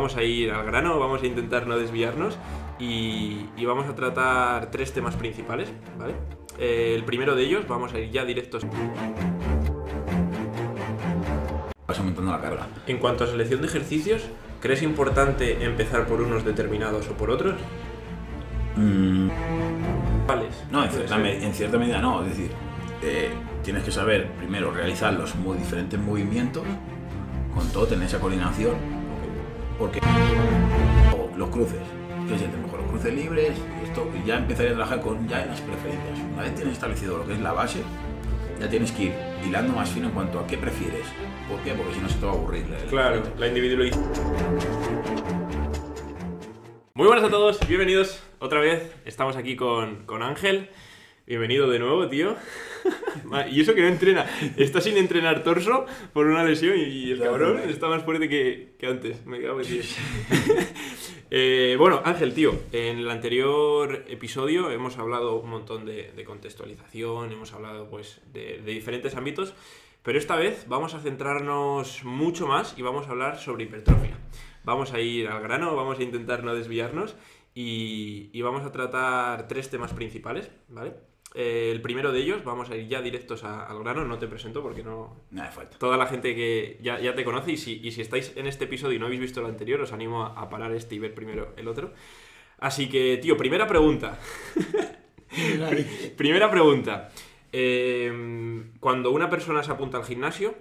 Vamos 0.00 0.16
a 0.16 0.22
ir 0.22 0.50
al 0.50 0.64
grano, 0.64 0.98
vamos 0.98 1.22
a 1.22 1.26
intentar 1.26 1.66
no 1.66 1.76
desviarnos 1.76 2.38
y, 2.78 3.44
y 3.54 3.66
vamos 3.66 3.86
a 3.86 3.94
tratar 3.94 4.70
tres 4.70 4.94
temas 4.94 5.14
principales, 5.14 5.70
¿vale? 5.98 6.14
Eh, 6.58 6.94
el 6.96 7.04
primero 7.04 7.36
de 7.36 7.42
ellos, 7.42 7.68
vamos 7.68 7.92
a 7.92 7.98
ir 7.98 8.10
ya 8.10 8.24
directos. 8.24 8.64
Vas 11.86 11.98
aumentando 11.98 12.32
la 12.32 12.40
carga. 12.40 12.66
En 12.86 12.96
cuanto 12.96 13.24
a 13.24 13.26
selección 13.26 13.60
de 13.60 13.66
ejercicios, 13.66 14.22
¿crees 14.62 14.80
importante 14.82 15.62
empezar 15.62 16.06
por 16.06 16.22
unos 16.22 16.46
determinados 16.46 17.06
o 17.08 17.12
por 17.12 17.28
otros? 17.28 17.56
Mm, 18.76 19.28
¿Cuáles? 20.24 20.64
no, 20.70 20.82
en 20.82 20.90
cierta, 20.90 21.28
en 21.28 21.52
cierta 21.52 21.76
medida 21.76 22.00
no. 22.00 22.22
Es 22.22 22.30
decir, 22.30 22.50
eh, 23.02 23.28
tienes 23.62 23.84
que 23.84 23.92
saber 23.92 24.30
primero 24.38 24.70
realizar 24.70 25.12
los 25.12 25.34
muy 25.34 25.58
diferentes 25.58 26.00
movimientos, 26.00 26.64
con 27.54 27.68
todo 27.68 27.86
tener 27.86 28.06
esa 28.06 28.18
coordinación, 28.18 28.99
porque 29.80 29.98
los 31.38 31.48
cruces, 31.48 31.80
que 32.28 32.34
es 32.34 32.42
el 32.42 32.50
mejor, 32.50 32.80
los 32.80 32.90
cruces 32.90 33.14
libres, 33.14 33.56
y 33.80 33.88
esto, 33.88 34.06
y 34.14 34.26
ya 34.26 34.36
empezaría 34.36 34.72
a 34.72 34.74
trabajar 34.74 35.00
con 35.00 35.26
ya 35.26 35.46
las 35.46 35.60
preferencias. 35.62 36.18
Una 36.34 36.42
vez 36.42 36.54
tienes 36.54 36.74
establecido 36.74 37.16
lo 37.16 37.26
que 37.26 37.32
es 37.32 37.40
la 37.40 37.52
base, 37.52 37.80
ya 38.60 38.68
tienes 38.68 38.92
que 38.92 39.04
ir 39.04 39.14
hilando 39.44 39.72
más 39.72 39.88
fino 39.88 40.08
en 40.08 40.12
cuanto 40.12 40.38
a 40.38 40.46
qué 40.46 40.58
prefieres. 40.58 41.06
¿Por 41.48 41.58
qué? 41.60 41.72
Porque 41.72 41.94
si 41.94 42.00
no 42.00 42.08
se 42.10 42.18
te 42.18 42.26
va 42.26 42.32
a 42.32 42.34
aburrir. 42.34 42.66
Claro, 42.90 43.22
la 43.38 43.48
individualización. 43.48 44.04
Muy 46.92 47.06
buenas 47.06 47.24
a 47.24 47.30
todos, 47.30 47.66
bienvenidos 47.66 48.22
otra 48.38 48.60
vez. 48.60 48.94
Estamos 49.06 49.36
aquí 49.36 49.56
con, 49.56 50.04
con 50.04 50.22
Ángel. 50.22 50.68
Bienvenido 51.30 51.70
de 51.70 51.78
nuevo, 51.78 52.08
tío. 52.08 52.34
y 53.52 53.60
eso 53.60 53.72
que 53.72 53.82
no 53.82 53.86
entrena. 53.86 54.26
Está 54.56 54.80
sin 54.80 54.96
entrenar 54.96 55.44
torso 55.44 55.86
por 56.12 56.26
una 56.26 56.42
lesión 56.42 56.76
y, 56.76 57.12
el 57.12 57.20
cabrón 57.20 57.60
está 57.68 57.86
más 57.86 58.02
fuerte 58.02 58.28
que, 58.28 58.74
que 58.76 58.88
antes. 58.88 59.24
Me 59.26 59.40
cago 59.40 59.60
en 59.60 59.68
Dios. 59.68 59.96
Eh, 61.32 61.76
bueno, 61.78 62.02
Ángel, 62.04 62.34
tío, 62.34 62.52
en 62.72 62.98
el 62.98 63.08
anterior 63.08 64.04
episodio 64.08 64.72
hemos 64.72 64.98
hablado 64.98 65.36
un 65.36 65.48
montón 65.48 65.86
de, 65.86 66.10
de 66.10 66.24
contextualización, 66.24 67.30
hemos 67.30 67.52
hablado 67.52 67.88
pues 67.88 68.20
de, 68.32 68.60
de 68.64 68.72
diferentes 68.72 69.14
ámbitos, 69.14 69.54
pero 70.02 70.18
esta 70.18 70.34
vez 70.34 70.66
vamos 70.66 70.94
a 70.94 70.98
centrarnos 70.98 72.02
mucho 72.02 72.48
más 72.48 72.76
y 72.76 72.82
vamos 72.82 73.06
a 73.06 73.10
hablar 73.10 73.38
sobre 73.38 73.62
hipertrofia. 73.62 74.18
Vamos 74.64 74.92
a 74.92 74.98
ir 74.98 75.28
al 75.28 75.40
grano, 75.40 75.76
vamos 75.76 76.00
a 76.00 76.02
intentar 76.02 76.42
no 76.42 76.52
desviarnos 76.52 77.14
y, 77.54 78.30
y 78.32 78.42
vamos 78.42 78.64
a 78.64 78.72
tratar 78.72 79.46
tres 79.46 79.70
temas 79.70 79.92
principales, 79.92 80.50
¿vale? 80.66 81.09
Eh, 81.34 81.70
el 81.70 81.80
primero 81.80 82.10
de 82.10 82.20
ellos, 82.20 82.42
vamos 82.44 82.70
a 82.70 82.76
ir 82.76 82.88
ya 82.88 83.00
directos 83.02 83.44
a- 83.44 83.64
al 83.66 83.78
grano, 83.78 84.04
no 84.04 84.18
te 84.18 84.26
presento 84.26 84.62
porque 84.62 84.82
no, 84.82 85.16
Nada 85.30 85.48
de 85.48 85.54
falta. 85.54 85.78
toda 85.78 85.96
la 85.96 86.06
gente 86.06 86.34
que 86.34 86.78
ya, 86.82 86.98
ya 86.98 87.14
te 87.14 87.24
conoce 87.24 87.52
y 87.52 87.56
si, 87.56 87.80
y 87.84 87.92
si 87.92 88.00
estáis 88.00 88.32
en 88.36 88.46
este 88.48 88.64
episodio 88.64 88.96
y 88.96 88.98
no 88.98 89.06
habéis 89.06 89.20
visto 89.20 89.40
el 89.40 89.46
anterior, 89.46 89.80
os 89.80 89.92
animo 89.92 90.24
a, 90.24 90.28
a 90.40 90.48
parar 90.50 90.72
este 90.72 90.96
y 90.96 90.98
ver 90.98 91.14
primero 91.14 91.54
el 91.56 91.68
otro. 91.68 91.92
Así 92.58 92.88
que, 92.88 93.16
tío, 93.22 93.36
primera 93.36 93.66
pregunta. 93.68 94.18
primera 96.16 96.50
pregunta. 96.50 97.10
Eh, 97.52 98.62
cuando 98.80 99.10
una 99.10 99.28
persona 99.30 99.62
se 99.62 99.72
apunta 99.72 99.98
al 99.98 100.04
gimnasio, 100.04 100.54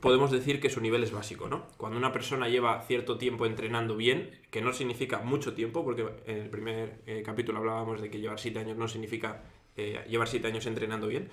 podemos 0.00 0.30
decir 0.30 0.60
que 0.60 0.70
su 0.70 0.80
nivel 0.80 1.02
es 1.02 1.12
básico, 1.12 1.48
¿no? 1.48 1.66
Cuando 1.76 1.98
una 1.98 2.12
persona 2.12 2.48
lleva 2.48 2.82
cierto 2.82 3.18
tiempo 3.18 3.46
entrenando 3.46 3.96
bien, 3.96 4.30
que 4.50 4.60
no 4.60 4.72
significa 4.72 5.18
mucho 5.20 5.54
tiempo, 5.54 5.84
porque 5.84 6.06
en 6.26 6.38
el 6.38 6.50
primer 6.50 7.00
eh, 7.06 7.22
capítulo 7.24 7.58
hablábamos 7.58 8.00
de 8.00 8.10
que 8.10 8.18
llevar 8.20 8.38
7 8.38 8.58
años 8.58 8.76
no 8.76 8.88
significa 8.88 9.42
eh, 9.76 10.04
llevar 10.08 10.28
7 10.28 10.46
años 10.46 10.66
entrenando 10.66 11.06
bien. 11.06 11.30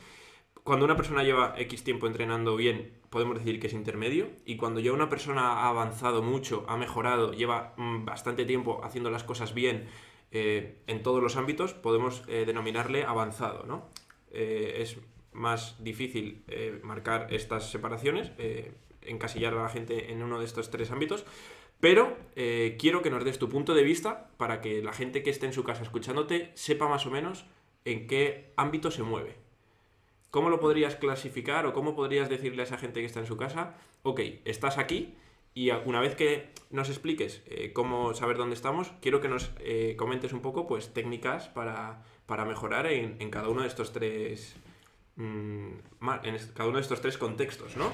Cuando 0.64 0.86
una 0.86 0.96
persona 0.96 1.24
lleva 1.24 1.56
X 1.58 1.84
tiempo 1.84 2.08
entrenando 2.08 2.56
bien, 2.56 2.94
podemos 3.10 3.38
decir 3.38 3.60
que 3.60 3.68
es 3.68 3.74
intermedio. 3.74 4.30
Y 4.46 4.56
cuando 4.56 4.80
ya 4.80 4.94
una 4.94 5.10
persona 5.10 5.62
ha 5.62 5.70
avanzado 5.70 6.22
mucho, 6.22 6.66
ha 6.68 6.78
mejorado, 6.78 7.34
lleva 7.34 7.74
mm, 7.78 8.06
bastante 8.06 8.46
tiempo 8.46 8.82
haciendo 8.84 9.10
las 9.12 9.24
cosas 9.24 9.54
bien 9.54 9.88
eh, 10.32 10.82
en 10.88 11.04
todos 11.04 11.22
los 11.22 11.36
ámbitos, 11.36 11.74
podemos 11.74 12.24
eh, 12.28 12.44
denominarle 12.46 13.04
avanzado, 13.04 13.66
¿no? 13.66 13.90
Es 14.32 14.98
más 15.32 15.76
difícil 15.84 16.44
marcar 16.82 17.28
estas 17.30 17.70
separaciones, 17.70 18.32
encasillar 19.04 19.54
a 19.54 19.62
la 19.62 19.70
gente 19.70 20.12
en 20.12 20.24
uno 20.24 20.40
de 20.40 20.46
estos 20.46 20.72
tres 20.72 20.90
ámbitos. 20.90 21.24
Pero 21.80 22.18
quiero 22.80 23.04
que 23.04 23.12
nos 23.12 23.24
des 23.24 23.38
tu 23.38 23.48
punto 23.50 23.76
de 23.76 23.84
vista 23.84 24.32
para 24.38 24.60
que 24.60 24.82
la 24.82 24.92
gente 24.92 25.22
que 25.22 25.30
esté 25.30 25.46
en 25.46 25.54
su 25.54 25.64
casa 25.64 25.84
escuchándote 25.84 26.50
sepa 26.56 26.88
más 26.88 27.06
o 27.06 27.12
menos 27.12 27.46
en 27.86 28.08
qué 28.08 28.54
ámbito 28.56 28.92
se 28.92 29.04
mueve. 29.04 29.36
¿Cómo 30.32 30.50
lo 30.50 30.60
podrías 30.60 30.96
clasificar 30.96 31.66
o 31.66 31.74
cómo 31.74 31.96
podrías 31.96 32.30
decirle 32.30 32.64
a 32.64 32.66
esa 32.66 32.78
gente 32.78 33.02
que 33.02 33.06
está 33.06 33.20
en 33.20 33.28
su 33.28 33.38
casa, 33.38 33.76
ok, 34.02 34.20
estás 34.46 34.78
aquí 34.78 35.14
y 35.54 35.70
una 35.70 36.00
vez 36.00 36.16
que 36.16 36.50
nos 36.72 36.90
expliques 36.90 37.44
eh, 37.46 37.72
cómo 37.74 38.16
saber 38.16 38.38
dónde 38.38 38.56
estamos, 38.56 38.92
quiero 39.02 39.22
que 39.22 39.28
nos 39.28 39.52
eh, 39.60 39.96
comentes 39.98 40.34
un 40.34 40.42
poco 40.42 40.66
pues 40.66 40.94
técnicas 40.94 41.50
para, 41.50 42.02
para 42.26 42.46
mejorar 42.46 42.88
en, 42.88 43.30
cada 43.30 43.50
uno 43.50 43.62
de 43.62 43.68
estos 43.68 43.94
tres 43.94 44.56
mm, 45.18 45.68
en 46.24 46.38
cada 46.56 46.68
uno 46.68 46.78
de 46.78 46.82
estos 46.82 47.02
tres 47.02 47.20
contextos, 47.20 47.78
¿no? 47.78 47.92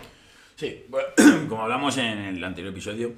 Sí, 0.56 0.86
como 1.50 1.64
hablamos 1.64 1.98
en 1.98 2.20
el 2.20 2.44
anterior 2.44 2.72
episodio, 2.72 3.12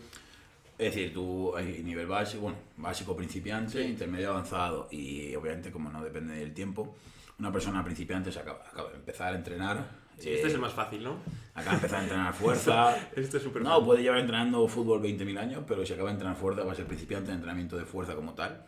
es 0.83 0.95
decir, 0.95 1.13
tú 1.13 1.55
hay 1.55 1.83
nivel 1.83 2.07
básico, 2.07 2.41
bueno, 2.43 2.57
básico 2.77 3.15
principiante, 3.15 3.83
intermedio 3.83 4.31
avanzado 4.31 4.87
y 4.91 5.35
obviamente 5.35 5.71
como 5.71 5.89
no 5.91 6.03
depende 6.03 6.33
del 6.35 6.53
tiempo, 6.53 6.95
una 7.39 7.51
persona 7.51 7.83
principiante 7.83 8.31
se 8.31 8.39
acaba, 8.39 8.65
acaba 8.67 8.89
de 8.89 8.95
empezar 8.95 9.33
a 9.33 9.37
entrenar. 9.37 10.01
Sí, 10.17 10.29
eh, 10.29 10.35
este 10.35 10.47
es 10.47 10.53
el 10.55 10.59
más 10.59 10.73
fácil, 10.73 11.03
¿no? 11.03 11.17
Acaba 11.53 11.71
de 11.71 11.75
empezar 11.77 11.99
a 11.99 12.03
entrenar 12.03 12.33
fuerza. 12.43 12.95
Este 13.15 13.37
es 13.37 13.43
súper 13.43 13.61
No, 13.61 13.69
fácil. 13.69 13.85
puede 13.85 14.01
llevar 14.03 14.19
entrenando 14.19 14.67
fútbol 14.67 15.01
20.000 15.01 15.37
años, 15.39 15.63
pero 15.67 15.85
si 15.85 15.93
acaba 15.93 16.09
de 16.09 16.13
entrenar 16.13 16.35
fuerza 16.35 16.63
va 16.63 16.71
a 16.71 16.75
ser 16.75 16.85
principiante 16.87 17.29
en 17.29 17.35
entrenamiento 17.35 17.77
de 17.77 17.85
fuerza 17.85 18.15
como 18.15 18.33
tal. 18.33 18.65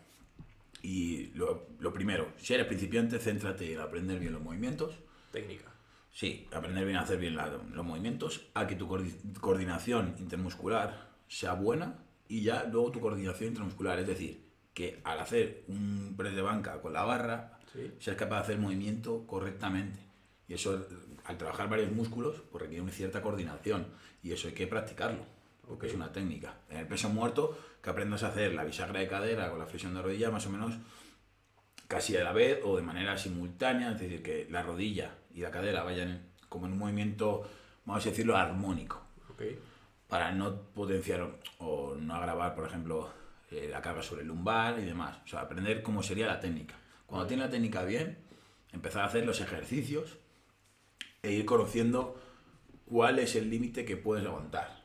Y 0.82 1.26
lo, 1.34 1.66
lo 1.80 1.92
primero, 1.92 2.28
si 2.36 2.54
eres 2.54 2.66
principiante, 2.66 3.18
céntrate 3.18 3.72
en 3.72 3.80
aprender 3.80 4.18
bien 4.20 4.32
los 4.32 4.42
movimientos. 4.42 4.94
Técnica. 5.32 5.64
Sí, 6.12 6.46
aprender 6.52 6.84
bien 6.84 6.96
a 6.96 7.00
hacer 7.00 7.18
bien 7.18 7.34
la- 7.34 7.48
los 7.72 7.84
movimientos, 7.84 8.46
a 8.54 8.66
que 8.66 8.76
tu 8.76 8.86
coordi- 8.88 9.16
coordinación 9.40 10.14
intermuscular 10.18 11.08
sea 11.34 11.54
buena 11.54 11.98
y 12.28 12.42
ya 12.42 12.64
luego 12.64 12.90
tu 12.92 13.00
coordinación 13.00 13.48
intramuscular, 13.50 13.98
es 13.98 14.06
decir, 14.06 14.44
que 14.72 15.00
al 15.04 15.18
hacer 15.20 15.64
un 15.68 16.14
press 16.16 16.34
de 16.34 16.42
banca 16.42 16.80
con 16.80 16.92
la 16.92 17.04
barra, 17.04 17.58
Sí. 17.72 17.90
seas 17.98 18.16
capaz 18.16 18.36
de 18.36 18.42
hacer 18.42 18.54
el 18.56 18.60
movimiento 18.60 19.26
correctamente. 19.26 19.98
Y 20.46 20.54
eso, 20.54 20.86
al 21.24 21.36
trabajar 21.36 21.68
varios 21.68 21.90
músculos, 21.90 22.40
pues 22.52 22.62
requiere 22.62 22.82
una 22.82 22.92
cierta 22.92 23.20
coordinación 23.20 23.86
y 24.22 24.30
eso 24.30 24.46
hay 24.46 24.54
que 24.54 24.68
practicarlo, 24.68 25.24
porque 25.66 25.88
es 25.88 25.94
una 25.94 26.12
técnica. 26.12 26.54
En 26.70 26.76
el 26.78 26.86
peso 26.86 27.08
muerto, 27.08 27.58
que 27.82 27.90
aprendas 27.90 28.22
a 28.22 28.28
hacer 28.28 28.54
la 28.54 28.62
bisagra 28.62 29.00
de 29.00 29.08
cadera 29.08 29.50
con 29.50 29.58
la 29.58 29.66
flexión 29.66 29.92
de 29.94 30.02
rodilla, 30.02 30.30
más 30.30 30.46
o 30.46 30.50
menos 30.50 30.74
casi 31.88 32.16
a 32.16 32.22
la 32.22 32.32
vez 32.32 32.60
o 32.64 32.76
de 32.76 32.82
manera 32.82 33.18
simultánea, 33.18 33.92
es 33.92 34.00
decir, 34.00 34.22
que 34.22 34.46
la 34.50 34.62
rodilla 34.62 35.16
y 35.34 35.40
la 35.40 35.50
cadera 35.50 35.82
vayan 35.82 36.28
como 36.48 36.66
en 36.66 36.72
un 36.72 36.78
movimiento, 36.78 37.48
vamos 37.84 38.06
a 38.06 38.10
decirlo, 38.10 38.36
armónico, 38.36 39.02
Ok. 39.30 39.42
Para 40.14 40.30
no 40.30 40.62
potenciar 40.76 41.28
o 41.58 41.96
no 41.96 42.14
agravar, 42.14 42.54
por 42.54 42.68
ejemplo, 42.68 43.10
eh, 43.50 43.66
la 43.68 43.82
carga 43.82 44.00
sobre 44.00 44.22
el 44.22 44.28
lumbar 44.28 44.78
y 44.78 44.84
demás. 44.84 45.18
O 45.24 45.26
sea, 45.26 45.40
aprender 45.40 45.82
cómo 45.82 46.04
sería 46.04 46.28
la 46.28 46.38
técnica. 46.38 46.76
Cuando 47.04 47.26
tienes 47.26 47.46
la 47.46 47.50
técnica 47.50 47.82
bien, 47.82 48.18
empezar 48.72 49.02
a 49.02 49.06
hacer 49.06 49.26
los 49.26 49.40
ejercicios 49.40 50.18
e 51.20 51.32
ir 51.32 51.44
conociendo 51.44 52.16
cuál 52.84 53.18
es 53.18 53.34
el 53.34 53.50
límite 53.50 53.84
que 53.84 53.96
puedes 53.96 54.24
aguantar. 54.24 54.84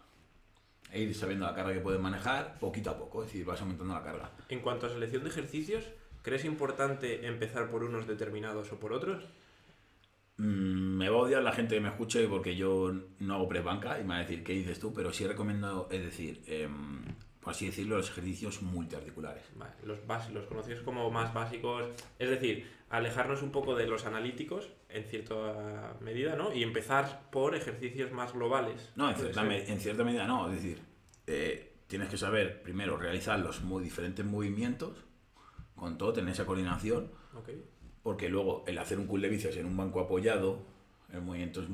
E 0.91 0.99
ir 0.99 1.13
sabiendo 1.13 1.45
la 1.45 1.53
carga 1.53 1.73
que 1.73 1.81
puedes 1.81 2.01
manejar 2.01 2.57
poquito 2.57 2.89
a 2.89 2.97
poco, 2.97 3.21
es 3.21 3.27
decir, 3.27 3.45
vas 3.45 3.61
aumentando 3.61 3.93
la 3.93 4.01
carga. 4.01 4.31
En 4.49 4.61
cuanto 4.61 4.87
a 4.87 4.89
selección 4.89 5.23
de 5.23 5.29
ejercicios, 5.29 5.83
¿crees 6.23 6.43
importante 6.43 7.27
empezar 7.27 7.69
por 7.69 7.83
unos 7.83 8.07
determinados 8.07 8.71
o 8.71 8.79
por 8.79 8.93
otros? 8.93 9.25
Mm, 10.39 10.97
Me 10.97 11.09
va 11.09 11.17
a 11.17 11.21
odiar 11.21 11.43
la 11.43 11.51
gente 11.51 11.75
que 11.75 11.81
me 11.81 11.89
escuche 11.89 12.27
porque 12.27 12.55
yo 12.55 12.93
no 13.19 13.35
hago 13.35 13.47
press 13.47 13.63
banca 13.63 13.99
y 13.99 14.03
me 14.03 14.09
va 14.09 14.15
a 14.17 14.19
decir, 14.19 14.43
¿qué 14.43 14.53
dices 14.53 14.79
tú? 14.79 14.93
Pero 14.93 15.11
sí 15.13 15.27
recomiendo, 15.27 15.87
es 15.91 16.01
decir, 16.01 16.41
em, 16.47 17.01
por 17.41 17.51
así 17.51 17.65
decirlo, 17.67 17.97
los 17.97 18.09
ejercicios 18.09 18.61
multiarticulares. 18.61 19.43
Vale, 19.55 19.73
los, 19.83 19.99
los 20.33 20.45
conocidos 20.45 20.81
como 20.83 21.09
más 21.11 21.33
básicos, 21.33 21.85
es 22.17 22.29
decir, 22.29 22.69
alejarnos 22.89 23.41
un 23.43 23.51
poco 23.51 23.75
de 23.75 23.87
los 23.87 24.05
analíticos 24.05 24.69
en 24.89 25.03
cierta 25.05 25.95
medida, 26.01 26.35
¿no? 26.35 26.53
Y 26.53 26.63
empezar 26.63 27.29
por 27.31 27.55
ejercicios 27.55 28.11
más 28.11 28.33
globales. 28.33 28.91
No, 28.95 29.09
en 29.09 29.15
cierta, 29.15 29.55
en 29.55 29.79
cierta 29.79 30.03
medida 30.03 30.25
no, 30.25 30.47
es 30.49 30.55
decir, 30.55 30.79
eh, 31.27 31.73
tienes 31.87 32.09
que 32.09 32.17
saber 32.17 32.61
primero 32.61 32.97
realizar 32.97 33.39
los 33.39 33.61
muy 33.61 33.83
diferentes 33.83 34.25
movimientos, 34.25 35.03
con 35.75 35.97
todo, 35.97 36.13
tener 36.13 36.31
esa 36.33 36.45
coordinación, 36.45 37.11
Ok. 37.35 37.49
Porque 38.09 38.27
luego 38.27 38.63
el 38.65 38.75
hacer 38.79 38.97
un 38.97 39.05
cool 39.05 39.21
de 39.21 39.29
bíceps 39.29 39.57
en 39.57 39.67
un 39.67 39.77
banco 39.77 39.99
apoyado, 39.99 40.63
el 41.13 41.21
movimiento 41.21 41.61
es, 41.61 41.67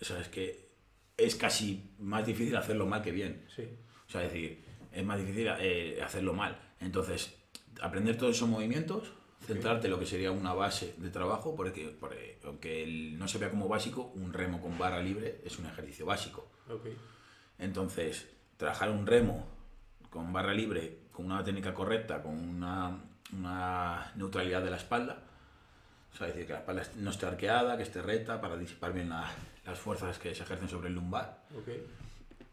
o 0.00 0.04
sea, 0.06 0.18
es 0.18 0.28
que 0.28 0.70
es 1.18 1.36
casi 1.36 1.90
más 1.98 2.24
difícil 2.24 2.56
hacerlo 2.56 2.86
mal 2.86 3.02
que 3.02 3.12
bien. 3.12 3.44
Sí. 3.54 3.68
O 4.08 4.10
sea, 4.10 4.24
es 4.24 4.32
decir, 4.32 4.64
es 4.90 5.04
más 5.04 5.18
difícil 5.18 5.46
eh, 5.58 6.00
hacerlo 6.02 6.32
mal. 6.32 6.58
Entonces, 6.80 7.34
aprender 7.82 8.16
todos 8.16 8.34
esos 8.34 8.48
movimientos, 8.48 9.12
centrarte 9.46 9.88
en 9.88 9.90
lo 9.90 9.98
que 9.98 10.06
sería 10.06 10.30
una 10.30 10.54
base 10.54 10.94
de 10.96 11.10
trabajo, 11.10 11.54
porque, 11.54 11.94
porque 12.00 12.38
aunque 12.46 12.82
el- 12.82 13.18
no 13.18 13.28
se 13.28 13.36
vea 13.36 13.50
como 13.50 13.68
básico, 13.68 14.10
un 14.14 14.32
remo 14.32 14.62
con 14.62 14.78
barra 14.78 15.02
libre 15.02 15.42
es 15.44 15.58
un 15.58 15.66
ejercicio 15.66 16.06
básico. 16.06 16.48
Ok. 16.70 16.86
Entonces, 17.58 18.26
trabajar 18.56 18.88
un 18.90 19.06
remo 19.06 19.46
con 20.08 20.32
barra 20.32 20.54
libre, 20.54 21.00
con 21.12 21.26
una 21.26 21.44
técnica 21.44 21.74
correcta, 21.74 22.22
con 22.22 22.32
una, 22.38 23.04
una 23.38 24.12
neutralidad 24.16 24.62
de 24.64 24.70
la 24.70 24.78
espalda. 24.78 25.22
O 26.14 26.16
sea, 26.16 26.28
decir, 26.28 26.46
que 26.46 26.52
la 26.52 26.60
espalda 26.60 26.82
no 26.96 27.10
esté 27.10 27.26
arqueada, 27.26 27.76
que 27.76 27.82
esté 27.82 28.00
recta 28.00 28.40
para 28.40 28.56
disipar 28.56 28.92
bien 28.92 29.08
la- 29.08 29.28
las 29.66 29.78
fuerzas 29.78 30.18
que 30.18 30.32
se 30.34 30.44
ejercen 30.44 30.68
sobre 30.68 30.88
el 30.88 30.94
lumbar. 30.94 31.42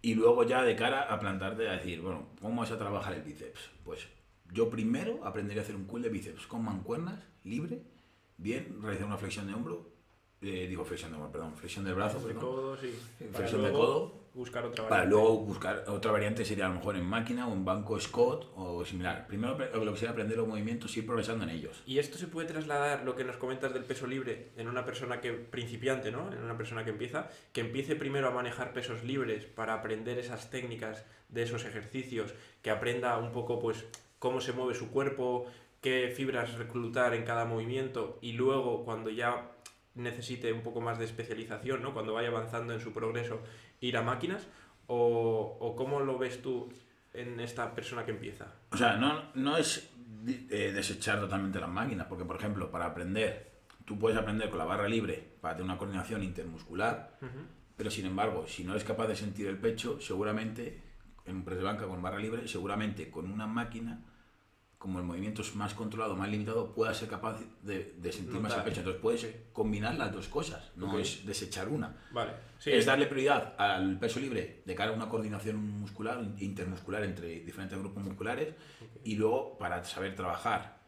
Y 0.01 0.15
luego 0.15 0.43
ya 0.43 0.63
de 0.63 0.75
cara 0.75 1.03
a 1.13 1.19
plantarte 1.19 1.69
a 1.69 1.73
decir, 1.73 2.01
bueno, 2.01 2.27
¿cómo 2.41 2.61
vas 2.61 2.71
a 2.71 2.77
trabajar 2.79 3.13
el 3.13 3.21
bíceps? 3.21 3.59
Pues 3.83 4.07
yo 4.51 4.69
primero 4.69 5.23
aprendería 5.25 5.61
a 5.61 5.63
hacer 5.63 5.75
un 5.75 5.85
curl 5.85 6.01
de 6.01 6.09
bíceps 6.09 6.47
con 6.47 6.63
mancuernas, 6.63 7.19
libre, 7.43 7.83
bien, 8.37 8.79
realizar 8.81 9.05
una 9.05 9.17
flexión 9.17 9.45
de 9.45 9.53
hombro, 9.53 9.91
eh, 10.41 10.65
digo 10.67 10.83
flexión 10.83 11.11
de 11.11 11.17
hombro, 11.17 11.31
perdón, 11.31 11.55
flexión 11.55 11.85
de 11.85 11.93
brazo, 11.93 12.19
De 12.19 12.33
perdón, 12.33 12.41
codo, 12.41 12.77
sí. 12.77 12.97
Para 13.19 13.31
flexión 13.37 13.63
de 13.63 13.71
codo. 13.71 14.20
Buscar 14.33 14.63
otra 14.63 14.87
para 14.87 15.03
variante. 15.03 15.15
luego 15.15 15.37
buscar 15.39 15.83
otra 15.87 16.11
variante 16.11 16.45
sería 16.45 16.65
a 16.65 16.69
lo 16.69 16.75
mejor 16.75 16.95
en 16.95 17.03
máquina 17.03 17.47
o 17.47 17.53
en 17.53 17.65
banco 17.65 17.99
Scott 17.99 18.49
o 18.55 18.85
similar. 18.85 19.27
Primero 19.27 19.57
lo 19.57 19.91
que 19.91 19.99
sería 19.99 20.11
aprender 20.11 20.37
los 20.37 20.47
movimientos 20.47 20.95
y 20.95 21.01
ir 21.01 21.05
progresando 21.05 21.43
en 21.43 21.49
ellos. 21.49 21.83
¿Y 21.85 21.99
esto 21.99 22.17
se 22.17 22.27
puede 22.27 22.47
trasladar, 22.47 23.03
lo 23.03 23.15
que 23.15 23.25
nos 23.25 23.35
comentas 23.35 23.73
del 23.73 23.83
peso 23.83 24.07
libre, 24.07 24.51
en 24.55 24.69
una 24.69 24.85
persona 24.85 25.19
que 25.19 25.33
principiante, 25.33 26.11
¿no? 26.11 26.31
En 26.31 26.41
una 26.43 26.57
persona 26.57 26.85
que 26.85 26.91
empieza, 26.91 27.29
que 27.51 27.59
empiece 27.59 27.97
primero 27.97 28.29
a 28.29 28.31
manejar 28.31 28.71
pesos 28.71 29.03
libres 29.03 29.45
para 29.45 29.73
aprender 29.73 30.17
esas 30.17 30.49
técnicas 30.49 31.05
de 31.27 31.43
esos 31.43 31.65
ejercicios, 31.65 32.33
que 32.61 32.71
aprenda 32.71 33.17
un 33.17 33.33
poco, 33.33 33.59
pues, 33.59 33.85
cómo 34.17 34.39
se 34.39 34.53
mueve 34.53 34.75
su 34.75 34.91
cuerpo, 34.91 35.45
qué 35.81 36.13
fibras 36.15 36.57
reclutar 36.57 37.13
en 37.15 37.25
cada 37.25 37.43
movimiento, 37.43 38.17
y 38.21 38.33
luego, 38.33 38.85
cuando 38.85 39.09
ya 39.09 39.51
necesite 39.93 40.53
un 40.53 40.61
poco 40.61 40.79
más 40.79 40.99
de 40.99 41.05
especialización, 41.05 41.81
¿no? 41.81 41.93
Cuando 41.93 42.13
vaya 42.13 42.29
avanzando 42.29 42.73
en 42.73 42.79
su 42.79 42.93
progreso, 42.93 43.41
ir 43.81 43.97
a 43.97 44.01
máquinas, 44.01 44.47
o, 44.87 45.57
o 45.59 45.75
cómo 45.75 45.99
lo 45.99 46.17
ves 46.17 46.41
tú 46.41 46.69
en 47.13 47.39
esta 47.39 47.75
persona 47.75 48.05
que 48.05 48.11
empieza. 48.11 48.47
O 48.71 48.77
sea, 48.77 48.95
no, 48.95 49.23
no 49.35 49.57
es 49.57 49.91
eh, 50.27 50.71
desechar 50.73 51.19
totalmente 51.19 51.59
las 51.59 51.69
máquinas, 51.69 52.07
porque 52.07 52.25
por 52.25 52.37
ejemplo, 52.37 52.71
para 52.71 52.85
aprender, 52.85 53.51
tú 53.85 53.97
puedes 53.99 54.17
aprender 54.17 54.49
con 54.49 54.59
la 54.59 54.65
barra 54.65 54.87
libre 54.87 55.35
para 55.41 55.55
tener 55.55 55.65
una 55.65 55.77
coordinación 55.77 56.23
intermuscular, 56.23 57.17
pero 57.75 57.89
sin 57.89 58.05
embargo, 58.05 58.45
si 58.47 58.63
no 58.63 58.71
eres 58.71 58.83
capaz 58.83 59.07
de 59.07 59.15
sentir 59.15 59.47
el 59.47 59.57
pecho, 59.57 59.99
seguramente, 59.99 60.79
en 61.25 61.37
un 61.37 61.43
press 61.43 61.57
de 61.57 61.63
banca 61.63 61.87
con 61.87 62.01
barra 62.01 62.19
libre, 62.19 62.47
seguramente 62.47 63.09
con 63.09 63.31
una 63.31 63.47
máquina, 63.47 63.99
como 64.81 64.97
el 64.97 65.05
movimiento 65.05 65.43
es 65.43 65.55
más 65.55 65.75
controlado, 65.75 66.15
más 66.15 66.27
limitado, 66.27 66.73
puedas 66.73 66.97
ser 66.97 67.07
capaz 67.07 67.39
de, 67.61 67.93
de 67.99 68.11
sentir 68.11 68.39
más 68.39 68.51
el 68.55 68.63
pecho. 68.63 68.79
Entonces 68.79 68.99
puedes 68.99 69.27
combinar 69.53 69.93
las 69.93 70.11
dos 70.11 70.27
cosas, 70.27 70.71
no 70.75 70.91
Ok. 70.91 70.99
es 71.01 71.23
desechar 71.23 71.69
una. 71.69 71.95
Vale. 72.11 72.31
Sí, 72.57 72.71
es 72.71 72.87
darle 72.87 73.05
prioridad 73.05 73.53
al 73.59 73.99
peso 73.99 74.19
libre 74.19 74.63
de 74.65 74.73
cara 74.73 74.89
a 74.89 74.95
una 74.95 75.07
coordinación 75.07 75.55
muscular, 75.57 76.19
intermuscular 76.39 77.03
entre 77.03 77.41
diferentes 77.41 77.77
grupos 77.77 78.03
musculares 78.03 78.55
y 79.03 79.15
luego 79.17 79.55
para 79.59 79.83
saber 79.83 80.15
trabajar 80.15 80.80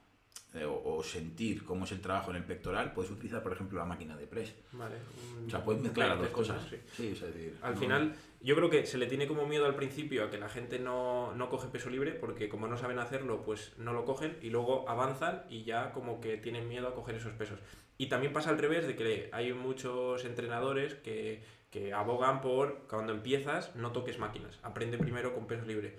eh, 0.56 0.66
o, 0.66 0.96
o 0.98 1.04
sentir 1.04 1.64
cómo 1.64 1.86
es 1.86 1.92
el 1.92 2.02
trabajo 2.02 2.32
en 2.32 2.38
el 2.38 2.44
pectoral, 2.44 2.94
puedes 2.94 3.12
utilizar, 3.12 3.42
por 3.42 3.54
ejemplo, 3.54 3.80
la 3.80 3.86
máquina 3.86 4.16
de 4.16 4.28
press. 4.28 4.54
Vale. 4.74 4.96
O 5.48 5.50
sea, 5.50 5.64
puedes 5.64 5.82
mezclar 5.82 6.10
las 6.10 6.20
dos 6.20 6.30
cosas. 6.30 6.62
sí. 6.70 6.78
Sí, 6.96 7.08
es 7.14 7.22
decir, 7.22 7.58
Al 7.62 7.74
no- 7.76 7.80
final, 7.80 8.16
yo 8.42 8.56
creo 8.56 8.70
que 8.70 8.86
se 8.86 8.98
le 8.98 9.08
tiene 9.08 9.26
como 9.28 9.48
miedo 9.48 9.66
al 9.66 9.76
principio 9.76 10.24
a 10.26 10.30
que 10.30 10.38
la 10.38 10.50
gente 10.50 10.78
no, 10.80 11.34
no 11.36 11.50
coge 11.50 11.68
peso 11.70 11.90
libre, 11.90 12.12
porque 12.12 12.50
como 12.50 12.68
no 12.68 12.78
saben 12.78 13.00
hacerlo, 13.00 13.42
pues 13.44 13.74
no 13.78 13.94
lo 13.94 14.06
cogen 14.06 14.38
y 14.42 14.50
luego 14.50 14.88
avanzan 14.90 15.44
y 15.50 15.64
ya 15.64 15.92
como 15.92 16.20
que 16.22 16.38
tienen 16.38 16.68
miedo 16.68 16.88
a 16.88 16.94
coger 16.96 17.16
esos 17.16 17.34
pesos. 17.34 17.60
Y 17.98 18.08
también 18.08 18.34
pasa 18.34 18.50
al 18.50 18.58
revés 18.58 18.86
de 18.88 18.96
que 18.96 19.30
hay 19.32 19.54
muchos 19.54 20.26
entrenadores 20.26 20.96
que, 20.96 21.44
que 21.72 21.94
abogan 21.94 22.42
por 22.42 22.80
cuando 22.90 23.14
empiezas 23.14 23.76
no 23.76 23.92
toques 23.92 24.20
máquinas, 24.20 24.60
aprende 24.64 24.98
primero 24.98 25.34
con 25.34 25.48
peso 25.48 25.66
libre. 25.66 25.98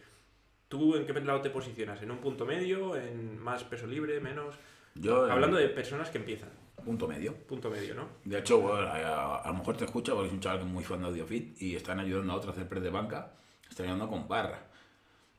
¿Tú 0.69 0.97
en 0.97 1.07
qué 1.07 1.13
lado 1.21 1.41
te 1.41 1.51
posicionas? 1.51 2.03
¿En 2.03 2.11
un 2.11 2.19
punto 2.19 2.45
medio? 2.47 2.97
¿En 2.97 3.39
más 3.39 3.65
peso 3.65 3.87
libre? 3.87 4.19
¿Menos? 4.21 4.55
Yo, 4.95 5.27
eh, 5.29 5.33
Hablando 5.33 5.57
de 5.57 5.69
personas 5.69 6.11
que 6.11 6.19
empiezan, 6.19 6.51
punto 6.85 7.07
medio. 7.09 7.35
punto 7.35 7.71
medio, 7.71 7.95
¿no? 7.95 8.09
De 8.25 8.39
hecho, 8.39 8.61
bueno, 8.61 8.87
a, 8.87 9.39
a 9.43 9.49
lo 9.49 9.55
mejor 9.55 9.77
te 9.77 9.85
escucha 9.85 10.13
porque 10.13 10.29
es 10.29 10.33
un 10.33 10.41
chaval 10.41 10.59
que 10.61 10.65
es 10.67 10.71
muy 10.71 10.85
fan 10.85 11.01
de 11.01 11.07
AudioFit 11.07 11.61
y 11.63 11.77
están 11.77 12.01
ayudando 12.01 12.33
a 12.33 12.37
otro 12.37 12.51
a 12.51 12.53
hacer 12.53 12.69
press 12.69 12.83
de 12.83 12.91
banca, 12.91 13.33
están 13.69 13.87
ayudando 13.87 14.09
con 14.09 14.29
barra 14.29 14.67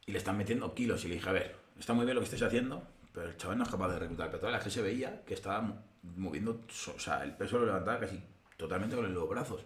y 0.06 0.12
le 0.12 0.18
están 0.18 0.38
metiendo 0.38 0.74
kilos 0.74 1.04
y 1.06 1.08
le 1.10 1.16
dije, 1.16 1.30
a 1.30 1.34
ver, 1.34 1.56
está 1.80 1.94
muy 1.94 2.06
bien 2.06 2.16
lo 2.16 2.22
que 2.22 2.26
estáis 2.26 2.44
haciendo, 2.44 2.84
pero 3.14 3.28
el 3.30 3.38
chaval 3.38 3.58
no 3.58 3.64
es 3.64 3.70
capaz 3.70 3.90
de 3.90 4.00
reclutar 4.00 4.30
pectoral, 4.30 4.56
es 4.56 4.64
que 4.64 4.70
se 4.70 4.82
veía 4.82 5.24
que 5.26 5.34
estaba 5.34 5.62
mo- 5.62 5.82
moviendo, 6.04 6.62
o 6.96 7.00
sea, 7.00 7.24
el 7.24 7.34
peso 7.36 7.58
lo 7.60 7.66
levantaba 7.66 8.00
casi 8.00 8.22
totalmente 8.58 8.96
con 8.96 9.12
los 9.14 9.30
brazos. 9.30 9.62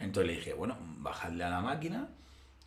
Entonces 0.00 0.26
le 0.26 0.36
dije, 0.38 0.54
bueno, 0.54 0.76
bajadle 0.98 1.44
a 1.44 1.50
la 1.50 1.60
máquina, 1.60 2.08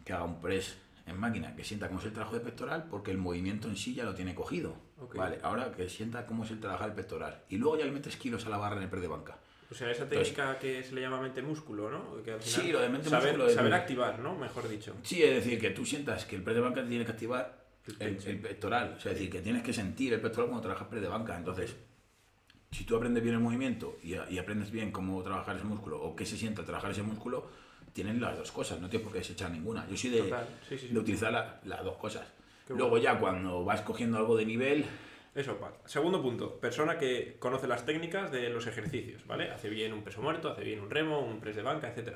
que 0.06 0.14
haga 0.14 0.24
un 0.24 0.40
press 0.40 0.78
en 1.08 1.20
máquina, 1.20 1.56
que 1.56 1.64
sienta 1.64 1.88
cómo 1.88 2.00
es 2.00 2.06
el 2.06 2.14
trabajo 2.14 2.36
de 2.36 2.42
pectoral, 2.42 2.86
porque 2.90 3.12
el 3.12 3.18
movimiento 3.18 3.68
en 3.68 3.76
sí 3.78 3.94
ya 3.96 4.04
lo 4.04 4.14
tiene 4.14 4.36
cogido. 4.36 4.76
Vale, 5.16 5.40
ahora 5.42 5.72
que 5.72 5.90
sienta 5.90 6.26
cómo 6.26 6.44
es 6.44 6.52
el 6.52 6.60
trabajar 6.60 6.90
el 6.90 6.96
pectoral. 6.96 7.44
Y 7.50 7.58
luego 7.58 7.78
ya 7.80 7.86
le 7.86 7.92
metes 7.92 8.18
kilos 8.18 8.46
a 8.46 8.50
la 8.50 8.58
barra 8.58 8.78
en 8.78 8.84
el 8.84 8.90
press 8.90 9.02
de 9.02 9.08
banca. 9.08 9.38
O 9.70 9.76
sea, 9.76 9.90
esa 9.92 10.04
Entonces- 10.04 10.30
técnica 10.34 10.60
que 10.60 10.84
se 10.84 10.96
le 10.96 11.02
llama 11.02 11.22
mente 11.22 11.42
músculo, 11.42 11.90
¿no? 11.90 12.22
Que 12.24 12.34
al 12.34 12.42
Sí, 12.42 12.72
lo 12.72 12.80
de 12.80 12.90
mente 12.90 13.10
saber, 13.10 13.34
músculo 13.38 13.54
Saber 13.54 13.74
activar, 13.74 14.20
¿no? 14.20 14.36
Mejor 14.36 14.68
dicho. 14.70 14.96
Sí, 15.04 15.22
es 15.24 15.36
decir, 15.36 15.60
que 15.60 15.72
tú 15.72 15.86
sientas 15.86 16.26
que 16.26 16.36
el 16.38 16.44
press 16.44 16.56
de 16.56 16.62
banca 16.62 16.82
te 16.84 16.90
tiene 16.90 17.06
que 17.06 17.12
activar 17.12 17.66
El 18.00 18.18
pectoral. 18.40 18.96
O 18.98 19.00
sea, 19.00 19.12
es 19.14 19.18
decir, 19.18 19.32
que 19.32 19.42
tienes 19.42 19.64
que 19.64 19.74
sentir 19.74 20.14
el 20.14 20.22
pectoral 20.22 20.50
cuando 20.50 20.62
trabajas 20.64 20.88
press 20.88 21.02
de 21.02 21.08
banca. 21.10 21.38
Entonces, 21.38 21.76
si 22.72 22.84
tú 22.84 22.96
aprendes 22.98 23.24
bien 23.24 23.36
el 23.36 23.42
movimiento 23.42 23.98
y, 24.04 24.14
y 24.16 24.38
aprendes 24.38 24.72
bien 24.72 24.92
cómo 24.92 25.22
trabajar 25.24 25.56
ese 25.56 25.66
músculo 25.66 26.02
o 26.02 26.16
qué 26.16 26.26
se 26.26 26.38
siente 26.38 26.62
al 26.62 26.66
trabajar 26.66 26.92
ese 26.92 27.04
músculo, 27.04 27.50
tienen 27.98 28.22
las 28.22 28.38
dos 28.38 28.52
cosas. 28.52 28.80
No 28.80 28.88
tienes 28.90 29.04
por 29.06 29.12
qué 29.14 29.20
desechar 29.20 29.50
ninguna. 29.50 29.88
Yo 29.90 29.98
soy 29.98 30.12
de, 30.12 30.22
Total, 30.22 30.48
sí, 30.70 30.78
sí, 30.78 30.88
sí. 30.88 30.94
de 30.94 31.00
utilizar 31.00 31.32
la- 31.32 31.60
las 31.66 31.84
dos 31.84 31.98
cosas. 31.98 32.28
Qué 32.68 32.74
Luego 32.76 33.00
ya 33.00 33.18
cuando 33.18 33.66
vas 33.66 33.82
cogiendo 33.82 34.18
algo 34.20 34.38
de 34.38 34.46
nivel, 34.46 34.86
Eso, 35.34 35.58
vale. 35.60 35.76
Segundo 35.86 36.20
punto, 36.22 36.60
persona 36.60 36.98
que 36.98 37.38
conoce 37.40 37.68
las 37.68 37.86
técnicas 37.86 38.32
de 38.32 38.50
los 38.50 38.66
ejercicios, 38.66 39.26
¿vale? 39.28 39.52
Hace 39.52 39.70
bien 39.70 39.94
un 39.94 40.02
peso 40.04 40.20
muerto, 40.22 40.50
hace 40.50 40.64
bien 40.64 40.80
un 40.80 40.90
remo, 40.90 41.20
un 41.20 41.40
press 41.40 41.56
de 41.56 41.62
banca, 41.62 41.88
etc. 41.94 42.16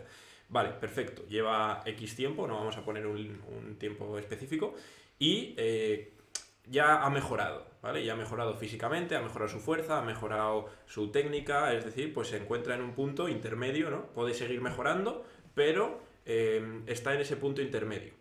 Vale, 0.50 0.70
perfecto. 0.72 1.24
Lleva 1.28 1.82
X 1.86 2.16
tiempo, 2.16 2.48
no 2.48 2.56
vamos 2.56 2.78
a 2.78 2.84
poner 2.86 3.06
un, 3.08 3.40
un 3.56 3.76
tiempo 3.78 4.18
específico, 4.18 4.74
y 5.20 5.54
eh, 5.58 6.14
ya 6.66 7.04
ha 7.04 7.10
mejorado, 7.12 7.68
¿vale? 7.84 8.04
Ya 8.04 8.14
ha 8.14 8.16
mejorado 8.16 8.56
físicamente, 8.56 9.16
ha 9.16 9.22
mejorado 9.22 9.50
su 9.52 9.60
fuerza, 9.60 10.00
ha 10.00 10.02
mejorado 10.02 10.70
su 10.88 11.12
técnica, 11.12 11.74
es 11.76 11.86
decir, 11.86 12.14
pues 12.16 12.30
se 12.30 12.38
encuentra 12.38 12.74
en 12.76 12.82
un 12.82 12.94
punto 12.94 13.30
intermedio, 13.30 13.92
¿no? 13.92 14.08
Puede 14.14 14.34
seguir 14.34 14.62
mejorando, 14.62 15.24
pero 15.54 16.02
eh, 16.26 16.82
está 16.88 17.14
en 17.14 17.22
ese 17.22 17.38
punto 17.38 17.62
intermedio. 17.62 18.14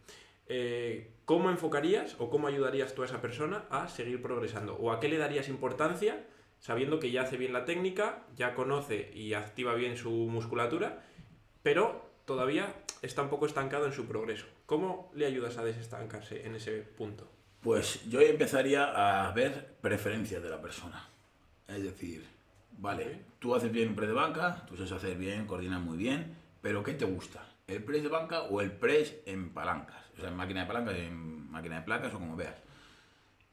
Eh, 0.47 1.11
¿Cómo 1.25 1.49
enfocarías 1.51 2.17
o 2.19 2.29
cómo 2.29 2.49
ayudarías 2.49 2.95
tú 2.95 3.03
a 3.03 3.07
esa 3.07 3.21
persona 3.21 3.67
a 3.71 3.89
seguir 3.89 4.21
progresando? 4.21 4.75
¿O 4.75 4.91
a 4.91 4.99
qué 4.99 5.09
le 5.09 5.17
darías 5.17 5.49
importancia 5.49 6.25
sabiendo 6.59 6.99
que 6.99 7.13
ya 7.13 7.23
hace 7.23 7.37
bien 7.37 7.53
la 7.53 7.65
técnica, 7.65 8.25
ya 8.37 8.55
conoce 8.55 9.13
y 9.15 9.35
activa 9.35 9.75
bien 9.75 9.97
su 9.97 10.11
musculatura, 10.11 11.05
pero 11.63 12.11
todavía 12.25 12.75
está 13.01 13.23
un 13.23 13.31
poco 13.31 13.47
estancado 13.47 13.87
en 13.87 13.93
su 13.93 14.07
progreso? 14.07 14.47
¿Cómo 14.67 15.13
le 15.15 15.27
ayudas 15.27 15.57
a 15.57 15.65
desestancarse 15.65 16.45
en 16.45 16.57
ese 16.57 16.79
punto? 16.79 17.31
Pues 17.61 18.09
yo 18.11 18.21
empezaría 18.21 19.27
a 19.27 19.31
ver 19.33 19.77
preferencias 19.81 20.43
de 20.43 20.51
la 20.51 20.61
persona. 20.61 21.09
Es 21.69 21.83
decir, 21.85 22.27
vale, 22.79 23.21
tú 23.39 23.55
haces 23.55 23.71
bien 23.71 23.91
un 23.91 23.95
press 23.95 24.09
de 24.09 24.15
banca, 24.15 24.65
tú 24.67 24.77
sabes 24.77 24.91
hacer 24.93 25.17
bien, 25.17 25.47
coordinas 25.47 25.81
muy 25.81 25.97
bien, 25.97 26.35
pero 26.61 26.83
¿qué 26.83 26.95
te 26.95 27.05
gusta? 27.05 27.45
¿El 27.67 27.83
press 27.85 28.03
de 28.03 28.09
banca 28.09 28.43
o 28.43 28.61
el 28.61 28.73
press 28.73 29.15
en 29.27 29.51
palancas? 29.51 30.03
O 30.17 30.21
sea, 30.21 30.29
en 30.31 30.37
máquina 30.37 30.61
de 30.63 30.67
palancas, 30.67 30.97
en 30.97 31.51
máquina 31.51 31.77
de 31.77 31.83
placas 31.83 32.13
o 32.15 32.19
como 32.19 32.37
veas. 32.37 32.57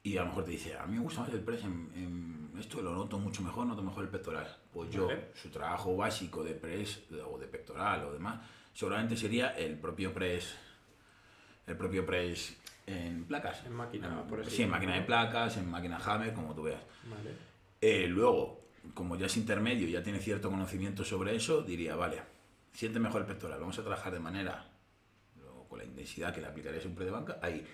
Y 0.04 0.18
a 0.18 0.22
lo 0.22 0.28
mejor 0.28 0.46
te 0.46 0.52
dice, 0.52 0.78
a 0.78 0.86
mí 0.86 0.96
me 0.96 1.02
gusta 1.04 1.22
más 1.22 1.30
el 1.30 1.42
press 1.42 1.64
en, 1.64 1.92
en 1.96 2.60
esto, 2.60 2.82
lo 2.82 2.94
noto 2.94 3.20
mucho 3.20 3.42
mejor, 3.44 3.68
noto 3.68 3.84
mejor 3.84 4.04
el 4.06 4.10
pectoral. 4.10 4.48
Pues 4.72 4.90
yo, 4.90 5.08
Vale. 5.08 5.32
su 5.36 5.50
trabajo 5.50 5.96
básico 5.96 6.44
de 6.44 6.54
press 6.54 7.04
o 7.30 7.38
de 7.38 7.48
pectoral 7.48 8.06
o 8.06 8.14
demás, 8.14 8.40
seguramente 8.74 9.16
sería 9.18 9.50
el 9.50 9.78
propio 9.78 10.14
press, 10.14 10.56
el 11.68 11.76
propio 11.78 12.06
press 12.06 12.56
en 12.86 13.26
placas. 13.26 13.66
En 13.66 13.74
máquina, 13.74 14.24
por 14.28 14.42
así 14.42 14.52
Sí, 14.52 14.64
en 14.64 14.70
máquina 14.70 14.96
de 14.96 15.02
placas, 15.02 15.58
en 15.58 15.70
máquina 15.70 15.98
Hammer, 15.98 16.34
como 16.34 16.56
tú 16.56 16.64
veas. 16.64 16.82
Vale. 17.10 17.32
Eh, 17.82 18.08
luego, 18.08 18.62
como 18.94 19.18
ya 19.18 19.26
es 19.26 19.38
intermedio 19.38 19.88
ya 19.88 20.02
tiene 20.02 20.20
cierto 20.20 20.50
conocimiento 20.50 21.04
sobre 21.04 21.36
eso, 21.36 21.62
diría, 21.62 21.96
vale, 21.96 22.22
siente 22.78 23.00
mejor 23.00 23.22
el 23.22 23.28
pectoral, 23.28 23.60
vamos 23.60 23.78
a 23.80 23.82
trabajar 23.82 24.14
de 24.14 24.20
manera, 24.20 24.64
con 25.68 25.80
la 25.80 25.84
intensidad 25.86 26.32
que 26.34 26.42
le 26.42 26.48
aplicarías 26.48 26.86
un 26.86 26.94
pre 26.94 27.06
de 27.06 27.12
banca, 27.12 27.40
ahí. 27.42 27.66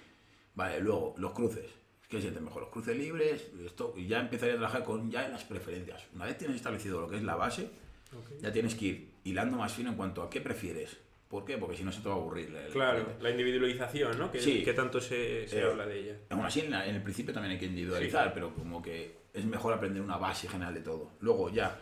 Vale, 0.56 0.80
luego, 0.80 1.14
los 1.18 1.34
cruces. 1.34 1.66
¿Qué 2.08 2.22
sientes 2.22 2.42
mejor? 2.42 2.62
Los 2.64 2.72
cruces 2.72 2.96
libres, 2.96 3.48
esto, 3.66 3.94
y 3.98 4.08
ya 4.08 4.20
empezaría 4.22 4.54
a 4.54 4.58
trabajar 4.58 4.84
con 4.86 5.12
ya 5.12 5.28
las 5.28 5.44
preferencias. 5.44 6.04
Una 6.16 6.26
vez 6.26 6.38
tienes 6.38 6.56
establecido 6.56 7.02
lo 7.02 7.10
que 7.10 7.18
es 7.18 7.24
la 7.24 7.36
base, 7.36 7.70
ya 8.40 8.52
tienes 8.54 8.76
que 8.76 8.86
ir 8.86 9.10
hilando 9.26 9.58
más 9.58 9.74
fino 9.74 9.90
en 9.90 9.96
cuanto 9.98 10.24
a 10.24 10.30
qué 10.30 10.40
prefieres. 10.40 10.96
¿Por 11.28 11.44
qué? 11.44 11.58
Porque 11.58 11.76
si 11.76 11.84
no 11.84 11.92
se 11.92 12.02
te 12.02 12.08
va 12.08 12.16
a 12.16 12.18
aburrir. 12.20 12.56
el- 12.56 12.72
Claro, 12.72 13.06
la 13.20 13.30
individualización, 13.32 14.18
¿no? 14.18 14.32
Que, 14.32 14.40
Sí. 14.40 14.64
que 14.64 14.74
tanto 14.74 15.02
se, 15.02 15.48
se 15.48 15.60
Eh, 15.60 15.64
habla 15.64 15.86
de 15.86 16.00
ella. 16.00 16.18
Aún 16.30 16.46
así, 16.46 16.62
en, 16.62 16.72
la- 16.72 16.88
en 16.88 16.96
el 16.96 17.02
principio 17.04 17.34
también 17.34 17.54
hay 17.54 17.60
que 17.60 17.66
individualizar, 17.66 18.28
Sí. 18.28 18.32
pero 18.36 18.54
como 18.54 18.82
que 18.82 19.18
es 19.34 19.44
mejor 19.46 19.74
aprender 19.74 20.02
una 20.02 20.18
base 20.18 20.48
general 20.48 20.74
de 20.76 20.82
todo. 20.82 21.12
Luego 21.22 21.50
ya, 21.50 21.82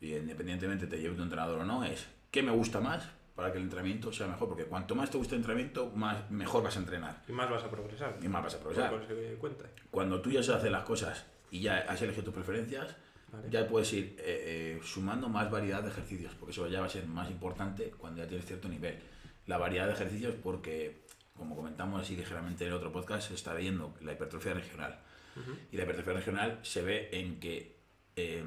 y 0.00 0.14
independientemente 0.14 0.86
te 0.88 1.00
lleve 1.00 1.14
tu 1.16 1.22
entrenador 1.22 1.60
o 1.60 1.64
no, 1.64 1.84
es 1.84 2.04
¿qué 2.30 2.42
me 2.42 2.52
gusta 2.52 2.80
más? 2.80 3.08
para 3.38 3.52
que 3.52 3.58
el 3.58 3.62
entrenamiento 3.64 4.12
sea 4.12 4.26
mejor, 4.26 4.48
porque 4.48 4.64
cuanto 4.64 4.96
más 4.96 5.10
te 5.12 5.16
guste 5.16 5.36
el 5.36 5.42
entrenamiento, 5.42 5.92
más, 5.94 6.28
mejor 6.28 6.60
vas 6.60 6.74
a 6.74 6.80
entrenar 6.80 7.22
Y 7.28 7.30
más 7.30 7.48
vas 7.48 7.62
a 7.62 7.70
progresar. 7.70 8.18
y 8.20 8.26
más 8.26 8.42
vas 8.42 8.56
a 8.56 8.58
progresar. 8.58 8.92
Cuenta. 9.38 9.64
Cuando 9.92 10.20
tú 10.20 10.32
ya 10.32 10.42
sabes 10.42 10.58
hacer 10.58 10.72
las 10.72 10.82
cosas 10.82 11.24
y 11.52 11.60
ya 11.60 11.76
has 11.88 12.02
elegido 12.02 12.24
tus 12.24 12.34
preferencias, 12.34 12.96
Vale. 13.30 13.48
ya 13.48 13.68
puedes 13.68 13.92
ir 13.92 14.16
eh, 14.18 14.76
eh, 14.76 14.80
sumando 14.82 15.28
más 15.28 15.48
variedad 15.52 15.84
de 15.84 15.88
ejercicios, 15.90 16.34
porque 16.34 16.50
eso 16.50 16.66
ya 16.66 16.80
va 16.80 16.86
a 16.86 16.88
ser 16.88 17.06
más 17.06 17.30
importante 17.30 17.92
cuando 17.96 18.20
ya 18.22 18.26
tienes 18.26 18.44
cierto 18.44 18.68
nivel. 18.68 18.98
La 19.46 19.56
variedad 19.56 19.86
de 19.86 19.92
ejercicios 19.92 20.34
porque, 20.42 21.04
como 21.36 21.54
comentamos 21.54 22.02
así 22.02 22.16
ligeramente 22.16 22.64
en 22.64 22.70
el 22.70 22.76
otro 22.76 22.90
podcast, 22.90 23.28
se 23.28 23.34
está 23.34 23.54
viendo 23.54 23.94
la 24.00 24.14
hipertrofia 24.14 24.52
regional. 24.52 24.98
Ujú. 25.36 25.52
Y 25.70 25.76
la 25.76 25.84
hipertrofia 25.84 26.14
regional 26.14 26.58
se 26.62 26.82
ve 26.82 27.08
en 27.12 27.38
que 27.38 27.76
eh, 28.16 28.42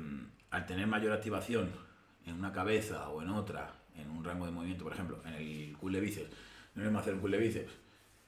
al 0.49 0.65
tener 0.65 0.85
mayor 0.85 1.13
activación 1.13 1.71
en 2.25 2.35
una 2.35 2.51
cabeza 2.51 3.09
o 3.09 3.21
en 3.21 3.29
otra, 3.29 3.73
en 3.95 4.09
un 4.09 4.23
rango 4.23 4.45
de 4.45 4.51
movimiento, 4.51 4.83
por 4.83 4.93
ejemplo, 4.93 5.19
en 5.25 5.33
el 5.33 5.77
cool 5.79 5.93
de 5.93 5.99
bíceps, 6.01 6.29
no 6.75 6.81
es 6.81 6.85
lo 6.85 6.91
mismo 6.91 6.99
hacer 6.99 7.13
un 7.15 7.19
cool 7.19 7.31
de 7.31 7.37
bíceps 7.37 7.71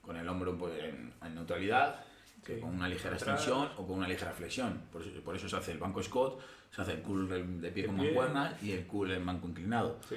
con 0.02 0.16
el 0.16 0.28
hombro 0.28 0.56
pues, 0.58 0.72
en, 0.82 1.12
en 1.22 1.34
neutralidad, 1.34 2.04
que 2.44 2.56
Sí. 2.56 2.60
con 2.60 2.74
una 2.74 2.88
ligera 2.88 3.14
Atrás. 3.16 3.38
extensión 3.40 3.68
o 3.78 3.86
con 3.86 3.96
una 3.98 4.08
ligera 4.08 4.32
flexión. 4.32 4.82
Por 4.92 5.00
eso, 5.00 5.10
por 5.22 5.34
eso 5.34 5.48
se 5.48 5.56
hace 5.56 5.72
el 5.72 5.78
banco 5.78 6.02
Scott, 6.02 6.40
se 6.70 6.82
hace 6.82 6.92
el 6.92 7.00
cool 7.02 7.26
de 7.62 7.70
pie 7.70 7.86
con 7.86 7.96
pie. 7.96 8.06
mancuernas 8.06 8.62
y 8.62 8.72
el 8.72 8.86
cool 8.86 9.12
en 9.12 9.24
banco 9.24 9.48
inclinado. 9.48 9.98
Sí. 10.08 10.16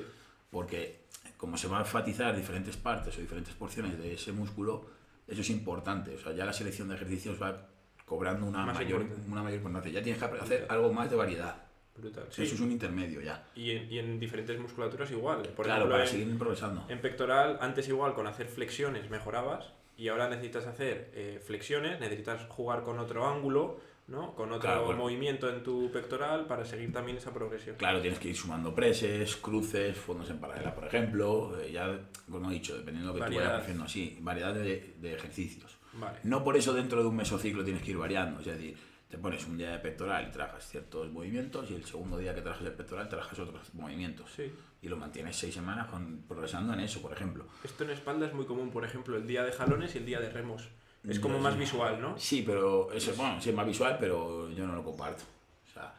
Porque 0.52 1.06
como 1.38 1.56
se 1.58 1.68
va 1.70 1.78
a 1.78 1.82
enfatizar 1.82 2.36
diferentes 2.36 2.76
partes 2.76 3.18
o 3.18 3.22
diferentes 3.22 3.54
porciones 3.54 3.98
de 3.98 4.14
ese 4.16 4.34
músculo, 4.34 4.88
eso 5.26 5.40
es 5.40 5.50
importante. 5.52 6.16
O 6.16 6.20
sea, 6.20 6.34
ya 6.34 6.44
la 6.46 6.52
selección 6.52 6.90
de 6.90 6.96
ejercicios 6.96 7.42
va 7.42 7.68
cobrando 8.06 8.46
una, 8.46 8.66
Más 8.66 8.76
mayor, 8.76 9.02
importante. 9.04 9.32
una 9.32 9.44
mayor 9.44 9.58
importancia. 9.58 9.92
Ya 9.92 10.04
tienes 10.04 10.22
que 10.22 10.26
hacer 10.38 10.66
algo 10.70 10.92
más 10.92 11.10
de 11.10 11.16
variedad. 11.16 11.64
Brutal. 11.98 12.28
Eso 12.30 12.42
es 12.44 12.60
un 12.60 12.72
intermedio 12.72 13.22
ya. 13.22 13.48
Y, 13.56 13.72
en, 13.72 13.92
y 13.92 14.00
en 14.00 14.20
diferentes 14.20 14.60
musculaturas 14.60 15.10
igual. 15.12 15.42
Por 15.56 15.66
claro, 15.66 15.82
ejemplo, 15.82 15.90
para 15.96 16.04
en- 16.04 16.10
seguir 16.10 16.38
progresando. 16.38 16.86
En 16.90 17.02
pectoral, 17.02 17.58
antes 17.62 17.88
igual 17.90 18.14
con 18.14 18.28
hacer 18.28 18.48
flexiones 18.48 19.10
mejorabas 19.10 19.74
y 19.98 20.08
ahora 20.10 20.30
necesitas 20.30 20.66
hacer 20.68 21.12
eh, 21.16 21.42
flexiones, 21.44 22.00
necesitas 22.00 22.46
jugar 22.50 22.84
con 22.84 23.00
otro 23.00 23.28
ángulo, 23.28 23.80
¿no? 24.08 24.36
Con 24.36 24.50
otro 24.52 24.62
Claro, 24.62 24.86
bueno. 24.86 25.00
movimiento 25.02 25.50
en 25.50 25.64
tu 25.64 25.92
pectoral 25.92 26.46
para 26.46 26.64
seguir 26.64 26.94
también 26.94 27.18
esa 27.18 27.34
progresión. 27.34 27.76
Claro, 27.78 28.00
tienes 28.00 28.20
que 28.20 28.30
ir 28.30 28.36
sumando 28.38 28.74
preses, 28.76 29.36
cruces, 29.38 29.98
fondos 29.98 30.30
en 30.30 30.38
paralela, 30.40 30.74
por 30.76 30.86
ejemplo. 30.86 31.60
eh, 31.60 31.72
ya, 31.74 32.00
como 32.32 32.50
he 32.52 32.54
dicho, 32.54 32.78
dependiendo 32.78 33.12
de 33.12 33.20
lo 33.20 33.26
que 33.26 33.32
tú 33.32 33.36
Variedad. 33.36 33.52
vayas 33.54 33.64
haciendo, 33.64 33.88
sí, 33.90 34.18
variedad 34.22 34.54
de, 34.54 34.94
de 35.02 35.14
ejercicios. 35.14 35.76
Vale. 35.94 36.20
No 36.24 36.44
por 36.44 36.56
eso 36.56 36.74
dentro 36.74 37.02
de 37.02 37.08
un 37.10 37.16
mesociclo 37.16 37.64
tienes 37.66 37.82
que 37.82 37.92
ir 37.92 37.98
variando. 37.98 38.40
Es 38.40 38.46
decir, 38.46 38.78
te 39.10 39.18
pones 39.18 39.46
un 39.46 39.58
día 39.58 39.72
de 39.72 39.80
pectoral 39.80 40.28
y 40.28 40.32
trabajas 40.32 40.68
ciertos 40.68 41.10
movimientos 41.12 41.70
y 41.72 41.76
el 41.76 41.86
segundo 41.86 42.18
día 42.18 42.36
que 42.36 42.42
trabajas 42.42 42.66
el 42.66 42.74
pectoral 42.74 43.08
trabajas 43.08 43.40
otros 43.40 43.74
movimientos. 43.74 44.32
Sí. 44.36 44.52
Y 44.82 44.90
lo 44.90 44.98
mantienes 44.98 45.36
seis 45.36 45.54
semanas 45.54 45.88
con, 45.88 46.24
progresando 46.28 46.74
en 46.74 46.82
eso, 46.82 47.02
por 47.02 47.14
ejemplo. 47.14 47.46
Esto 47.64 47.84
en 47.84 47.92
espalda 47.92 48.28
es 48.28 48.34
muy 48.34 48.46
común, 48.46 48.70
por 48.70 48.84
ejemplo, 48.84 49.16
el 49.16 49.26
día 49.26 49.44
de 49.44 49.52
jalones 49.52 49.96
y 49.96 50.00
el 50.00 50.06
día 50.06 50.20
de 50.20 50.30
remos. 50.30 50.68
Es 51.08 51.20
como 51.20 51.40
más 51.40 51.54
sí. 51.54 51.60
visual, 51.60 52.02
¿no? 52.02 52.20
Sí, 52.20 52.44
pero 52.46 52.92
eso, 52.92 53.14
bueno, 53.16 53.40
sí 53.42 53.50
es 53.50 53.56
más 53.56 53.66
visual, 53.66 53.98
pero 54.00 54.50
yo 54.50 54.68
no 54.68 54.76
lo 54.76 54.84
comparto. 54.84 55.24
O 55.70 55.74
sea, 55.74 55.94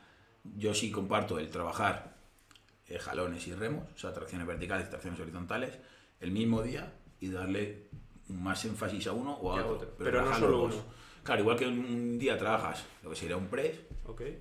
yo 0.57 0.75
sí 0.75 0.91
comparto 0.91 1.39
el 1.39 1.51
trabajar 1.51 2.15
eh, 2.89 2.99
jalones 2.99 3.47
y 3.47 3.55
remos, 3.55 3.87
o 3.95 3.99
sea, 3.99 4.13
tracciones 4.13 4.47
verticales 4.47 4.87
y 4.87 4.91
tracciones 4.91 5.19
horizontales, 5.19 5.79
el 6.21 6.31
mismo 6.31 6.63
día 6.63 6.93
y 7.21 7.31
darle 7.31 7.89
más 8.29 8.65
énfasis 8.67 9.07
a 9.07 9.13
uno 9.13 9.33
o 9.33 9.53
a 9.53 9.65
otro. 9.65 9.77
otro, 9.77 9.95
pero 9.99 10.23
no 10.23 10.39
solo 10.39 10.65
uno. 10.65 10.75
Claro, 11.23 11.43
igual 11.43 11.57
que 11.57 11.67
un 11.67 12.19
día 12.19 12.39
trabajas 12.39 12.85
lo 13.03 13.11
que 13.11 13.17
sería 13.17 13.37
un 13.37 13.47
press, 13.49 13.79
eh, 14.21 14.39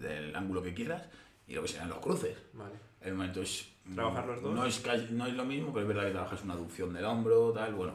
del 0.00 0.34
ángulo 0.34 0.62
que 0.62 0.74
quieras, 0.74 1.02
y 1.46 1.54
lo 1.54 1.62
que 1.62 1.68
serían 1.68 1.88
los 1.88 1.98
cruces. 1.98 2.36
vale. 2.52 2.74
El 3.00 3.14
momento 3.14 3.42
es. 3.42 3.68
Trabajar 3.94 4.26
los 4.26 4.40
dos. 4.40 4.54
No 4.54 4.64
es, 4.64 5.10
no 5.10 5.26
es 5.26 5.34
lo 5.34 5.44
mismo, 5.44 5.72
pero 5.72 5.82
es 5.82 5.88
verdad 5.88 6.06
que 6.06 6.12
trabajas 6.12 6.42
una 6.42 6.54
aducción 6.54 6.94
del 6.94 7.04
hombro, 7.04 7.52
tal, 7.52 7.74
bueno. 7.74 7.94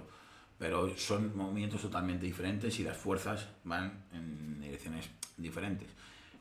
Pero 0.60 0.96
son 0.98 1.36
movimientos 1.36 1.82
totalmente 1.82 2.26
diferentes 2.26 2.80
y 2.80 2.84
las 2.84 2.96
fuerzas 2.96 3.48
van 3.64 4.06
en 4.14 4.62
direcciones 4.62 5.10
diferentes. 5.36 5.88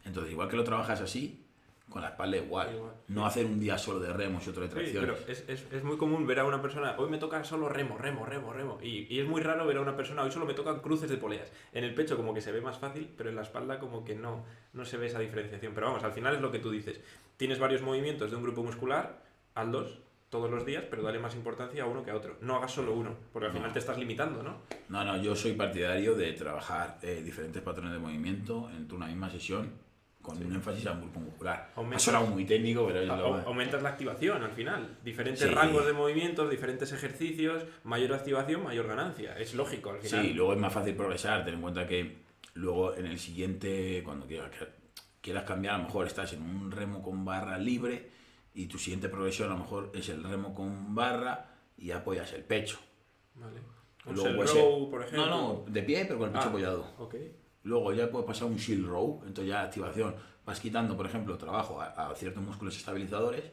Entonces, 0.05 0.33
igual 0.33 0.49
que 0.49 0.57
lo 0.57 0.65
trabajas 0.65 1.01
así, 1.01 1.48
con 1.89 2.03
la 2.03 2.09
espalda 2.09 2.37
igual. 2.37 2.75
Igual. 2.75 2.93
No 3.09 3.25
hacer 3.27 3.47
un 3.47 3.59
día 3.59 3.79
solo 3.79 3.99
de 4.01 4.13
remos 4.13 4.47
y 4.47 4.51
otro 4.51 4.63
de 4.63 4.69
Sí, 4.69 4.75
tracciones. 4.75 5.17
pero 5.23 5.33
es, 5.33 5.45
es, 5.49 5.67
es 5.73 5.83
muy 5.85 5.97
común 5.97 6.27
ver 6.27 6.39
a 6.41 6.45
una 6.45 6.61
persona, 6.61 6.95
hoy 6.99 7.09
me 7.11 7.19
toca 7.19 7.43
solo 7.45 7.69
remo, 7.69 7.97
remo, 7.97 8.27
remo, 8.27 8.53
remo. 8.53 8.79
Y, 8.83 9.07
y 9.13 9.21
es 9.21 9.27
muy 9.27 9.41
raro 9.43 9.67
ver 9.67 9.79
a 9.79 9.81
una 9.81 9.97
persona, 9.97 10.23
hoy 10.23 10.31
solo 10.31 10.45
me 10.47 10.55
tocan 10.55 10.81
cruces 10.81 11.09
de 11.09 11.17
poleas. 11.17 11.51
En 11.73 11.85
el 11.85 11.95
pecho 11.95 12.17
como 12.17 12.35
que 12.35 12.41
se 12.41 12.53
ve 12.53 12.61
más 12.61 12.79
fácil, 12.79 13.09
pero 13.17 13.31
en 13.31 13.37
la 13.37 13.43
espalda 13.43 13.79
como 13.79 14.05
que 14.05 14.15
no, 14.15 14.45
no 14.75 14.85
se 14.85 14.97
ve 14.99 15.07
esa 15.07 15.19
diferenciación. 15.19 15.73
Pero 15.75 15.87
vamos, 15.89 16.05
al 16.05 16.13
final 16.13 16.35
es 16.35 16.41
lo 16.43 16.53
que 16.53 16.59
tú 16.59 16.71
dices. 16.71 17.01
Tienes 17.37 17.59
varios 17.59 17.83
movimientos 17.83 18.31
de 18.31 18.37
un 18.37 18.43
grupo 18.43 18.63
muscular, 18.63 19.23
hazlos 19.55 20.01
todos 20.29 20.51
los 20.51 20.67
días, 20.67 20.85
pero 20.91 21.03
dale 21.03 21.19
más 21.19 21.35
importancia 21.35 21.85
a 21.85 21.87
uno 21.87 22.05
que 22.05 22.11
a 22.11 22.15
otro. 22.15 22.37
No 22.43 22.57
hagas 22.57 22.73
solo 22.73 22.93
uno, 22.93 23.15
porque 23.33 23.47
al 23.47 23.53
final 23.55 23.73
te 23.73 23.79
estás 23.79 23.97
limitando, 23.97 24.43
¿no? 24.43 24.59
No, 24.91 25.03
no, 25.03 25.17
yo 25.23 25.35
soy 25.35 25.53
partidario 25.55 26.15
de 26.17 26.33
trabajar 26.35 26.99
eh, 27.01 27.23
diferentes 27.25 27.63
patrones 27.63 27.93
de 27.95 27.99
movimiento 27.99 28.69
entre 28.77 28.95
una 28.95 29.07
misma 29.07 29.31
sesión 29.31 29.73
con 30.29 30.45
un 30.47 30.55
énfasis 30.55 30.87
a 30.87 30.93
un 30.93 31.01
grupo 31.03 31.21
muscular. 31.21 31.71
Aumentas- 31.77 32.03
Ha 32.03 32.05
sonado 32.13 32.27
muy 32.27 32.45
técnico, 32.45 32.87
pero 32.87 33.01
es 33.01 33.11
A- 33.11 33.17
lo- 33.17 33.37
au- 33.37 33.47
Aumentas 33.47 33.83
la 33.83 33.89
activación 33.91 34.43
al 34.43 34.53
final. 34.53 34.99
Diferentes 35.05 35.47
Sí. 35.49 35.55
rangos 35.55 35.87
de 35.87 35.93
movimientos, 35.93 36.51
diferentes 36.51 36.93
ejercicios, 36.93 37.65
mayor 37.85 38.13
activación, 38.15 38.63
mayor 38.63 38.87
ganancia. 38.87 39.37
Es 39.39 39.55
lógico 39.55 39.91
al 39.91 39.99
final. 39.99 40.25
Sí, 40.25 40.33
luego 40.33 40.53
es 40.53 40.59
más 40.59 40.73
fácil 40.73 40.95
progresar. 40.95 41.45
Ten 41.45 41.55
en 41.55 41.61
cuenta 41.61 41.87
que 41.87 42.19
luego 42.55 42.95
en 42.95 43.07
el 43.07 43.19
siguiente, 43.19 44.03
cuando 44.05 44.27
quieras, 44.27 44.51
quieras 45.21 45.45
cambiar, 45.45 45.75
a 45.75 45.79
lo 45.79 45.85
mejor 45.85 46.07
estás 46.07 46.33
en 46.33 46.43
un 46.43 46.71
remo 46.71 47.03
con 47.03 47.25
barra 47.25 47.59
libre 47.59 48.11
y 48.55 48.67
tu 48.67 48.79
siguiente 48.79 49.09
progresión 49.09 49.49
a 49.51 49.55
lo 49.55 49.61
mejor 49.61 49.91
es 49.95 50.09
el 50.09 50.23
remo 50.25 50.55
con 50.55 50.95
barra 50.95 51.51
y 51.77 51.91
apoyas 51.91 52.33
el 52.33 52.45
pecho. 52.45 52.79
Vale. 53.35 53.61
Un 54.07 54.15
Luego 54.15 54.43
row, 54.43 54.91
por 54.91 55.03
ejemplo. 55.03 55.27
No, 55.27 55.65
no, 55.65 55.65
de 55.71 55.83
pie, 55.83 56.05
pero 56.07 56.19
con 56.19 56.29
el 56.29 56.33
pecho 56.33 56.47
Ah, 56.47 56.49
apoyado. 56.49 56.95
Ok. 56.99 57.15
Luego 57.69 57.93
ya 57.93 58.11
puedes 58.11 58.27
pasar 58.27 58.49
un 58.49 58.57
shield 58.57 58.87
row, 58.87 59.21
entonces 59.27 59.51
ya 59.51 59.63
activación. 59.63 60.15
Vas 60.47 60.59
quitando, 60.59 60.97
por 60.97 61.05
ejemplo, 61.05 61.37
trabajo 61.37 61.81
a, 61.83 61.89
a 62.11 62.15
ciertos 62.15 62.43
músculos 62.43 62.75
estabilizadores 62.77 63.45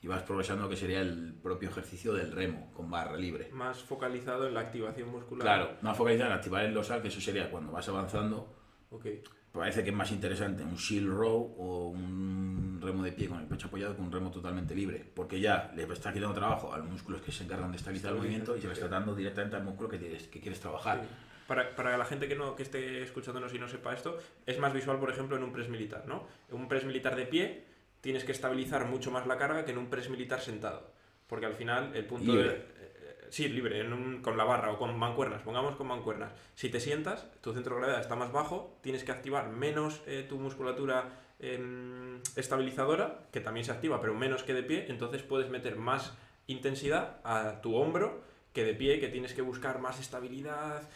y 0.00 0.06
vas 0.06 0.22
progresando 0.22 0.62
lo 0.64 0.70
que 0.70 0.76
sería 0.76 1.00
el 1.02 1.34
propio 1.42 1.68
ejercicio 1.68 2.14
del 2.14 2.32
remo 2.32 2.72
con 2.72 2.90
barra 2.90 3.16
libre. 3.16 3.50
Más 3.52 3.78
focalizado 3.82 4.46
en 4.48 4.54
la 4.54 4.60
activación 4.60 5.10
muscular. 5.10 5.42
Claro, 5.42 5.70
más 5.82 5.96
focalizar 5.96 6.28
en 6.28 6.32
activar 6.32 6.64
el 6.64 6.72
dorsal, 6.72 7.02
que 7.02 7.08
eso 7.08 7.20
sería 7.20 7.50
cuando 7.50 7.72
vas 7.72 7.86
avanzando 7.88 8.54
Ok. 8.90 9.06
parece 9.52 9.84
que 9.84 9.90
es 9.90 9.96
más 9.96 10.10
interesante 10.12 10.62
un 10.62 10.76
shield 10.76 11.12
row 11.12 11.54
o 11.58 11.88
un 11.88 12.78
remo 12.80 13.02
de 13.02 13.12
pie 13.12 13.28
con 13.28 13.40
el 13.40 13.46
pecho 13.46 13.66
apoyado 13.66 13.94
que 13.94 14.00
un 14.00 14.10
remo 14.10 14.30
totalmente 14.30 14.74
libre, 14.74 15.04
porque 15.14 15.40
ya 15.40 15.70
le 15.76 15.82
está 15.92 16.10
quitando 16.10 16.34
trabajo 16.34 16.72
a 16.72 16.78
los 16.78 16.88
músculos 16.88 17.20
que 17.20 17.32
se 17.32 17.44
encargan 17.44 17.70
de 17.70 17.76
estabilizar 17.76 18.12
el 18.12 18.18
movimiento 18.18 18.56
y 18.56 18.62
se 18.62 18.68
le 18.68 18.72
está 18.72 18.88
dando 18.88 19.14
directamente 19.14 19.56
al 19.56 19.64
músculo 19.64 19.90
que, 19.90 19.98
tienes, 19.98 20.28
que 20.28 20.40
quieres 20.40 20.58
trabajar. 20.58 21.02
Sí. 21.02 21.08
Para, 21.48 21.74
para 21.74 21.96
la 21.98 22.04
gente 22.04 22.28
que 22.28 22.36
no 22.36 22.54
que 22.54 22.62
esté 22.62 23.02
escuchándonos 23.02 23.52
y 23.54 23.58
no 23.58 23.66
sepa 23.66 23.92
esto, 23.94 24.16
es 24.46 24.58
más 24.60 24.72
visual, 24.72 25.00
por 25.00 25.10
ejemplo, 25.10 25.36
en 25.36 25.42
un 25.42 25.50
press 25.52 25.68
militar, 25.68 26.04
¿no? 26.06 26.28
En 26.48 26.54
un 26.56 26.68
press 26.68 26.84
militar 26.84 27.16
de 27.16 27.24
pie 27.26 27.64
tienes 28.00 28.22
que 28.22 28.30
estabilizar 28.32 28.84
mucho 28.84 29.10
más 29.10 29.26
la 29.26 29.36
carga 29.38 29.64
que 29.64 29.72
en 29.72 29.78
un 29.78 29.88
press 29.90 30.08
militar 30.10 30.40
sentado. 30.40 30.92
Porque 31.26 31.46
al 31.46 31.54
final 31.54 31.96
el 31.96 32.04
punto 32.04 32.30
Libre. 32.32 32.48
de... 32.48 32.54
eh, 32.54 32.94
Sí, 33.30 33.46
libre, 33.48 33.80
en 33.80 33.92
un- 33.92 34.22
con 34.22 34.38
la 34.38 34.44
barra 34.44 34.70
o 34.72 34.78
con 34.78 34.98
mancuernas, 34.98 35.42
pongamos 35.42 35.76
con 35.76 35.86
mancuernas. 35.86 36.32
Si 36.54 36.70
te 36.70 36.80
sientas, 36.80 37.26
tu 37.42 37.52
centro 37.52 37.74
de 37.74 37.80
gravedad 37.82 38.00
está 38.00 38.14
más 38.16 38.32
bajo, 38.32 38.78
tienes 38.82 39.04
que 39.04 39.12
activar 39.12 39.50
menos 39.50 40.00
eh, 40.06 40.24
tu 40.26 40.38
musculatura 40.38 41.10
em, 41.38 42.22
estabilizadora, 42.36 43.26
que 43.30 43.40
también 43.40 43.64
se 43.66 43.72
activa, 43.72 44.00
pero 44.00 44.14
menos 44.14 44.42
que 44.44 44.54
de 44.54 44.62
pie, 44.62 44.86
entonces 44.88 45.22
puedes 45.22 45.50
meter 45.50 45.76
más 45.76 46.14
intensidad 46.46 47.18
a 47.24 47.60
tu 47.60 47.76
hombro 47.76 48.22
que 48.54 48.64
de 48.64 48.74
pie, 48.74 48.98
que 48.98 49.08
tienes 49.08 49.34
que 49.34 49.42
buscar 49.42 49.78
más 49.78 50.00
estabilidad, 50.00 50.88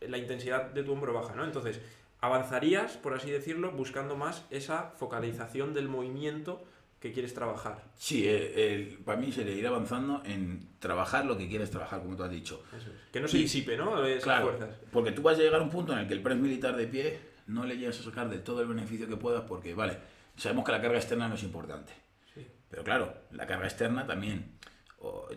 la 0.00 0.18
intensidad 0.18 0.70
de 0.70 0.82
tu 0.82 0.92
hombro 0.92 1.12
baja, 1.12 1.34
¿no? 1.34 1.44
Entonces, 1.44 1.80
avanzarías, 2.20 2.96
por 2.96 3.14
así 3.14 3.30
decirlo, 3.30 3.72
buscando 3.72 4.16
más 4.16 4.44
esa 4.50 4.90
focalización 4.96 5.74
del 5.74 5.88
movimiento 5.88 6.64
que 7.00 7.12
quieres 7.12 7.32
trabajar. 7.32 7.84
Sí, 7.96 8.26
eh, 8.26 8.72
el- 8.74 8.98
para 9.04 9.20
mí 9.20 9.30
sería 9.30 9.54
ir 9.54 9.66
avanzando 9.66 10.20
en 10.24 10.68
trabajar 10.80 11.26
lo 11.26 11.38
que 11.38 11.48
quieres 11.48 11.70
trabajar, 11.70 12.00
como 12.00 12.16
tú 12.16 12.24
has 12.24 12.30
dicho. 12.30 12.64
Eso 12.76 12.88
es. 12.90 12.96
Que 13.12 13.20
no 13.20 13.28
se 13.28 13.38
Y- 13.38 13.42
disipe, 13.42 13.76
¿no? 13.76 14.04
Esas 14.04 14.24
Claro, 14.24 14.48
fuerzas. 14.48 14.76
porque 14.90 15.12
tú 15.12 15.22
vas 15.22 15.38
a 15.38 15.42
llegar 15.42 15.60
a 15.60 15.62
un 15.64 15.70
punto 15.70 15.92
en 15.92 16.00
el 16.00 16.08
que 16.08 16.14
el 16.14 16.22
press 16.22 16.36
militar 16.38 16.74
de 16.76 16.88
pie 16.88 17.18
no 17.46 17.64
le 17.64 17.76
llegas 17.76 18.00
a 18.00 18.02
sacar 18.02 18.28
de 18.28 18.38
todo 18.38 18.62
el 18.62 18.68
beneficio 18.68 19.06
que 19.08 19.16
puedas 19.16 19.42
porque, 19.42 19.74
vale, 19.74 19.96
sabemos 20.36 20.64
que 20.64 20.72
la 20.72 20.80
carga 20.80 20.98
externa 20.98 21.28
no 21.28 21.36
es 21.36 21.42
importante. 21.44 21.92
Sí. 22.34 22.44
Pero 22.68 22.82
claro, 22.82 23.14
la 23.30 23.46
carga 23.46 23.66
externa 23.66 24.04
también 24.04 24.58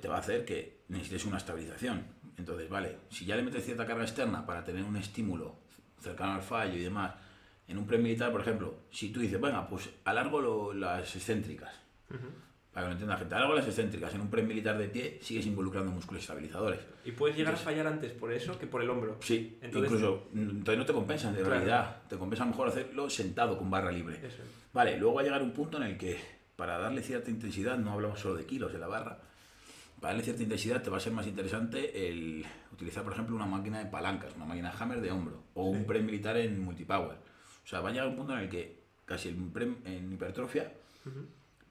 te 0.02 0.08
va 0.08 0.16
a 0.16 0.20
hacer 0.20 0.44
que 0.46 0.82
necesites 0.88 1.26
una 1.26 1.38
estabilización. 1.38 2.06
Entonces, 2.42 2.68
vale, 2.70 2.98
si 3.12 3.24
ya 3.26 3.36
le 3.36 3.44
metes 3.44 3.64
cierta 3.64 3.86
carga 3.86 4.02
externa 4.04 4.44
para 4.48 4.64
tener 4.64 4.84
un 4.84 4.96
estímulo 4.98 5.58
cercano 6.00 6.34
al 6.34 6.42
fallo 6.42 6.74
y 6.76 6.80
demás, 6.82 7.14
en 7.68 7.78
un 7.78 7.86
pre-militar, 7.86 8.32
por 8.32 8.42
ejemplo, 8.42 8.74
si 8.90 9.10
tú 9.12 9.20
dices, 9.20 9.40
venga, 9.40 9.68
pues 9.70 9.92
alargo 10.06 10.42
lo- 10.42 10.74
las 10.74 11.16
excéntricas, 11.16 11.72
Ujú. 12.10 12.26
para 12.74 12.86
que 12.86 12.88
lo 12.88 12.92
entienda 12.94 13.14
la 13.14 13.20
gente, 13.20 13.36
alargo 13.36 13.54
las 13.54 13.68
excéntricas, 13.68 14.16
en 14.16 14.22
un 14.22 14.30
pre-militar 14.32 14.76
de 14.80 14.88
pie 14.90 15.20
sigues 15.22 15.46
involucrando 15.46 15.92
músculos 15.92 16.24
estabilizadores. 16.24 16.80
Y 17.06 17.12
puedes 17.12 17.38
llegar 17.38 17.54
Entonces- 17.54 17.68
a 17.68 17.72
fallar 17.72 17.86
antes 17.94 18.12
por 18.14 18.34
eso 18.34 18.58
que 18.58 18.66
por 18.66 18.82
el 18.82 18.90
hombro. 18.90 19.18
Sí, 19.22 19.60
Entonces- 19.62 19.92
incluso, 19.92 20.28
mm, 20.34 20.40
entonces 20.50 20.78
no 20.80 20.86
te 20.88 20.94
compensan 20.94 21.34
de 21.34 21.42
Claro. 21.42 21.54
realidad, 21.54 22.02
te 22.10 22.18
compensa 22.18 22.44
mejor 22.46 22.70
hacerlo 22.70 23.08
sentado 23.08 23.56
con 23.56 23.70
barra 23.70 23.92
libre. 23.92 24.16
Eso 24.18 24.42
es. 24.42 24.50
Vale, 24.74 24.98
luego 24.98 25.14
va 25.14 25.22
a 25.22 25.24
llegar 25.26 25.44
un 25.44 25.52
punto 25.52 25.78
en 25.78 25.84
el 25.84 25.98
que 26.00 26.20
para 26.56 26.80
darle 26.80 27.04
cierta 27.04 27.30
intensidad, 27.30 27.78
no 27.78 27.92
hablamos 27.92 28.20
solo 28.20 28.34
de 28.36 28.48
kilos 28.48 28.74
de 28.74 28.80
la 28.80 28.88
barra, 28.88 29.20
para 30.02 30.14
darle 30.14 30.24
cierta 30.24 30.44
intensidad 30.44 30.82
te 30.84 30.90
va 30.90 30.98
a 30.98 31.00
ser 31.00 31.14
más 31.14 31.28
interesante 31.28 32.10
el 32.10 32.44
utilizar, 32.74 33.04
por 33.04 33.14
ejemplo, 33.14 33.36
una 33.36 33.46
máquina 33.46 33.80
de 33.80 33.86
palancas, 33.86 34.36
una 34.36 34.46
máquina 34.46 34.74
Hammer 34.78 35.00
de 35.00 35.12
hombro 35.12 35.44
o 35.54 35.66
un 35.66 35.86
pre 35.86 36.02
militar 36.02 36.36
en 36.38 36.60
multipower. 36.60 37.16
O 37.64 37.68
sea, 37.68 37.80
va 37.82 37.90
a 37.90 37.92
llegar 37.94 38.08
un 38.08 38.16
punto 38.18 38.34
en 38.34 38.40
el 38.40 38.50
que 38.50 38.82
casi 39.06 39.30
en, 39.30 39.52
pre- 39.52 39.76
en 39.86 40.12
hipertrofia 40.12 40.72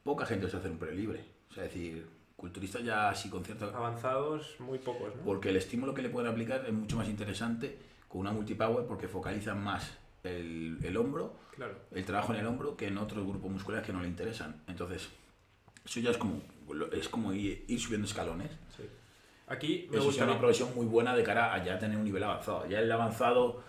poca 0.05 0.25
gente 0.27 0.49
se 0.49 0.57
hace 0.57 0.69
un 0.71 0.79
pre 0.79 0.95
libre. 0.95 1.25
O 1.51 1.55
sea, 1.55 1.65
es 1.65 1.75
decir, 1.75 2.07
culturistas 2.37 2.85
ya 2.85 3.11
así 3.11 3.29
con 3.29 3.45
cierta... 3.45 3.67
Avanzados, 3.67 4.57
muy 4.61 4.79
pocos, 4.79 5.15
¿no? 5.17 5.23
Porque 5.23 5.51
el 5.51 5.57
estímulo 5.57 5.93
que 5.93 6.03
le 6.03 6.09
pueden 6.09 6.31
aplicar 6.31 6.65
es 6.65 6.73
mucho 6.73 6.97
más 6.97 7.09
interesante 7.09 7.77
con 8.09 8.21
una 8.23 8.33
multipower 8.33 8.87
porque 8.87 9.09
focalizan 9.09 9.63
más 9.63 9.99
el, 10.23 10.79
el 10.83 10.97
hombro, 10.97 11.35
Claro. 11.57 11.75
el 11.91 12.05
trabajo 12.05 12.33
en 12.33 12.41
el 12.41 12.47
hombro, 12.47 12.77
que 12.77 12.87
en 12.87 12.97
otros 12.97 13.27
grupos 13.27 13.51
musculares 13.51 13.85
que 13.85 13.93
no 13.93 14.01
le 14.01 14.09
interesan. 14.09 14.63
Entonces, 14.67 15.09
eso 15.85 16.01
ya 16.01 16.11
es 16.11 16.17
como, 16.19 16.41
es 16.93 17.09
como 17.09 17.33
ir, 17.33 17.65
ir 17.69 17.81
subiendo 17.81 18.07
escalones. 18.07 18.51
Sí. 18.77 18.85
Aquí 19.47 19.89
me 19.91 19.99
Eso 19.99 20.11
es 20.11 20.17
una 20.19 20.39
progresión 20.39 20.75
muy 20.75 20.87
buena 20.87 21.15
de 21.17 21.23
cara 21.25 21.53
a 21.53 21.65
ya 21.65 21.79
tener 21.79 21.97
un 21.97 22.05
nivel 22.05 22.23
avanzado. 22.23 22.67
Ya 22.69 22.79
el 22.79 22.91
avanzado, 22.93 23.63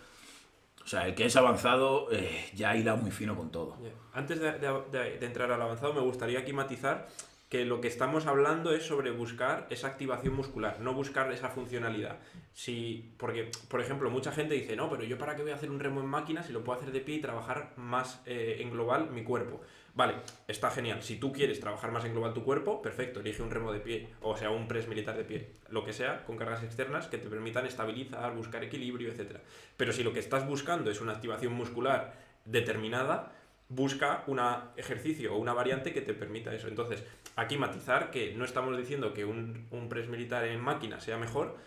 o 0.83 0.87
sea, 0.87 1.07
el 1.07 1.15
que 1.15 1.25
es 1.25 1.35
avanzado 1.35 2.07
eh, 2.11 2.49
ya 2.53 2.75
hila 2.75 2.95
muy 2.95 3.11
fino 3.11 3.35
con 3.35 3.51
todo. 3.51 3.77
Antes 4.13 4.39
de, 4.39 4.51
de- 4.59 4.83
de- 4.91 5.17
de 5.19 5.25
entrar 5.25 5.51
al 5.51 5.61
avanzado, 5.61 5.93
me 5.93 6.01
gustaría 6.01 6.39
aquí 6.39 6.53
matizar 6.53 7.07
que 7.49 7.65
lo 7.65 7.81
que 7.81 7.89
estamos 7.89 8.27
hablando 8.27 8.71
es 8.73 8.83
sobre 8.85 9.11
buscar 9.11 9.67
esa 9.69 9.87
activación 9.87 10.33
muscular, 10.35 10.79
no 10.79 10.93
buscar 10.93 11.29
esa 11.33 11.49
funcionalidad. 11.49 12.17
Si, 12.53 13.13
porque, 13.17 13.51
por 13.69 13.81
ejemplo, 13.81 14.09
mucha 14.09 14.31
gente 14.31 14.53
dice, 14.53 14.75
no, 14.77 14.89
pero 14.89 15.03
yo 15.03 15.17
para 15.17 15.35
qué 15.35 15.41
voy 15.41 15.51
a 15.51 15.55
hacer 15.55 15.69
un 15.69 15.79
remo 15.79 15.99
en 15.99 16.05
máquina 16.07 16.43
si 16.43 16.53
lo 16.53 16.63
puedo 16.63 16.79
hacer 16.79 16.93
de 16.93 17.01
pie 17.01 17.15
y 17.15 17.21
trabajar 17.21 17.73
más 17.75 18.21
eh, 18.25 18.57
en 18.61 18.71
global 18.71 19.09
mi 19.11 19.23
cuerpo. 19.23 19.59
Vale, 19.93 20.15
está 20.47 20.71
genial. 20.71 21.03
Si 21.03 21.17
tú 21.17 21.33
quieres 21.33 21.59
trabajar 21.59 21.91
más 21.91 22.05
en 22.05 22.13
global 22.13 22.33
tu 22.33 22.43
cuerpo, 22.43 22.81
perfecto, 22.81 23.19
elige 23.19 23.43
un 23.43 23.51
remo 23.51 23.73
de 23.73 23.81
pie, 23.81 24.07
o 24.21 24.37
sea, 24.37 24.49
un 24.49 24.67
press 24.67 24.87
militar 24.87 25.17
de 25.17 25.25
pie, 25.25 25.51
lo 25.69 25.83
que 25.83 25.91
sea, 25.91 26.23
con 26.23 26.37
cargas 26.37 26.63
externas 26.63 27.07
que 27.07 27.17
te 27.17 27.27
permitan 27.27 27.65
estabilizar, 27.65 28.33
buscar 28.33 28.63
equilibrio, 28.63 29.11
etc. 29.11 29.37
Pero 29.75 29.91
si 29.91 30.03
lo 30.03 30.13
que 30.13 30.19
estás 30.19 30.47
buscando 30.47 30.89
es 30.89 31.01
una 31.01 31.13
activación 31.13 31.53
muscular 31.53 32.13
determinada, 32.45 33.33
busca 33.67 34.23
un 34.27 34.39
ejercicio 34.77 35.33
o 35.33 35.37
una 35.37 35.53
variante 35.53 35.93
que 35.93 36.01
te 36.01 36.13
permita 36.13 36.53
eso. 36.53 36.69
Entonces, 36.69 37.03
aquí 37.35 37.57
matizar 37.57 38.11
que 38.11 38.33
no 38.33 38.45
estamos 38.45 38.77
diciendo 38.77 39.13
que 39.13 39.25
un, 39.25 39.67
un 39.71 39.89
press 39.89 40.07
militar 40.07 40.45
en 40.45 40.61
máquina 40.61 41.01
sea 41.01 41.17
mejor 41.17 41.57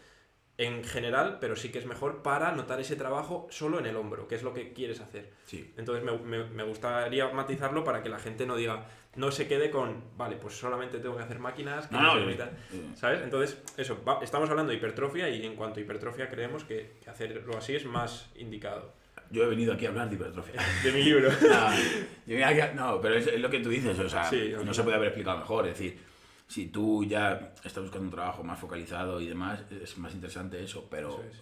en 0.56 0.84
general, 0.84 1.38
pero 1.40 1.56
sí 1.56 1.70
que 1.70 1.78
es 1.80 1.86
mejor 1.86 2.22
para 2.22 2.52
notar 2.52 2.78
ese 2.80 2.94
trabajo 2.94 3.48
solo 3.50 3.80
en 3.80 3.86
el 3.86 3.96
hombro, 3.96 4.28
que 4.28 4.36
es 4.36 4.42
lo 4.44 4.54
que 4.54 4.72
quieres 4.72 5.00
hacer. 5.00 5.30
Sí. 5.46 5.72
Entonces 5.76 6.04
me, 6.04 6.16
me- 6.18 6.44
me 6.44 6.62
gustaría 6.62 7.28
matizarlo 7.30 7.82
para 7.82 8.02
que 8.04 8.08
la 8.08 8.20
gente 8.20 8.46
no 8.46 8.54
diga, 8.54 8.86
no 9.16 9.32
se 9.32 9.48
quede 9.48 9.70
con, 9.70 10.04
vale, 10.16 10.36
pues 10.36 10.54
solamente 10.54 10.98
tengo 11.00 11.16
que 11.16 11.24
hacer 11.24 11.40
máquinas, 11.40 11.88
que 11.88 11.94
No, 11.96 12.02
no, 12.02 12.14
permitan", 12.14 12.50
eh, 12.72 12.92
¿Sabes? 12.94 13.22
Entonces, 13.22 13.60
eso, 13.76 14.00
va- 14.06 14.20
estamos 14.22 14.48
hablando 14.48 14.70
de 14.70 14.76
hipertrofia 14.78 15.28
y 15.28 15.44
en 15.44 15.56
cuanto 15.56 15.80
a 15.80 15.82
hipertrofia 15.82 16.28
creemos 16.28 16.62
que, 16.64 16.98
que 17.02 17.10
hacerlo 17.10 17.56
así 17.58 17.74
es 17.74 17.84
más 17.86 18.30
indicado. 18.36 18.92
Yo 19.30 19.42
he 19.44 19.46
venido 19.46 19.72
aquí 19.72 19.86
a 19.86 19.88
hablar 19.88 20.08
de 20.08 20.14
hipertrofia. 20.14 20.54
De 20.84 20.92
mi 20.92 21.02
libro. 21.02 21.30
No, 22.74 23.00
pero 23.00 23.16
es, 23.16 23.40
lo 23.40 23.50
que 23.50 23.60
tú 23.60 23.68
dices, 23.70 23.98
o 23.98 24.08
sea, 24.08 24.24
Sí, 24.24 24.52
no 24.64 24.72
se 24.72 24.82
puede 24.82 24.96
haber 24.96 25.08
explicado 25.08 25.38
mejor. 25.38 25.66
Es 25.66 25.72
decir, 25.78 25.98
si 26.46 26.66
tú 26.66 27.04
ya 27.04 27.52
estás 27.64 27.82
buscando 27.82 28.06
un 28.06 28.10
trabajo 28.14 28.42
más 28.44 28.58
focalizado 28.58 29.20
y 29.20 29.26
demás, 29.26 29.60
es 29.70 29.96
más 29.98 30.12
interesante 30.14 30.62
eso, 30.62 30.86
pero 30.90 31.10
Eso 31.10 31.22
es. 31.22 31.40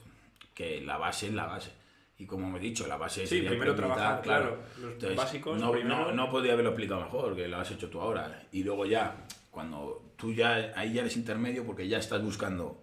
que 0.54 0.80
la 0.80 0.96
base 0.98 1.26
es 1.28 1.34
la 1.34 1.46
base. 1.46 1.70
Y 2.18 2.26
como 2.26 2.56
he 2.56 2.60
dicho, 2.60 2.86
la 2.86 2.96
base 2.96 3.22
Sí, 3.22 3.26
sería 3.36 3.42
el 3.50 3.56
primero 3.56 3.74
trabajar, 3.74 4.22
claro, 4.22 4.58
los 4.80 4.92
Entonces, 4.92 5.16
básicos. 5.16 5.60
No, 5.60 5.72
primero. 5.72 6.06
no, 6.06 6.12
no 6.12 6.30
podría 6.30 6.52
haberlo 6.52 6.70
explicado 6.70 7.00
mejor, 7.00 7.34
que 7.34 7.48
lo 7.48 7.56
has 7.58 7.70
hecho 7.72 7.88
tú 7.90 8.00
ahora. 8.00 8.44
Y 8.52 8.62
luego 8.62 8.86
ya, 8.86 9.26
cuando 9.50 10.12
tú 10.16 10.32
ya, 10.32 10.72
ahí 10.76 10.92
ya 10.92 11.00
eres 11.00 11.16
intermedio 11.16 11.64
porque 11.66 11.88
ya 11.88 11.98
estás 11.98 12.22
buscando 12.22 12.80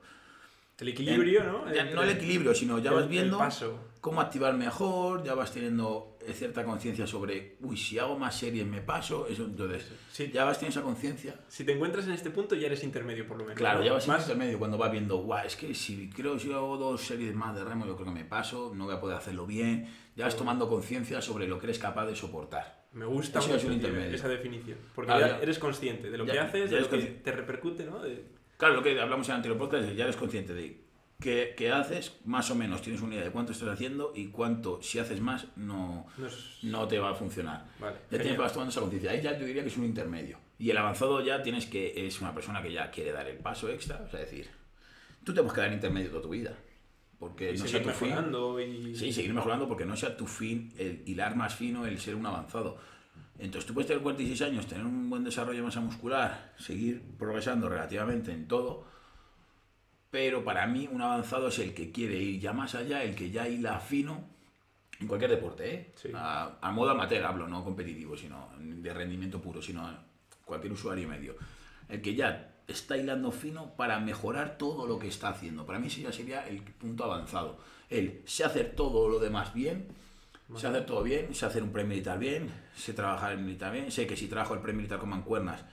El 0.78 0.90
equilibrio, 0.90 1.44
¿no? 1.46 1.74
ya 1.74 1.82
Entre 1.82 1.96
no 1.96 2.04
el 2.04 2.10
equilibrio, 2.10 2.54
sino 2.54 2.80
ya 2.80 2.90
el- 2.90 2.96
vas 2.96 3.04
el 3.04 3.10
viendo 3.10 3.40
cómo 4.02 4.20
activar 4.20 4.56
mejor, 4.56 5.24
ya 5.24 5.36
vas 5.36 5.52
teniendo 5.54 6.18
cierta 6.34 6.64
conciencia 6.64 7.06
sobre, 7.08 7.58
uy, 7.62 7.78
si 7.78 7.98
hago 8.00 8.18
más 8.18 8.38
series 8.38 8.66
me 8.66 8.82
paso, 8.82 9.28
eso 9.28 9.46
entonces, 9.46 9.88
Sí. 10.12 10.32
ya 10.34 10.46
vas 10.46 10.58
teniendo 10.60 10.80
esa 10.80 10.86
conciencia. 10.86 11.36
Si 11.48 11.64
te 11.66 11.74
encuentras 11.74 12.06
en 12.08 12.14
este 12.14 12.30
punto, 12.30 12.56
ya 12.56 12.68
eres 12.68 12.84
intermedio, 12.84 13.28
por 13.28 13.38
lo 13.38 13.44
menos. 13.44 13.58
Claro, 13.58 13.84
ya 13.84 13.94
vas 13.94 14.08
más. 14.08 14.22
intermedio 14.22 14.58
cuando 14.60 14.78
vas 14.78 14.92
viendo, 14.92 15.18
guau, 15.18 15.46
es 15.46 15.56
que 15.56 15.74
si 15.74 16.10
creo 16.10 16.34
que 16.34 16.40
si 16.40 16.52
hago 16.54 16.78
dos 16.78 17.02
series 17.02 17.36
más 17.36 17.56
de 17.56 17.64
remo, 17.64 17.86
yo 17.86 17.96
creo 17.96 18.08
que 18.08 18.14
me 18.20 18.26
paso, 18.26 18.74
no 18.76 18.86
voy 18.86 18.96
a 18.96 19.00
poder 19.00 19.18
hacerlo 19.18 19.46
bien, 19.46 19.88
ya 20.16 20.26
vas 20.26 20.36
tomando 20.36 20.68
conciencia 20.68 21.22
sobre 21.22 21.48
lo 21.48 21.60
que 21.60 21.66
eres 21.68 21.80
capaz 21.80 22.06
de 22.08 22.16
soportar. 22.16 22.88
Me 22.94 23.06
gusta 23.06 23.40
mucho 23.40 23.56
esa 23.56 24.28
definición. 24.28 24.78
Porque 24.96 25.12
Claro, 25.12 25.28
ya 25.28 25.38
ya. 25.38 25.44
eres 25.44 25.60
consciente 25.60 26.10
de 26.10 26.18
lo 26.18 26.26
Ya- 26.26 26.34
que 26.34 26.40
haces, 26.40 26.72
de 26.72 26.82
lo 26.82 26.90
que 26.90 26.98
te 26.98 27.32
repercute, 27.32 27.86
¿no? 27.86 28.00
De- 28.00 28.40
Claro, 28.58 28.74
lo 28.76 28.84
que 28.84 29.00
hablamos 29.00 29.26
en 29.28 29.34
el 29.34 29.36
anterior 29.38 29.58
podcast, 29.58 29.88
es 29.88 29.96
ya 29.96 30.04
eres 30.04 30.18
consciente 30.18 30.54
de 30.54 30.89
qué, 31.22 31.54
qué 31.58 31.72
haces, 31.72 32.18
más 32.26 32.50
o 32.52 32.56
menos 32.56 32.82
tienes 32.82 33.02
una 33.02 33.16
idea 33.16 33.26
de 33.26 33.32
cuánto 33.32 33.52
estás 33.52 33.70
haciendo 33.70 34.14
y 34.16 34.28
cuánto, 34.28 34.82
si 34.82 35.00
haces 35.00 35.20
más, 35.22 35.48
no, 35.56 36.06
no 36.18 36.28
es- 36.28 36.60
no 36.64 36.88
te 36.88 37.00
va 37.00 37.12
a 37.12 37.16
funcionar. 37.16 37.66
Vale, 37.80 37.96
Ya 37.96 38.00
tienes 38.10 38.20
genial. 38.28 38.36
que 38.38 38.42
vas 38.42 38.54
tomando 38.54 38.72
esa 38.72 38.80
conciencia. 38.82 39.12
Ahí 39.12 39.22
ya 39.22 39.38
yo 39.38 39.46
diría 39.46 39.62
que 39.64 39.70
es 39.70 39.78
un 39.78 39.86
intermedio. 39.86 40.38
Y 40.58 40.70
el 40.70 40.78
avanzado 40.78 41.22
ya 41.24 41.42
tienes 41.42 41.66
que 41.66 42.06
es 42.08 42.20
una 42.22 42.34
persona 42.34 42.62
que 42.62 42.72
ya 42.72 42.90
quiere 42.92 43.12
dar 43.12 43.28
el 43.28 43.38
paso 43.38 43.70
extra. 43.70 44.02
O 44.06 44.10
sea, 44.10 44.20
decir, 44.22 44.48
tú 45.24 45.34
te 45.34 45.42
puedes 45.42 45.54
quedar 45.54 45.68
en 45.70 45.76
intermedio 45.76 46.10
toda 46.10 46.22
tu 46.24 46.30
vida. 46.30 46.54
Porque 47.18 47.50
Y 47.50 47.54
no 47.54 47.60
sea 47.60 47.68
seguir 47.68 47.88
tu 47.88 47.94
fin. 47.98 48.10
mejorando 48.10 48.60
y... 48.62 48.96
Sí, 48.96 49.12
seguir 49.12 49.34
mejorando 49.34 49.68
porque 49.68 49.86
no 49.86 49.96
sea 49.98 50.16
tu 50.16 50.26
fin 50.26 50.72
el 50.78 51.04
hilar 51.06 51.36
más 51.36 51.54
fino, 51.56 51.86
el 51.86 52.00
ser 52.00 52.16
un 52.16 52.26
avanzado. 52.26 52.78
Entonces 53.38 53.66
tú 53.66 53.74
puedes 53.74 53.88
tener 53.88 54.02
46 54.04 54.42
años, 54.42 54.68
tener 54.68 54.86
un 54.86 55.10
buen 55.10 55.24
desarrollo 55.24 55.58
de 55.60 55.64
masa 55.64 55.80
muscular, 55.82 56.54
seguir 56.58 57.02
progresando 57.18 57.68
relativamente 57.70 58.32
en 58.34 58.48
todo, 58.48 58.86
pero 60.10 60.44
para 60.44 60.66
mí 60.68 60.90
un 60.92 61.02
avanzado 61.02 61.48
es 61.50 61.60
el 61.60 61.74
que 61.74 61.92
quiere 61.92 62.16
ir 62.16 62.40
ya 62.40 62.54
más 62.54 62.76
allá, 62.76 63.04
el 63.04 63.16
que 63.16 63.30
ya 63.32 63.48
hila 63.48 63.80
fino 63.80 64.24
en 65.00 65.08
cualquier 65.08 65.32
deporte, 65.32 65.74
¿eh? 65.74 65.92
Sí. 65.96 66.12
a, 66.14 66.58
a 66.60 66.72
modo 66.72 66.92
amateur 66.92 67.24
hablo, 67.24 67.48
no 67.48 67.64
competitivo, 67.64 68.18
sino 68.18 68.50
de 68.60 68.94
rendimiento 68.94 69.42
puro, 69.42 69.62
sino 69.62 69.90
cualquier 70.44 70.74
usuario 70.74 71.08
medio. 71.08 71.36
El 71.88 72.02
que 72.02 72.16
ya 72.16 72.56
está 72.68 72.98
hilando 72.98 73.32
fino 73.32 73.76
para 73.76 74.00
mejorar 74.00 74.58
todo 74.58 74.88
lo 74.88 75.00
que 75.00 75.08
está 75.08 75.30
haciendo. 75.30 75.66
Para 75.66 75.80
mí 75.80 75.88
ese 75.88 76.02
ya 76.02 76.12
sería 76.12 76.48
el 76.48 76.62
punto 76.62 77.04
avanzado. 77.06 77.60
El 77.90 78.22
sé 78.26 78.44
hacer 78.44 78.76
todo 78.76 79.10
lo 79.10 79.20
demás 79.20 79.54
bien, 79.54 79.88
sé 80.56 80.68
hacer 80.68 80.86
todo 80.86 81.02
bien, 81.02 81.34
sé 81.34 81.46
hacer 81.46 81.64
un 81.64 81.72
pre-militar 81.72 82.20
bien, 82.20 82.52
sé 82.76 82.94
trabajar 82.94 83.32
el 83.32 83.40
militar 83.40 83.72
bien, 83.72 83.92
sé 83.92 84.06
que 84.06 84.16
si 84.18 84.28
trabajo 84.28 84.54
el 84.54 84.60
pre-militar 84.60 85.00
con 85.00 85.10
mancuernas 85.10 85.64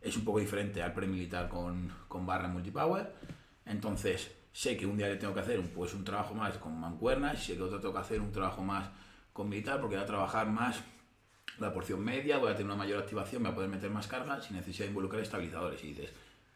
es 0.00 0.16
un 0.16 0.24
poco 0.24 0.38
diferente 0.38 0.82
al 0.82 0.94
pre-militar 0.94 1.48
con, 1.48 1.92
con 2.08 2.24
barra 2.24 2.48
multipower. 2.48 3.12
Entonces, 3.66 4.30
sé 4.52 4.76
que 4.76 4.86
un 4.86 4.96
día 4.96 5.08
le 5.08 5.16
tengo 5.16 5.34
que 5.34 5.40
hacer 5.40 5.58
un, 5.58 5.68
pues, 5.68 5.92
un 5.94 6.04
trabajo 6.04 6.34
más 6.34 6.56
con 6.58 6.78
mancuernas, 6.80 7.42
sé 7.44 7.56
que 7.56 7.62
otro 7.62 7.80
tengo 7.80 7.94
que 7.94 8.00
hacer 8.00 8.20
un 8.20 8.32
trabajo 8.32 8.62
más 8.62 8.88
con 9.32 9.48
militar 9.48 9.80
porque 9.80 9.96
voy 9.96 10.04
a 10.04 10.06
trabajar 10.06 10.48
más 10.48 10.80
la 11.58 11.72
porción 11.72 12.04
media, 12.04 12.38
voy 12.38 12.50
a 12.50 12.54
tener 12.54 12.66
una 12.66 12.76
mayor 12.76 13.00
activación, 13.00 13.42
voy 13.42 13.52
a 13.52 13.54
poder 13.54 13.70
meter 13.70 13.90
más 13.90 14.06
carga 14.06 14.40
sin 14.40 14.56
necesidad 14.56 14.84
de 14.86 14.90
involucrar 14.90 15.22
estabilizadores. 15.22 15.82
Y 15.84 15.88
dices, 15.88 16.10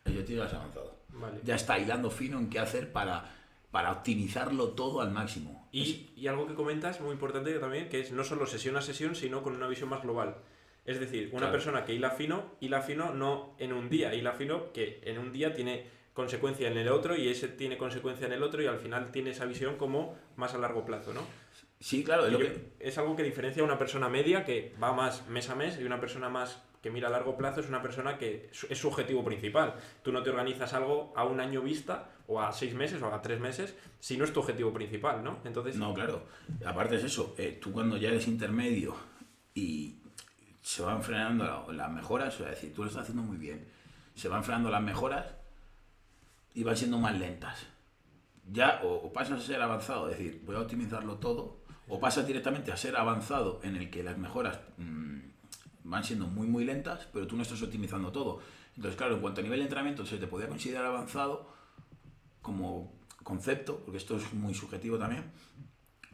el 0.05 0.25
ya 0.27 0.45
has 0.45 0.55
avanzado. 0.55 0.97
Vale. 1.11 1.41
Ya 1.45 1.55
está 1.57 1.79
hilando 1.79 2.11
fino 2.11 2.39
en 2.39 2.49
qué 2.49 2.59
hacer 2.59 2.93
para, 2.93 3.25
para 3.71 3.93
optimizarlo 3.93 4.71
todo 4.71 5.01
al 5.01 5.11
máximo. 5.11 5.69
Y, 5.73 6.11
y 6.17 6.27
algo 6.27 6.47
que 6.47 6.55
comentas 6.55 7.01
muy 7.01 7.13
importante 7.13 7.53
también, 7.59 7.89
que 7.89 8.01
es 8.01 8.13
no 8.13 8.25
solo 8.25 8.47
sesión 8.47 8.77
a 8.77 8.83
sesión, 8.83 9.15
sino 9.15 9.43
con 9.43 9.55
una 9.55 9.69
visión 9.69 9.89
más 9.89 10.03
global. 10.03 10.37
Es 10.85 10.99
decir, 10.99 11.29
una 11.33 11.41
Claro. 11.41 11.53
persona 11.53 11.85
que 11.85 11.95
hila 11.95 12.11
fino, 12.11 12.45
hila 12.61 12.83
fino 12.83 13.15
no 13.15 13.55
en 13.59 13.73
un 13.73 13.89
día, 13.91 14.15
hila 14.15 14.33
fino 14.33 14.73
que 14.73 15.01
en 15.05 15.19
un 15.19 15.33
día 15.33 15.55
tiene 15.55 15.87
consecuencia 16.13 16.69
en 16.69 16.77
el 16.77 16.89
otro 16.89 17.17
y 17.17 17.29
ese 17.29 17.49
tiene 17.49 17.79
consecuencia 17.79 18.27
en 18.27 18.33
el 18.33 18.43
otro 18.43 18.63
y 18.63 18.67
al 18.67 18.79
final 18.79 19.11
tiene 19.13 19.31
esa 19.31 19.45
visión 19.47 19.77
como 19.77 20.17
más 20.37 20.55
a 20.55 20.59
largo 20.59 20.85
plazo, 20.85 21.13
¿no? 21.15 21.23
Sí, 21.79 22.05
claro, 22.05 22.27
es 22.27 22.33
lo 22.33 22.39
Yo- 22.41 22.47
que, 22.47 22.73
es 22.81 22.99
algo 22.99 23.17
que 23.17 23.23
diferencia 23.23 23.63
a 23.63 23.65
una 23.67 23.79
persona 23.79 24.09
media 24.09 24.45
que 24.45 24.75
va 24.83 24.93
más 24.93 25.27
mes 25.29 25.49
a 25.49 25.55
mes 25.55 25.79
y 25.81 25.85
una 25.85 25.99
persona 26.01 26.29
más 26.29 26.63
que 26.83 26.91
mira 26.91 27.09
a 27.09 27.11
largo 27.11 27.37
plazo 27.37 27.61
es 27.61 27.69
una 27.69 27.83
persona 27.83 28.17
que 28.19 28.51
es 28.71 28.79
su 28.79 28.89
objetivo 28.89 29.23
principal. 29.25 29.75
Tú 30.03 30.13
no 30.13 30.23
te 30.23 30.31
organizas 30.31 30.73
algo 30.73 31.13
a 31.15 31.25
un 31.25 31.39
año 31.41 31.61
vista 31.61 32.11
o 32.27 32.41
a 32.41 32.53
seis 32.53 32.75
meses 32.75 33.03
o 33.03 33.13
a 33.15 33.21
tres 33.21 33.39
meses 33.39 33.75
si 33.99 34.17
no 34.17 34.25
es 34.25 34.33
tu 34.33 34.41
objetivo 34.41 34.73
principal, 34.73 35.23
¿no? 35.23 35.39
Entonces, 35.45 35.77
No, 35.77 35.93
claro. 35.95 36.23
Aparte 36.65 36.97
es 36.97 37.05
eso, 37.05 37.35
eh, 37.39 37.59
tú 37.61 37.71
cuando 37.73 37.97
ya 37.99 38.09
eres 38.09 38.27
intermedio 38.29 38.97
y 39.55 39.97
se 40.63 40.83
van 40.83 41.03
frenando 41.03 41.45
la- 41.45 41.73
las 41.73 41.91
mejoras, 41.91 42.35
o 42.35 42.39
sea, 42.39 42.47
es 42.53 42.57
decir, 42.57 42.75
tú 42.75 42.83
lo 42.83 42.89
estás 42.89 43.03
haciendo 43.03 43.23
muy 43.23 43.37
bien, 43.37 43.67
se 44.15 44.29
van 44.29 44.43
frenando 44.45 44.71
las 44.71 44.83
mejoras 44.83 45.27
y 46.55 46.63
van 46.63 46.77
siendo 46.77 46.99
más 46.99 47.19
lentas. 47.19 47.67
Ya 48.53 48.81
o, 48.83 48.95
o 48.95 49.13
pasas 49.13 49.41
a 49.41 49.47
ser 49.47 49.61
avanzado, 49.61 50.09
es 50.09 50.19
decir, 50.19 50.43
voy 50.45 50.57
a 50.57 50.61
optimizarlo 50.61 51.17
todo, 51.17 51.61
o 51.89 51.99
pasas 51.99 52.27
directamente 52.27 52.73
a 52.73 52.77
ser 52.77 52.97
avanzado 52.97 53.61
en 53.63 53.77
el 53.77 53.91
que 53.91 54.03
las 54.03 54.17
mejoras 54.17 54.61
mm, 54.79 55.19
van 55.85 56.05
siendo 56.05 56.27
muy 56.27 56.47
muy 56.47 56.65
lentas, 56.65 57.09
pero 57.13 57.27
tú 57.27 57.37
no 57.37 57.43
estás 57.43 57.63
optimizando 57.63 58.13
todo. 58.13 58.41
Entonces, 58.77 58.97
claro, 58.97 59.17
en 59.17 59.21
cuanto 59.21 59.41
a 59.41 59.45
nivel 59.45 59.59
de 59.59 59.65
entrenamiento 59.65 60.07
se 60.07 60.17
te 60.17 60.27
podría 60.27 60.49
considerar 60.49 60.87
avanzado 60.87 61.53
como 62.41 62.93
concepto, 63.23 63.81
porque 63.85 63.99
esto 63.99 64.17
es 64.17 64.33
muy 64.33 64.55
subjetivo 64.55 64.99
también, 64.99 65.25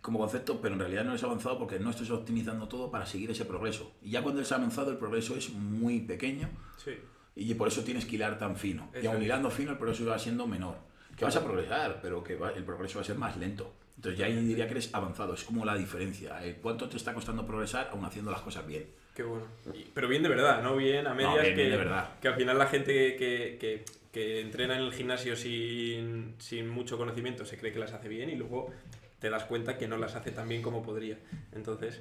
como 0.01 0.19
concepto, 0.19 0.61
pero 0.61 0.75
en 0.75 0.81
realidad 0.81 1.05
no 1.05 1.15
es 1.15 1.23
avanzado 1.23 1.59
porque 1.59 1.79
no 1.79 1.91
estás 1.91 2.11
optimizando 2.11 2.69
todo 2.69 2.91
para 2.91 3.07
seguir 3.07 3.31
ese 3.31 3.45
progreso. 3.45 3.93
Y 4.03 4.11
ya 4.11 4.23
cuando 4.23 4.41
es 4.41 4.51
avanzado 4.53 4.91
el 4.91 4.97
progreso 4.97 5.37
es 5.37 5.51
muy 5.51 6.01
pequeño 6.01 6.49
sí. 6.83 6.93
Y 7.37 7.55
por 7.55 7.69
eso 7.69 7.85
tienes 7.85 8.05
que 8.07 8.17
hilar 8.17 8.39
tan 8.39 8.57
fino. 8.57 8.91
y 8.95 8.99
Eso 9.01 9.11
aun 9.11 9.19
es. 9.19 9.25
hilando 9.27 9.51
fino, 9.51 9.71
el 9.73 9.79
progreso 9.79 10.05
va 10.07 10.19
siendo 10.19 10.47
menor. 10.47 10.77
Que 11.17 11.25
vas 11.25 11.37
a 11.37 11.45
progresar, 11.45 12.01
pero 12.03 12.25
que 12.25 12.35
va- 12.35 12.51
el 12.53 12.65
progreso 12.65 12.97
va 12.99 13.03
a 13.03 13.05
ser 13.05 13.17
más 13.17 13.37
lento. 13.37 13.73
Entonces 13.97 14.19
ya 14.19 14.27
ahí 14.27 14.35
diría 14.45 14.67
que 14.67 14.73
eres 14.73 14.93
avanzado. 14.95 15.35
Es 15.35 15.45
como 15.45 15.65
la 15.65 15.75
diferencia. 15.77 16.45
eh, 16.45 16.59
¿Cuánto 16.61 16.89
te 16.89 16.97
está 16.97 17.15
costando 17.15 17.47
progresar 17.47 17.89
aún 17.93 18.05
haciendo 18.05 18.31
las 18.31 18.41
cosas 18.43 18.67
bien? 18.67 18.87
Qué 19.15 19.23
bueno. 19.23 19.47
Y- 19.73 19.85
Pero 19.95 20.09
bien 20.09 20.23
de 20.23 20.29
verdad, 20.29 20.63
¿no? 20.63 20.77
Bien 20.77 21.07
a 21.07 21.15
medias 21.15 21.35
bien, 21.41 21.55
que, 21.55 21.61
bien 21.63 21.71
de 21.71 21.77
verdad. 21.79 22.19
que 22.21 22.29
al 22.29 22.35
final 22.35 22.59
la 22.59 22.67
gente 22.67 23.17
que, 23.17 23.57
que- 23.61 23.85
que 24.13 24.41
entrena 24.41 24.77
en 24.77 24.83
el 24.83 24.93
gimnasio 24.93 25.37
sin, 25.37 26.35
sin 26.39 26.69
mucho 26.69 26.97
conocimiento 26.99 27.45
se 27.47 27.57
cree 27.59 27.73
que 27.73 27.79
las 27.79 27.93
hace 27.93 28.09
bien 28.09 28.29
y 28.31 28.35
luego 28.37 28.71
te 29.19 29.29
das 29.31 29.45
cuenta 29.45 29.77
que 29.79 29.89
no 29.89 29.97
las 29.99 30.15
hace 30.15 30.31
tan 30.33 30.49
bien 30.49 30.61
como 30.63 30.83
podría. 30.83 31.19
Entonces, 31.55 32.01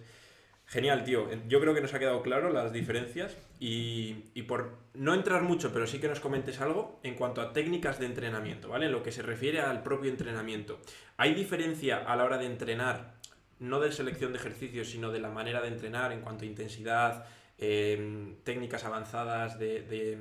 genial, 0.67 1.03
tío. 1.03 1.27
Yo 1.47 1.59
creo 1.59 1.73
que 1.73 1.81
nos 1.81 1.93
ha 1.93 1.99
quedado 1.99 2.21
claro 2.21 2.51
las 2.51 2.73
diferencias 2.73 3.37
y, 3.59 4.25
y 4.33 4.43
por 4.43 4.77
no 4.93 5.13
entrar 5.13 5.43
mucho, 5.43 5.71
pero 5.71 5.87
sí 5.87 5.99
que 5.99 6.07
nos 6.07 6.19
comentes 6.19 6.59
algo 6.61 6.99
en 7.03 7.15
cuanto 7.15 7.41
a 7.41 7.53
técnicas 7.53 7.99
de 7.99 8.05
entrenamiento, 8.07 8.69
¿vale? 8.69 8.87
En 8.87 8.91
lo 8.91 9.03
que 9.03 9.11
se 9.11 9.21
refiere 9.21 9.61
al 9.61 9.83
propio 9.83 10.09
entrenamiento. 10.09 10.79
¿Hay 11.17 11.33
diferencia 11.33 11.97
a 11.97 12.15
la 12.15 12.23
hora 12.25 12.37
de 12.37 12.45
entrenar 12.45 13.15
no 13.59 13.79
de 13.79 13.91
selección 13.91 14.33
de 14.33 14.39
ejercicios, 14.39 14.89
sino 14.89 15.11
de 15.11 15.19
la 15.19 15.29
manera 15.29 15.61
de 15.61 15.69
entrenar 15.69 16.11
en 16.11 16.19
cuanto 16.21 16.43
a 16.43 16.47
intensidad, 16.47 17.25
eh, 17.57 18.35
técnicas 18.43 18.83
avanzadas 18.83 19.57
de, 19.57 19.81
de- 19.83 20.17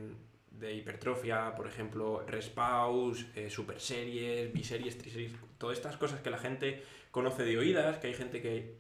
de 0.53 0.73
hipertrofia, 0.73 1.53
por 1.57 1.67
ejemplo, 1.67 2.25
respaus, 2.29 3.27
eh, 3.35 3.51
super 3.51 3.81
series, 3.81 4.53
biseries, 4.53 4.97
triseries, 4.97 5.33
todas 5.59 5.77
estas 5.77 5.97
cosas 5.97 6.21
que 6.21 6.31
la 6.31 6.39
gente 6.39 6.85
conoce 7.11 7.43
de 7.43 7.59
oídas, 7.59 7.99
que 7.99 8.07
hay 8.07 8.15
gente 8.15 8.41
que 8.41 8.77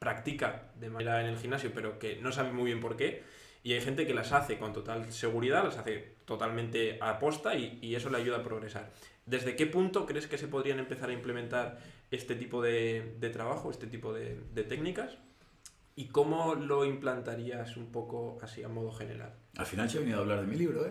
practica 0.00 0.72
de 0.80 0.90
manera 0.90 1.20
en 1.20 1.28
el 1.28 1.38
gimnasio, 1.38 1.70
pero 1.72 1.98
que 1.98 2.16
no 2.16 2.32
sabe 2.32 2.50
muy 2.50 2.64
bien 2.64 2.80
por 2.80 2.96
qué. 2.96 3.22
Y 3.62 3.74
hay 3.74 3.82
gente 3.82 4.06
que 4.06 4.14
las 4.14 4.32
hace 4.32 4.58
con 4.58 4.72
total 4.72 5.12
seguridad, 5.12 5.62
las 5.62 5.76
hace 5.76 6.16
totalmente 6.24 6.96
a 7.02 7.18
posta 7.18 7.54
y, 7.54 7.78
y 7.82 7.94
eso 7.94 8.08
le 8.08 8.16
ayuda 8.16 8.38
a 8.38 8.42
progresar. 8.42 8.90
¿Desde 9.26 9.54
qué 9.54 9.66
punto 9.66 10.06
crees 10.06 10.26
que 10.26 10.38
se 10.38 10.48
podrían 10.48 10.78
empezar 10.78 11.10
a 11.10 11.12
implementar 11.12 11.78
este 12.10 12.34
tipo 12.34 12.62
de, 12.62 13.16
de 13.20 13.28
trabajo, 13.28 13.70
este 13.70 13.86
tipo 13.86 14.14
de, 14.14 14.40
de 14.54 14.64
técnicas? 14.64 15.18
¿Y 15.96 16.06
cómo 16.06 16.54
lo 16.54 16.86
implantarías 16.86 17.76
un 17.76 17.92
poco 17.92 18.38
así 18.40 18.62
a 18.62 18.68
modo 18.68 18.90
general? 18.92 19.34
Al 19.58 19.66
final 19.66 19.90
se 19.90 19.98
ha 19.98 20.00
venido 20.00 20.18
a 20.18 20.22
hablar 20.22 20.40
de 20.40 20.46
mi 20.46 20.56
libro, 20.56 20.86
¿eh? 20.86 20.90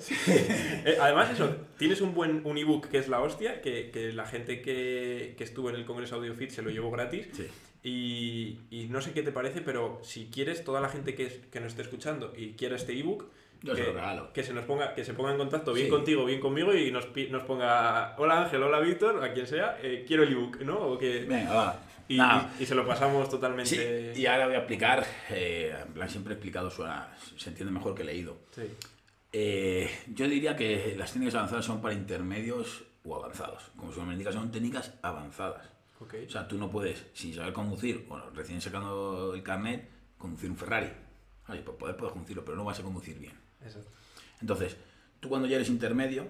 Eh, 0.86 0.98
además, 1.02 1.32
eso, 1.32 1.56
tienes 1.80 2.02
un 2.02 2.13
buen 2.13 2.45
un 2.45 2.58
ebook 2.60 2.89
que 2.89 3.00
es 3.00 3.08
la 3.08 3.19
hostia, 3.19 3.62
que, 3.62 3.89
que 3.89 4.13
la 4.13 4.26
gente 4.26 4.62
que, 4.62 5.34
que 5.36 5.43
estuvo 5.43 5.72
en 5.72 5.78
el 5.78 5.86
Congreso 5.86 6.17
AudioFit 6.17 6.52
se 6.52 6.62
lo 6.62 6.69
llevó 6.69 6.91
gratis. 6.91 7.28
Sí. 7.34 7.48
Y, 7.84 8.60
y 8.72 8.88
no 8.89 9.02
sé 9.02 9.13
qué 9.13 9.24
te 9.24 9.32
parece, 9.32 9.62
pero 9.62 10.00
si 10.04 10.26
quieres, 10.28 10.63
toda 10.63 10.82
la 10.82 10.89
gente 10.89 11.15
que, 11.15 11.26
es- 11.28 11.39
que 11.52 11.60
nos 11.60 11.70
esté 11.70 11.84
escuchando 11.84 12.34
y 12.36 12.54
quiera 12.54 12.76
este 12.76 12.98
ebook, 12.98 13.26
se 13.62 13.94
que, 14.34 14.44
se 14.44 14.54
nos 14.54 14.65
ponga, 14.65 14.94
que 14.96 15.04
se 15.04 15.13
ponga 15.13 15.32
en 15.32 15.38
contacto 15.38 15.74
bien 15.74 15.88
Sí. 15.88 15.92
contigo, 15.92 16.26
bien 16.26 16.39
conmigo 16.39 16.74
y 16.74 16.92
nos, 16.92 17.08
nos 17.30 17.44
ponga 17.44 18.15
hola 18.18 18.44
Ángel, 18.44 18.63
hola 18.63 18.80
Víctor, 18.80 19.24
a 19.24 19.34
quien 19.34 19.48
sea, 19.48 19.78
eh, 19.82 20.04
quiero 20.08 20.24
el 20.24 20.32
ebook, 20.34 20.62
¿no? 20.62 20.78
O 20.78 20.98
que, 20.98 21.26
Venga, 21.26 21.54
va. 21.54 21.82
y, 22.08 22.18
Nada. 22.18 22.54
y- 22.60 22.63
y 22.63 22.65
se 22.65 22.76
lo 22.76 22.86
pasamos 22.88 23.26
Sí, 23.26 23.32
totalmente. 23.32 24.13
y 24.15 24.26
ahora 24.26 24.46
voy 24.48 24.56
a 24.56 24.60
explicar, 24.60 25.06
eh, 25.30 25.74
en 25.86 25.94
plan 25.94 26.10
siempre 26.10 26.34
he 26.34 26.36
explicado, 26.36 26.70
suena, 26.70 27.13
se 27.38 27.50
entiende 27.50 27.72
mejor 27.74 27.96
que 27.96 28.04
leído. 28.04 28.38
Sí. 28.52 28.63
Eh, 29.32 29.89
yo 30.13 30.28
diría 30.28 30.56
que 30.56 30.96
las 30.98 31.12
técnicas 31.13 31.36
avanzadas 31.36 31.65
son 31.65 31.82
para 31.82 31.94
intermedios 31.94 32.84
o 33.04 33.15
avanzados. 33.15 33.72
Como 33.76 33.92
su 33.92 34.00
nombre 34.00 34.13
indica, 34.15 34.32
son 34.32 34.52
técnicas 34.52 34.94
avanzadas. 35.02 35.70
O 36.00 36.30
sea, 36.30 36.48
tú 36.48 36.58
no 36.58 36.70
puedes, 36.72 37.06
sin 37.14 37.34
saber 37.34 37.52
conducir, 37.54 38.06
bueno, 38.08 38.30
recién 38.32 38.62
sacando 38.62 39.34
el 39.34 39.44
carnet, 39.44 39.90
conducir 40.18 40.50
un 40.50 40.58
Ferrari. 40.58 40.90
Oye, 41.50 41.62
pues 41.62 41.78
poder 41.78 41.98
puedes 41.98 42.14
conducirlo, 42.14 42.46
pero 42.46 42.56
no 42.58 42.64
vas 42.64 42.80
a 42.80 42.84
conducir 42.84 43.18
bien. 43.20 43.34
Exacto. 43.62 43.90
Entonces, 44.42 44.78
tú 45.20 45.28
cuando 45.30 45.48
ya 45.48 45.56
eres 45.58 45.70
intermedio, 45.70 46.28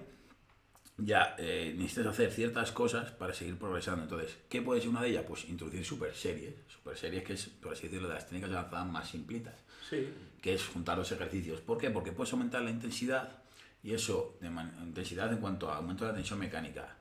ya 0.96 1.34
eh, 1.38 1.74
necesitas 1.76 2.06
hacer 2.08 2.30
ciertas 2.32 2.72
cosas 2.72 3.10
para 3.12 3.32
seguir 3.32 3.56
progresando. 3.58 4.02
Entonces, 4.02 4.36
¿qué 4.48 4.60
puede 4.60 4.80
ser 4.80 4.90
una 4.90 5.02
de 5.02 5.10
ellas? 5.10 5.24
Pues 5.26 5.44
introducir 5.48 5.84
super 5.84 6.14
series. 6.14 6.54
Super 6.68 6.96
series 6.96 7.22
que 7.24 7.34
es, 7.34 7.46
por 7.46 7.72
así 7.72 7.84
decirlo, 7.84 8.08
de 8.08 8.14
las 8.14 8.26
técnicas 8.26 8.50
avanzadas 8.50 8.86
más 8.86 9.08
simplitas 9.08 9.54
Sí. 9.88 10.08
que 10.42 10.54
es 10.54 10.66
juntar 10.66 10.98
los 10.98 11.10
ejercicios. 11.12 11.60
¿Por 11.60 11.78
qué? 11.78 11.90
Porque 11.90 12.12
puedes 12.12 12.32
aumentar 12.32 12.62
la 12.62 12.70
intensidad 12.70 13.38
y 13.82 13.94
eso, 13.94 14.36
de 14.40 14.48
intensidad 14.84 15.32
en 15.32 15.38
cuanto 15.38 15.70
a 15.70 15.76
aumento 15.76 16.04
de 16.04 16.10
la 16.10 16.16
tensión 16.16 16.38
mecánica, 16.38 16.96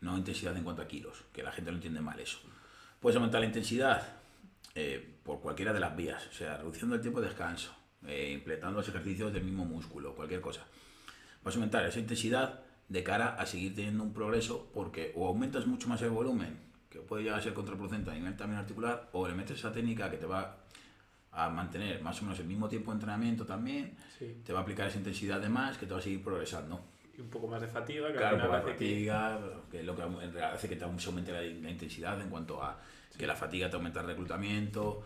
no 0.00 0.16
intensidad 0.16 0.56
en 0.56 0.64
cuanto 0.64 0.82
a 0.82 0.88
kilos, 0.88 1.24
que 1.32 1.42
la 1.42 1.52
gente 1.52 1.70
lo 1.70 1.76
entiende 1.76 2.00
mal 2.00 2.18
eso. 2.20 2.38
Puedes 3.00 3.16
aumentar 3.16 3.40
la 3.40 3.46
intensidad 3.46 4.06
eh, 4.74 5.16
por 5.24 5.40
cualquiera 5.40 5.72
de 5.72 5.80
las 5.80 5.96
vías, 5.96 6.26
o 6.28 6.32
sea, 6.32 6.56
reduciendo 6.58 6.94
el 6.94 7.00
tiempo 7.00 7.20
de 7.20 7.28
descanso, 7.28 7.74
eh, 8.06 8.30
implementando 8.32 8.78
los 8.78 8.88
ejercicios 8.88 9.32
del 9.32 9.44
mismo 9.44 9.64
músculo, 9.64 10.14
cualquier 10.14 10.40
cosa. 10.40 10.62
Vas 11.42 11.54
a 11.54 11.58
aumentar 11.58 11.84
esa 11.86 11.98
intensidad 11.98 12.60
de 12.88 13.02
cara 13.02 13.34
a 13.34 13.44
seguir 13.46 13.74
teniendo 13.74 14.02
un 14.04 14.12
progreso 14.12 14.70
porque 14.72 15.12
o 15.16 15.26
aumentas 15.26 15.66
mucho 15.66 15.88
más 15.88 16.00
el 16.02 16.10
volumen, 16.10 16.58
que 16.90 17.00
puede 17.00 17.24
llegar 17.24 17.38
a 17.38 17.42
ser 17.42 17.54
contraproducente 17.54 18.10
a 18.10 18.14
nivel 18.14 18.36
también 18.36 18.60
articular, 18.60 19.08
o 19.12 19.26
le 19.28 19.34
metes 19.34 19.58
esa 19.58 19.72
técnica 19.72 20.10
que 20.10 20.16
te 20.16 20.26
va 20.26 20.56
a 21.32 21.50
mantener 21.50 22.00
más 22.02 22.18
o 22.20 22.24
menos 22.24 22.38
el 22.40 22.46
mismo 22.46 22.68
tiempo 22.68 22.90
de 22.90 22.96
entrenamiento 22.96 23.44
también, 23.44 23.96
Sí. 24.18 24.40
te 24.44 24.52
va 24.52 24.60
a 24.60 24.62
aplicar 24.62 24.88
esa 24.88 24.98
intensidad 24.98 25.40
de 25.40 25.48
más 25.48 25.76
que 25.76 25.86
te 25.86 25.92
va 25.92 25.98
a 26.00 26.02
seguir 26.02 26.22
progresando. 26.24 26.80
Y 27.18 27.20
un 27.20 27.30
poco 27.30 27.48
más 27.48 27.60
de 27.60 27.66
fatiga, 27.66 28.06
que 28.08 28.14
Claro, 28.14 28.28
al 28.28 28.34
final 28.36 28.50
la 28.52 28.58
hace 28.58 28.66
que... 28.66 28.72
fatiga, 28.72 29.38
que 29.70 29.80
es 29.80 29.84
lo 29.84 29.96
que 29.96 30.02
en 30.02 30.14
realidad 30.18 30.52
hace 30.54 30.68
que 30.68 30.76
te 30.76 30.84
aumente 30.84 31.32
la, 31.32 31.40
la 31.40 31.70
intensidad 31.70 32.20
en 32.20 32.30
cuanto 32.30 32.62
a 32.62 32.78
que 33.18 33.26
la 33.26 33.34
fatiga 33.34 33.68
te 33.68 33.74
aumenta 33.76 34.00
el 34.00 34.06
reclutamiento 34.06 35.02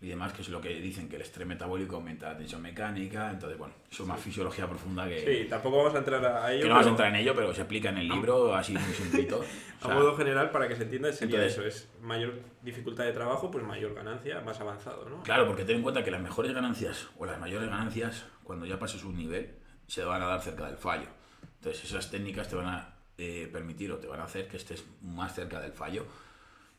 y 0.00 0.08
demás, 0.08 0.32
que 0.32 0.42
es 0.42 0.48
lo 0.50 0.60
que 0.60 0.68
dicen 0.80 1.08
que 1.08 1.16
el 1.16 1.22
estrés 1.22 1.44
metabólico 1.48 1.96
aumenta 1.96 2.28
la 2.30 2.36
tensión 2.38 2.62
mecánica, 2.62 3.30
entonces 3.32 3.58
bueno, 3.58 3.74
eso 3.90 4.04
es 4.04 4.08
más 4.08 4.20
fisiología 4.20 4.68
profunda 4.68 5.08
que, 5.08 5.18
Sí, 5.44 5.48
tampoco 5.48 5.78
vamos 5.78 5.94
a 5.96 5.98
entrar 5.98 6.24
a 6.24 6.52
ello. 6.52 6.62
que 6.62 6.68
no 6.68 6.74
vamos 6.74 6.86
a 6.86 6.90
pero 6.90 6.90
entrar 6.92 7.08
en 7.08 7.16
ello, 7.16 7.34
pero 7.34 7.52
se 7.54 7.62
explica 7.62 7.88
en 7.88 7.98
el 7.98 8.06
libro 8.08 8.54
así 8.54 8.72
muy 8.78 8.82
simplito. 8.94 9.42
O 9.82 9.88
A 9.90 9.94
modo 9.94 10.14
general, 10.16 10.50
para 10.52 10.68
que 10.68 10.76
se 10.76 10.84
entienda, 10.84 11.10
sería 11.12 11.36
Entonces- 11.42 11.58
eso, 11.58 11.66
es 11.66 11.88
mayor 12.02 12.34
dificultad 12.62 13.04
de 13.04 13.12
trabajo, 13.12 13.50
pues 13.50 13.64
mayor 13.64 13.92
ganancia, 13.94 14.40
más 14.42 14.60
avanzado, 14.60 15.08
¿no? 15.08 15.22
Claro, 15.24 15.46
porque 15.48 15.64
ten 15.64 15.76
en 15.76 15.82
cuenta 15.82 16.04
que 16.04 16.12
las 16.12 16.20
mejores 16.22 16.52
ganancias 16.52 17.08
o 17.18 17.26
las 17.26 17.40
mayores 17.40 17.68
ganancias, 17.68 18.26
cuando 18.44 18.66
ya 18.66 18.78
pases 18.78 19.02
un 19.02 19.16
nivel, 19.16 19.50
se 19.88 20.04
van 20.04 20.22
a 20.22 20.26
dar 20.26 20.40
cerca 20.42 20.66
del 20.66 20.76
fallo. 20.76 21.08
Entonces, 21.56 21.84
esas 21.84 22.10
técnicas 22.10 22.48
te 22.48 22.56
van 22.56 22.66
a 22.66 22.94
eh, 23.18 23.48
permitir 23.52 23.90
o 23.92 23.96
te 23.98 24.06
van 24.06 24.20
a 24.20 24.24
hacer 24.24 24.46
que 24.48 24.56
estés 24.56 24.84
más 25.02 25.34
cerca 25.34 25.60
del 25.60 25.72
fallo. 25.72 26.06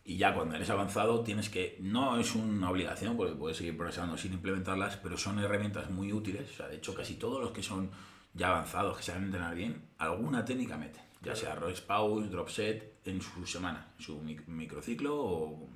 Y 0.05 0.17
ya 0.17 0.33
cuando 0.33 0.55
eres 0.55 0.69
avanzado, 0.69 1.21
tienes 1.21 1.49
que. 1.49 1.77
No 1.81 2.17
es 2.19 2.33
una 2.35 2.69
obligación, 2.69 3.17
porque 3.17 3.33
puedes 3.35 3.57
seguir 3.57 3.75
progresando 3.75 4.17
sin 4.17 4.33
implementarlas, 4.33 4.97
pero 4.97 5.17
son 5.17 5.39
herramientas 5.39 5.89
muy 5.89 6.13
útiles. 6.13 6.49
O 6.49 6.53
sea, 6.53 6.67
de 6.69 6.77
hecho, 6.77 6.93
casi 6.95 7.15
todos 7.15 7.41
los 7.41 7.51
que 7.51 7.61
son 7.63 7.89
ya 8.33 8.49
avanzados, 8.49 8.95
que 8.97 9.03
saben 9.03 9.25
entrenar 9.25 9.53
bien, 9.55 9.81
alguna 9.97 10.45
técnica 10.45 10.77
meten. 10.77 11.01
Ya 11.23 11.35
sea 11.35 11.55
Royce 11.55 11.81
Pause, 11.81 12.29
Drop 12.29 12.47
Set, 12.47 12.99
en 13.03 13.21
su 13.21 13.45
semana, 13.47 13.87
en 13.97 14.03
su 14.05 14.21
mic- 14.21 14.45
microciclo 14.47 15.15
o 15.19 15.69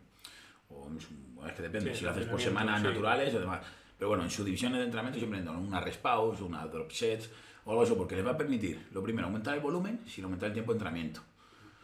o 0.74 0.88
en 0.88 1.02
su- 1.02 1.10
es 1.46 1.52
que 1.54 1.64
depende, 1.64 1.92
Sí, 1.92 1.98
si 2.00 2.06
lo 2.06 2.12
haces 2.12 2.28
por 2.28 2.40
semanas 2.40 2.80
sí. 2.80 2.88
naturales 2.88 3.36
o 3.36 3.40
demás. 3.42 3.60
Pero 3.98 4.08
bueno, 4.08 4.24
en 4.24 4.30
sus 4.32 4.46
divisiones 4.46 4.78
de 4.78 4.86
entrenamiento 4.86 5.20
siempre 5.20 5.40
entran 5.40 5.58
una 5.58 5.82
rest 5.82 6.02
pause, 6.02 6.40
una 6.42 6.66
drop 6.68 6.90
sets 6.92 7.30
o 7.72 7.74
algo 7.74 7.84
eso, 7.86 7.98
porque 7.98 8.16
les 8.16 8.26
va 8.26 8.32
a 8.32 8.38
permitir, 8.38 8.88
lo 8.92 9.02
primero, 9.02 9.28
aumentar 9.28 9.56
el 9.56 9.62
volumen 9.62 10.02
sin 10.08 10.24
aumentar 10.26 10.48
el 10.48 10.54
tiempo 10.54 10.74
de 10.74 10.76
entrenamiento. 10.76 11.22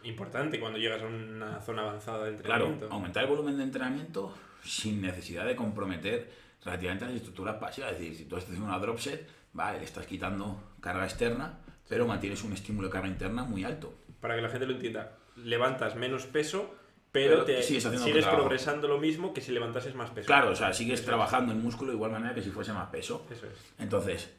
Importante 0.04 0.60
cuando 0.60 0.78
llegas 0.78 1.02
a 1.02 1.06
una 1.06 1.60
zona 1.60 1.82
avanzada 1.82 2.24
de 2.26 2.36
Claro, 2.36 2.66
entrenamiento. 2.66 2.94
aumentar 2.94 3.22
el 3.24 3.28
volumen 3.30 3.56
de 3.56 3.64
entrenamiento 3.64 4.34
sin 4.62 5.00
necesidad 5.00 5.44
de 5.46 5.56
comprometer 5.56 6.30
relativamente 6.64 7.06
las 7.06 7.14
estructuras 7.14 7.56
pasivas. 7.56 7.92
Es 7.92 7.98
decir, 7.98 8.16
si 8.16 8.24
tú 8.26 8.36
estás 8.36 8.50
haciendo 8.52 8.70
una 8.72 8.78
drop 8.78 8.98
set, 8.98 9.28
vale, 9.52 9.78
le 9.78 9.84
estás 9.84 10.06
quitando 10.06 10.60
carga 10.80 11.04
externa, 11.04 11.58
pero 11.88 12.06
mantienes 12.06 12.44
un 12.44 12.52
estímulo 12.52 12.88
de 12.88 12.92
carga 12.92 13.08
interna 13.08 13.44
muy 13.44 13.64
alto. 13.64 13.92
Para 14.20 14.36
que 14.36 14.42
la 14.42 14.48
gente 14.50 14.66
lo 14.66 14.74
entienda, 14.74 15.16
levantas 15.36 15.96
menos 15.96 16.26
peso, 16.26 16.74
pero, 17.10 17.32
Pero 17.32 17.44
te 17.44 17.62
sigues 17.62 17.84
sigues 17.84 18.26
progresando 18.26 18.86
lo 18.86 18.98
mismo 18.98 19.32
que 19.32 19.40
si 19.40 19.50
levantases 19.52 19.94
más 19.94 20.10
peso. 20.10 20.26
Claro, 20.26 20.50
o 20.50 20.54
sea, 20.54 20.72
sigues 20.74 20.94
Eso 20.94 21.02
es. 21.02 21.06
trabajando 21.06 21.52
el 21.52 21.58
músculo 21.58 21.90
de 21.90 21.96
igual 21.96 22.10
manera 22.12 22.34
que 22.34 22.42
si 22.42 22.50
fuese 22.50 22.72
más 22.72 22.88
peso. 22.90 23.26
Eso 23.30 23.46
es. 23.46 23.54
Entonces, 23.78 24.30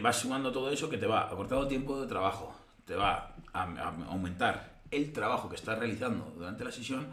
vas 0.00 0.16
sumando 0.16 0.52
todo 0.52 0.70
eso 0.70 0.88
que 0.88 0.98
te 0.98 1.06
va 1.06 1.26
acortando 1.26 1.66
tiempo 1.66 2.00
de 2.00 2.06
trabajo, 2.06 2.54
te 2.84 2.94
va 2.94 3.36
a, 3.52 3.62
a 3.62 3.88
aumentar 4.08 4.80
el 4.90 5.12
trabajo 5.12 5.48
que 5.48 5.56
estás 5.56 5.78
realizando 5.78 6.32
durante 6.36 6.64
la 6.64 6.72
sesión 6.72 7.06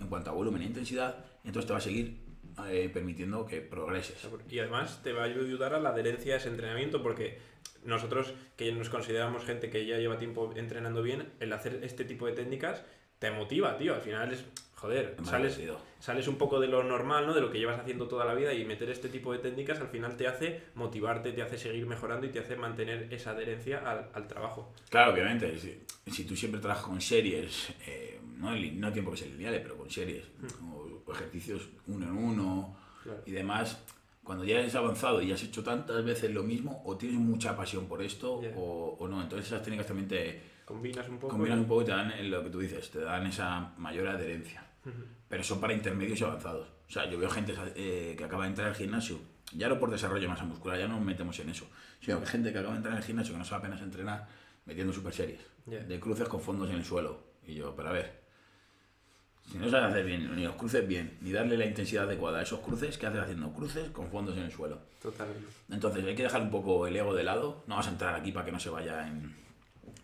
en 0.00 0.06
cuanto 0.08 0.30
a 0.30 0.32
volumen 0.32 0.62
e 0.62 0.66
intensidad, 0.66 1.24
entonces 1.44 1.66
te 1.66 1.72
va 1.72 1.78
a 1.78 1.82
seguir 1.82 2.28
eh, 2.66 2.90
permitiendo 2.92 3.46
que 3.46 3.60
progreses. 3.60 4.26
Y 4.50 4.58
además 4.58 5.00
te 5.02 5.12
va 5.12 5.22
a 5.22 5.26
ayudar 5.26 5.74
a 5.74 5.80
la 5.80 5.90
adherencia 5.90 6.34
a 6.34 6.36
ese 6.38 6.48
entrenamiento 6.48 7.02
porque 7.02 7.38
nosotros 7.84 8.34
que 8.56 8.72
nos 8.72 8.88
consideramos 8.88 9.44
gente 9.44 9.70
que 9.70 9.86
ya 9.86 9.96
lleva 9.98 10.18
tiempo 10.18 10.52
entrenando 10.56 11.02
bien, 11.02 11.32
el 11.38 11.52
hacer 11.52 11.80
este 11.84 12.04
tipo 12.04 12.26
de 12.26 12.32
técnicas 12.32 12.82
te 13.20 13.30
motiva, 13.30 13.76
tío. 13.76 13.94
Al 13.94 14.00
final 14.00 14.32
es, 14.32 14.44
joder, 14.80 15.16
sales, 15.24 15.60
sales 15.98 16.28
un 16.28 16.36
poco 16.36 16.60
de 16.60 16.68
lo 16.68 16.82
normal, 16.84 17.26
¿no? 17.26 17.34
De 17.34 17.40
lo 17.40 17.50
que 17.50 17.58
llevas 17.58 17.80
haciendo 17.80 18.06
toda 18.06 18.24
la 18.24 18.34
vida 18.34 18.52
y 18.54 18.64
meter 18.64 18.88
este 18.90 19.08
tipo 19.08 19.32
de 19.32 19.38
técnicas 19.40 19.80
al 19.80 19.88
final 19.88 20.16
te 20.16 20.26
hace 20.28 20.62
motivarte, 20.74 21.32
te 21.32 21.42
hace 21.42 21.58
seguir 21.58 21.84
mejorando 21.86 22.26
y 22.26 22.30
te 22.30 22.38
hace 22.38 22.56
mantener 22.56 23.12
esa 23.12 23.32
adherencia 23.32 23.78
al, 23.78 24.08
al 24.14 24.26
trabajo. 24.28 24.72
Claro, 24.88 25.12
obviamente, 25.12 25.58
si, 25.58 25.80
si 26.10 26.24
tú 26.24 26.36
siempre 26.36 26.60
trabajas 26.60 26.84
con 26.86 27.00
series, 27.00 27.70
eh, 27.86 28.20
no, 28.36 28.54
no 28.54 28.92
tiempo 28.92 29.10
que 29.10 29.16
sean 29.16 29.32
lineales, 29.32 29.60
pero 29.62 29.76
con 29.76 29.90
series, 29.90 30.24
o, 30.62 31.02
o 31.04 31.12
ejercicios 31.12 31.68
uno 31.88 32.06
en 32.06 32.12
uno 32.16 32.76
Claro. 33.02 33.22
y 33.26 33.30
demás, 33.32 33.78
cuando 34.22 34.44
ya 34.44 34.58
eres 34.58 34.74
avanzado 34.74 35.22
y 35.22 35.32
has 35.32 35.42
hecho 35.42 35.64
tantas 35.64 36.04
veces 36.04 36.30
lo 36.32 36.42
mismo, 36.42 36.82
o 36.84 36.96
tienes 36.96 37.18
mucha 37.18 37.56
pasión 37.56 37.86
por 37.86 38.02
esto 38.02 38.34
o, 38.56 38.96
o 38.98 39.08
no. 39.08 39.22
Entonces 39.22 39.46
esas 39.48 39.62
técnicas 39.62 39.86
también 39.86 40.08
te 40.08 40.40
Combinas 40.66 41.08
un 41.08 41.18
poco. 41.18 41.28
combinan 41.34 41.58
y- 41.58 41.62
un 41.62 41.66
poco 41.68 41.80
y 41.82 41.84
te 41.86 41.90
dan 41.92 42.30
lo 42.30 42.44
que 42.44 42.50
tú 42.50 42.58
dices, 42.60 42.90
te 42.90 43.00
dan 43.00 43.26
esa 43.26 43.72
mayor 43.78 44.06
adherencia. 44.08 44.62
Pero 45.28 45.44
son 45.44 45.60
para 45.60 45.72
intermedios 45.74 46.20
y 46.20 46.24
avanzados. 46.24 46.68
O 46.88 46.90
sea, 46.90 47.08
yo 47.10 47.18
veo 47.18 47.28
gente 47.30 47.54
eh, 47.76 48.14
que 48.16 48.24
acaba 48.24 48.44
de 48.44 48.50
entrar 48.50 48.68
al 48.68 48.74
gimnasio, 48.74 49.18
ya 49.52 49.68
no 49.68 49.78
por 49.78 49.90
desarrollo 49.90 50.22
de 50.22 50.28
masa 50.28 50.44
muscular, 50.44 50.78
ya 50.78 50.88
no 50.88 50.96
nos 50.96 51.04
metemos 51.04 51.38
en 51.40 51.50
eso, 51.50 51.66
sino 52.00 52.18
que 52.20 52.26
gente 52.26 52.52
que 52.52 52.58
acaba 52.58 52.72
de 52.74 52.78
entrar 52.78 52.96
al 52.96 53.02
gimnasio 53.02 53.34
que 53.34 53.38
no 53.38 53.44
sabe 53.44 53.60
apenas 53.66 53.82
entrenar, 53.82 54.26
metiendo 54.66 54.92
super 54.92 55.12
series, 55.12 55.40
Ya. 55.66 55.80
de 55.80 56.00
cruces 56.00 56.28
con 56.28 56.40
fondos 56.40 56.70
en 56.70 56.76
el 56.76 56.84
suelo. 56.84 57.20
Y 57.46 57.54
yo, 57.54 57.74
pero 57.76 57.90
a 57.90 57.92
ver, 57.92 58.20
si 59.50 59.56
no 59.58 59.68
sabes 59.70 59.90
hacer 59.90 60.04
bien, 60.04 60.34
ni 60.36 60.44
los 60.44 60.56
cruces 60.56 60.86
bien, 60.86 61.16
ni 61.22 61.32
darle 61.32 61.56
la 61.56 61.64
intensidad 61.64 62.04
adecuada 62.04 62.38
a 62.40 62.42
esos 62.42 62.60
cruces, 62.60 62.98
¿qué 62.98 63.06
haces 63.06 63.20
haciendo 63.20 63.50
cruces 63.52 63.88
con 63.90 64.10
fondos 64.10 64.36
en 64.36 64.42
el 64.44 64.52
suelo? 64.52 64.78
Totalmente. 65.00 65.46
Entonces 65.70 66.04
hay 66.04 66.14
que 66.14 66.24
dejar 66.24 66.42
un 66.42 66.50
poco 66.50 66.86
el 66.86 66.94
ego 66.96 67.14
de 67.14 67.22
lado. 67.22 67.64
No 67.66 67.76
vas 67.76 67.86
a 67.86 67.90
entrar 67.90 68.14
aquí 68.14 68.32
para 68.32 68.44
que 68.44 68.52
no 68.52 68.60
se 68.60 68.68
vaya 68.68 69.06
en 69.08 69.34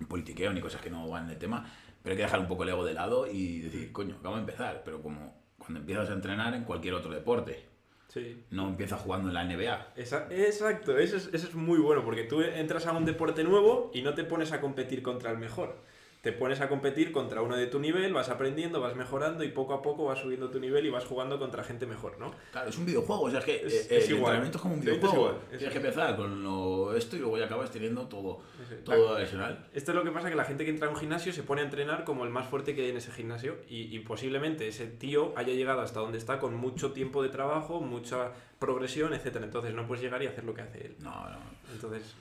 politiqueo 0.08 0.52
ni 0.52 0.60
cosas 0.60 0.80
que 0.80 0.88
no 0.90 1.06
van 1.08 1.24
en 1.26 1.30
el 1.32 1.38
tema, 1.38 1.70
pero 2.04 2.12
hay 2.12 2.16
que 2.18 2.22
dejar 2.24 2.38
un 2.40 2.46
poco 2.48 2.64
el 2.64 2.68
ego 2.68 2.84
de 2.84 2.92
lado 2.92 3.26
y 3.26 3.60
decir, 3.60 3.90
coño, 3.90 4.16
acabo 4.20 4.34
de 4.34 4.42
empezar, 4.42 4.82
pero 4.84 5.00
como 5.02 5.42
cuando 5.56 5.80
empiezas 5.80 6.10
a 6.10 6.12
entrenar 6.12 6.52
en 6.52 6.64
cualquier 6.64 6.92
otro 6.92 7.10
deporte, 7.10 7.64
Sí. 8.08 8.44
no 8.50 8.68
empiezas 8.68 9.00
jugando 9.00 9.28
en 9.28 9.34
la 9.34 9.42
NBA. 9.44 9.94
Exacto, 9.96 10.96
eso 10.98 11.16
es, 11.16 11.30
eso 11.32 11.48
es 11.48 11.54
muy 11.54 11.78
bueno, 11.78 12.04
porque 12.04 12.24
tú 12.24 12.42
entras 12.42 12.86
a 12.86 12.92
un 12.92 13.06
deporte 13.06 13.42
nuevo 13.42 13.90
y 13.94 14.02
no 14.02 14.12
te 14.14 14.22
pones 14.24 14.52
a 14.52 14.60
competir 14.60 15.02
contra 15.02 15.30
el 15.30 15.38
mejor. 15.38 15.76
Te 16.24 16.32
pones 16.32 16.60
a 16.62 16.68
competir 16.68 17.12
contra 17.12 17.42
uno 17.42 17.54
de 17.56 17.66
tu 17.68 17.78
nivel, 17.78 18.12
vas 18.14 18.30
aprendiendo, 18.30 18.80
vas 18.80 18.96
mejorando 18.96 19.44
y 19.44 19.48
poco 19.50 19.74
a 19.74 19.82
poco 19.82 20.06
vas 20.06 20.18
subiendo 20.18 20.50
tu 20.50 20.58
nivel 20.58 20.84
y 20.86 20.90
vas 20.90 21.04
jugando 21.04 21.38
contra 21.38 21.62
gente 21.62 21.86
mejor, 21.86 22.18
¿no? 22.18 22.32
Claro, 22.50 22.70
es 22.70 22.78
un 22.78 22.86
videojuego, 22.86 23.22
o 23.24 23.30
sea, 23.30 23.40
es 23.40 23.44
que 23.44 23.56
Es- 23.66 23.90
eh, 23.90 23.98
es 23.98 24.04
el 24.08 24.16
igual. 24.16 24.36
entrenamiento 24.36 24.58
es 24.58 24.62
como 24.62 24.74
un 24.74 24.80
videojuego. 24.80 25.14
igual, 25.16 25.34
es 25.52 25.58
Tienes 25.58 25.72
que 25.72 25.78
empezar 25.78 26.16
con 26.16 26.42
lo 26.42 26.94
esto 26.96 27.16
y 27.16 27.18
luego 27.20 27.38
ya 27.38 27.44
acabas 27.44 27.70
teniendo 27.70 28.08
todo, 28.08 28.40
todo 28.84 29.16
adicional. 29.16 29.68
Esto 29.74 29.92
es 29.92 29.94
lo 29.96 30.02
que 30.02 30.10
pasa, 30.10 30.30
que 30.30 30.36
la 30.36 30.44
gente 30.44 30.64
que 30.64 30.70
entra 30.70 30.88
a 30.88 30.90
un 30.90 30.96
gimnasio 30.96 31.32
se 31.32 31.42
pone 31.42 31.60
a 31.60 31.64
entrenar 31.64 32.04
como 32.04 32.24
el 32.24 32.30
más 32.30 32.48
fuerte 32.48 32.74
que 32.74 32.82
hay 32.82 32.88
en 32.90 32.96
ese 32.96 33.12
gimnasio 33.12 33.58
y, 33.68 33.94
y 33.94 33.98
posiblemente 34.00 34.66
ese 34.66 34.86
tío 34.86 35.34
haya 35.36 35.52
llegado 35.52 35.82
hasta 35.82 36.00
donde 36.00 36.16
está 36.18 36.38
con 36.40 36.54
mucho 36.54 36.92
tiempo 36.92 37.22
de 37.22 37.28
trabajo, 37.28 37.80
mucha 37.80 38.32
progresión, 38.58 39.12
etcétera. 39.12 39.44
Entonces 39.44 39.74
no 39.74 39.86
puedes 39.86 40.02
llegar 40.02 40.22
y 40.22 40.26
hacer 40.26 40.44
lo 40.44 40.54
que 40.54 40.62
hace 40.62 40.86
él. 40.86 40.96
No, 41.00 41.10
no. 41.28 41.38
Entonces, 41.72 42.14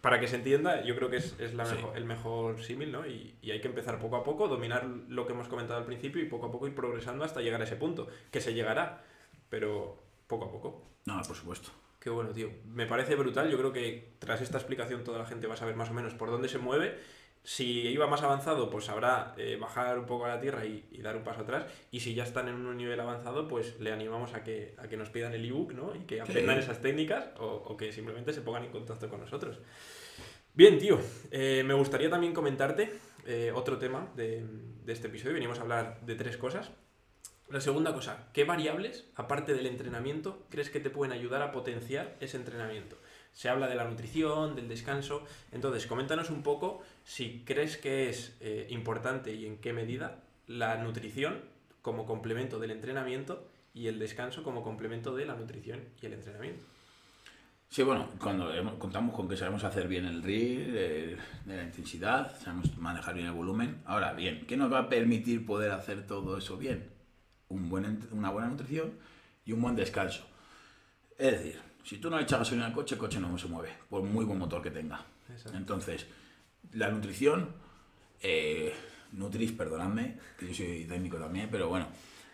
para 0.00 0.20
que 0.20 0.28
se 0.28 0.36
entienda, 0.36 0.82
yo 0.84 0.94
creo 0.96 1.08
que 1.10 1.16
es, 1.16 1.34
es 1.40 1.54
la 1.54 1.64
Sí. 1.66 1.76
mejor- 1.76 1.96
el 1.96 2.04
mejor 2.04 2.62
símil, 2.62 2.92
¿no? 2.92 3.06
Y, 3.06 3.34
y 3.42 3.50
hay 3.50 3.60
que 3.60 3.68
empezar 3.68 3.98
poco 3.98 4.16
a 4.16 4.24
poco, 4.24 4.48
dominar 4.48 4.84
lo 5.08 5.26
que 5.26 5.32
hemos 5.32 5.48
comentado 5.48 5.78
al 5.78 5.86
principio 5.86 6.22
y 6.22 6.26
poco 6.26 6.46
a 6.46 6.50
poco 6.52 6.66
ir 6.66 6.74
progresando 6.74 7.24
hasta 7.24 7.40
llegar 7.40 7.60
a 7.60 7.64
ese 7.64 7.76
punto, 7.76 8.06
que 8.30 8.40
se 8.40 8.54
llegará, 8.54 9.02
pero 9.48 9.98
poco 10.26 10.44
a 10.46 10.50
poco. 10.52 10.82
No, 11.06 11.20
por 11.22 11.36
supuesto. 11.36 11.70
Qué 12.00 12.10
bueno, 12.10 12.30
tío. 12.32 12.50
Me 12.66 12.86
parece 12.86 13.14
brutal. 13.14 13.50
Yo 13.50 13.56
creo 13.56 13.72
que 13.72 14.12
tras 14.18 14.42
esta 14.42 14.58
explicación 14.58 15.04
toda 15.04 15.18
la 15.18 15.24
gente 15.26 15.46
va 15.46 15.54
a 15.54 15.56
saber 15.56 15.74
más 15.74 15.88
o 15.90 15.94
menos 15.94 16.12
por 16.14 16.30
dónde 16.30 16.48
se 16.50 16.58
mueve. 16.58 16.98
Si 17.46 17.88
iba 17.88 18.06
más 18.06 18.22
avanzado, 18.22 18.70
pues 18.70 18.86
sabrá 18.86 19.34
eh, 19.36 19.58
bajar 19.60 19.98
un 19.98 20.06
poco 20.06 20.24
a 20.24 20.28
la 20.28 20.40
tierra 20.40 20.64
y, 20.64 20.88
y 20.90 21.02
dar 21.02 21.14
un 21.14 21.24
paso 21.24 21.42
atrás. 21.42 21.66
Y 21.90 22.00
si 22.00 22.14
ya 22.14 22.24
están 22.24 22.48
en 22.48 22.54
un 22.54 22.74
nivel 22.74 22.98
avanzado, 22.98 23.46
pues 23.46 23.78
le 23.80 23.92
animamos 23.92 24.32
a 24.32 24.42
que, 24.42 24.74
a 24.78 24.88
que 24.88 24.96
nos 24.96 25.10
pidan 25.10 25.34
el 25.34 25.44
ebook, 25.44 25.74
¿no? 25.74 25.94
Y 25.94 26.06
que 26.06 26.22
aprendan 26.22 26.58
esas 26.58 26.80
técnicas 26.80 27.28
o, 27.38 27.46
o 27.46 27.76
que 27.76 27.92
simplemente 27.92 28.32
se 28.32 28.40
pongan 28.40 28.64
en 28.64 28.70
contacto 28.70 29.10
con 29.10 29.20
nosotros. 29.20 29.58
Bien, 30.54 30.78
tío. 30.78 30.98
Eh, 31.30 31.62
me 31.66 31.74
gustaría 31.74 32.08
también 32.08 32.32
comentarte 32.32 32.90
eh, 33.26 33.52
otro 33.54 33.76
tema 33.76 34.08
de, 34.16 34.42
de 34.82 34.92
este 34.92 35.08
episodio. 35.08 35.34
Venimos 35.34 35.58
a 35.58 35.62
hablar 35.62 36.00
de 36.00 36.14
tres 36.14 36.38
cosas. 36.38 36.70
La 37.50 37.60
segunda 37.60 37.92
cosa, 37.92 38.30
¿qué 38.32 38.44
variables, 38.44 39.06
aparte 39.16 39.52
del 39.52 39.66
entrenamiento, 39.66 40.46
crees 40.48 40.70
que 40.70 40.80
te 40.80 40.88
pueden 40.88 41.12
ayudar 41.12 41.42
a 41.42 41.52
potenciar 41.52 42.16
ese 42.20 42.38
entrenamiento? 42.38 42.96
Se 43.34 43.50
habla 43.50 43.68
de 43.68 43.74
la 43.74 43.84
nutrición, 43.84 44.56
del 44.56 44.68
descanso. 44.68 45.24
Entonces, 45.52 45.86
coméntanos 45.86 46.30
un 46.30 46.42
poco 46.42 46.82
si 47.04 47.42
crees 47.44 47.76
que 47.76 48.08
es 48.08 48.36
eh, 48.40 48.66
importante 48.70 49.34
y 49.34 49.44
en 49.44 49.58
qué 49.58 49.74
medida 49.74 50.22
la 50.46 50.76
nutrición 50.76 51.42
como 51.82 52.06
complemento 52.06 52.58
del 52.58 52.70
entrenamiento 52.70 53.46
y 53.74 53.88
el 53.88 53.98
descanso 53.98 54.42
como 54.42 54.62
complemento 54.62 55.14
de 55.14 55.26
la 55.26 55.34
nutrición 55.34 55.80
y 56.00 56.06
el 56.06 56.14
entrenamiento. 56.14 56.64
Sí, 57.68 57.82
bueno, 57.82 58.08
cuando 58.20 58.52
contamos 58.78 59.16
con 59.16 59.28
que 59.28 59.36
sabemos 59.36 59.64
hacer 59.64 59.88
bien 59.88 60.04
el 60.04 60.22
RIR, 60.22 60.72
de, 60.72 61.16
de 61.44 61.56
la 61.56 61.64
intensidad, 61.64 62.38
sabemos 62.40 62.76
manejar 62.78 63.14
bien 63.14 63.26
el 63.26 63.32
volumen. 63.32 63.82
Ahora, 63.84 64.12
bien, 64.12 64.46
¿qué 64.46 64.56
nos 64.56 64.72
va 64.72 64.78
a 64.78 64.88
permitir 64.88 65.44
poder 65.44 65.72
hacer 65.72 66.06
todo 66.06 66.38
eso 66.38 66.56
bien? 66.56 66.88
Un 67.48 67.68
buen, 67.68 68.08
una 68.12 68.30
buena 68.30 68.48
nutrición 68.48 68.92
y 69.44 69.52
un 69.52 69.60
buen 69.60 69.74
descanso. 69.74 70.24
Es 71.18 71.32
decir, 71.32 71.60
si 71.84 71.98
tú 71.98 72.10
no 72.10 72.18
echas 72.18 72.38
gasolina 72.40 72.66
al 72.66 72.72
coche, 72.72 72.94
el 72.94 73.00
coche 73.00 73.20
no 73.20 73.36
se 73.38 73.46
mueve, 73.46 73.70
por 73.88 74.02
muy 74.02 74.24
buen 74.24 74.38
motor 74.38 74.62
que 74.62 74.70
tenga. 74.70 75.04
Exacto. 75.30 75.56
Entonces, 75.56 76.06
la 76.72 76.88
nutrición, 76.88 77.50
eh, 78.22 78.74
Nutris, 79.12 79.52
perdonadme, 79.52 80.18
que 80.38 80.48
yo 80.48 80.54
soy 80.54 80.84
técnico 80.86 81.18
también, 81.18 81.48
pero 81.50 81.68
bueno, 81.68 81.86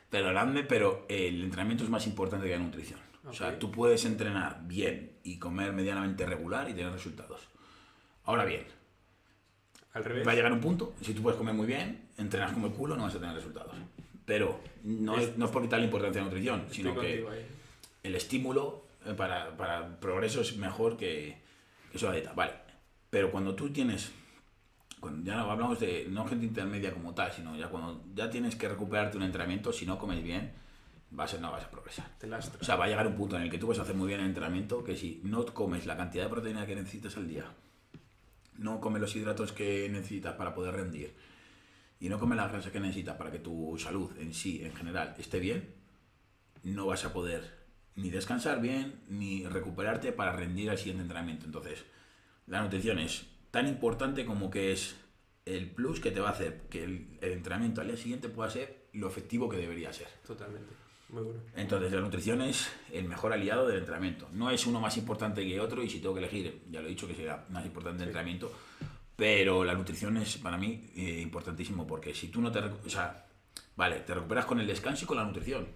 perdonadme, 0.08 0.62
pero 0.64 1.04
el 1.08 1.42
entrenamiento 1.44 1.84
es 1.84 1.90
más 1.90 2.06
importante 2.06 2.46
que 2.46 2.52
la 2.56 2.62
nutrición. 2.62 3.00
O 3.26 3.32
sea, 3.34 3.58
tú 3.58 3.70
puedes 3.70 4.04
entrenar 4.06 4.62
bien 4.66 5.12
y 5.24 5.38
comer 5.38 5.72
medianamente 5.72 6.24
regular 6.24 6.70
y 6.70 6.74
tener 6.74 6.90
resultados. 6.92 7.48
Ahora 8.24 8.44
bien, 8.46 8.64
Al 9.92 10.04
revés. 10.04 10.26
va 10.26 10.32
a 10.32 10.34
llegar 10.34 10.52
un 10.52 10.60
punto, 10.60 10.94
si 11.02 11.12
tú 11.12 11.20
puedes 11.22 11.36
comer 11.36 11.54
muy 11.54 11.66
bien, 11.66 12.08
entrenas 12.16 12.52
como 12.52 12.68
el 12.68 12.72
culo, 12.72 12.96
no 12.96 13.02
vas 13.02 13.14
a 13.14 13.18
tener 13.20 13.34
resultados. 13.34 13.74
Pero 14.24 14.60
no 14.84 15.18
es, 15.18 15.36
no 15.36 15.46
es 15.46 15.50
por 15.50 15.60
quitar 15.62 15.80
la 15.80 15.84
importancia 15.86 16.20
de 16.22 16.24
la 16.26 16.30
nutrición, 16.30 16.60
Estoy 16.60 16.76
sino 16.76 16.98
que 16.98 17.06
ahí. 17.28 17.46
el 18.04 18.14
estímulo 18.14 18.79
eh, 18.79 18.79
para, 19.16 19.56
para 19.56 20.00
progreso 20.00 20.40
es 20.40 20.56
mejor 20.56 20.96
que, 20.96 21.40
que 21.90 21.96
eso 21.96 22.06
la 22.06 22.14
dieta. 22.14 22.32
Vale, 22.32 22.52
pero 23.08 23.30
cuando 23.30 23.54
tú 23.54 23.70
tienes, 23.70 24.12
cuando 25.00 25.24
ya 25.24 25.36
no 25.36 25.50
hablamos 25.50 25.80
de 25.80 26.06
no 26.08 26.26
gente 26.26 26.46
intermedia 26.46 26.92
como 26.92 27.14
tal, 27.14 27.32
sino 27.32 27.56
ya 27.56 27.68
cuando 27.68 28.04
ya 28.14 28.30
tienes 28.30 28.56
que 28.56 28.68
recuperarte 28.68 29.16
un 29.16 29.24
entrenamiento, 29.24 29.72
si 29.72 29.86
no 29.86 29.98
comes 29.98 30.22
bien, 30.22 30.52
vas 31.10 31.34
a, 31.34 31.38
no 31.38 31.50
vas 31.50 31.64
a 31.64 31.70
progresar. 31.70 32.08
Te. 32.18 32.32
O 32.32 32.64
sea, 32.64 32.76
va 32.76 32.84
a 32.84 32.88
llegar 32.88 33.06
un 33.06 33.16
punto 33.16 33.36
en 33.36 33.42
el 33.42 33.50
que 33.50 33.58
tú 33.58 33.66
vas 33.66 33.78
a 33.78 33.82
hacer 33.82 33.94
muy 33.94 34.08
bien 34.08 34.20
el 34.20 34.26
entrenamiento, 34.26 34.84
que 34.84 34.96
si 34.96 35.20
no 35.24 35.44
comes 35.46 35.86
la 35.86 35.96
cantidad 35.96 36.24
de 36.24 36.30
proteína 36.30 36.66
que 36.66 36.76
necesitas 36.76 37.16
al 37.16 37.28
día, 37.28 37.44
no 38.58 38.80
comes 38.80 39.00
los 39.00 39.16
hidratos 39.16 39.52
que 39.52 39.88
necesitas 39.90 40.34
para 40.34 40.54
poder 40.54 40.74
rendir, 40.74 41.14
y 41.98 42.08
no 42.08 42.18
comes 42.18 42.36
las 42.36 42.50
grasas 42.50 42.72
que 42.72 42.80
necesitas 42.80 43.16
para 43.16 43.30
que 43.30 43.38
tu 43.38 43.76
salud 43.78 44.10
en 44.18 44.32
sí, 44.32 44.62
en 44.64 44.74
general, 44.74 45.14
esté 45.18 45.40
bien, 45.40 45.74
no 46.62 46.86
vas 46.86 47.04
a 47.04 47.12
poder 47.12 47.59
ni 47.96 48.10
descansar 48.10 48.60
bien, 48.60 49.00
ni 49.08 49.46
recuperarte 49.46 50.12
para 50.12 50.32
rendir 50.32 50.70
al 50.70 50.78
siguiente 50.78 51.02
entrenamiento. 51.02 51.46
Entonces, 51.46 51.84
la 52.46 52.62
nutrición 52.62 52.98
es 52.98 53.26
tan 53.50 53.68
importante 53.68 54.24
como 54.24 54.50
que 54.50 54.72
es 54.72 54.96
el 55.44 55.70
plus 55.70 56.00
que 56.00 56.10
te 56.10 56.20
va 56.20 56.28
a 56.28 56.32
hacer 56.32 56.62
que 56.70 56.84
el, 56.84 57.18
el 57.20 57.32
entrenamiento 57.32 57.80
al 57.80 57.88
día 57.88 57.96
siguiente 57.96 58.28
pueda 58.28 58.50
ser 58.50 58.88
lo 58.92 59.08
efectivo 59.08 59.48
que 59.48 59.56
debería 59.56 59.92
ser. 59.92 60.08
Totalmente. 60.26 60.72
Muy 61.08 61.22
bueno. 61.24 61.40
Entonces, 61.56 61.92
la 61.92 62.00
nutrición 62.00 62.40
es 62.40 62.70
el 62.92 63.08
mejor 63.08 63.32
aliado 63.32 63.66
del 63.66 63.78
entrenamiento. 63.78 64.28
No 64.32 64.50
es 64.50 64.66
uno 64.66 64.80
más 64.80 64.96
importante 64.96 65.44
que 65.44 65.60
otro, 65.60 65.82
y 65.82 65.90
si 65.90 65.98
tengo 65.98 66.14
que 66.14 66.20
elegir, 66.20 66.62
ya 66.70 66.80
lo 66.80 66.86
he 66.86 66.90
dicho 66.90 67.08
que 67.08 67.14
será 67.14 67.46
más 67.50 67.64
importante 67.64 68.02
el 68.02 68.10
entrenamiento, 68.10 68.52
pero 69.16 69.64
la 69.64 69.74
nutrición 69.74 70.16
es 70.16 70.38
para 70.38 70.56
mí 70.56 70.90
eh, 70.96 71.20
importantísimo 71.20 71.86
porque 71.86 72.14
si 72.14 72.28
tú 72.28 72.40
no 72.40 72.50
te. 72.50 72.60
O 72.60 72.88
sea, 72.88 73.26
vale, 73.76 74.00
te 74.00 74.14
recuperas 74.14 74.46
con 74.46 74.60
el 74.60 74.66
descanso 74.66 75.04
y 75.04 75.06
con 75.06 75.16
la 75.16 75.24
nutrición. 75.24 75.68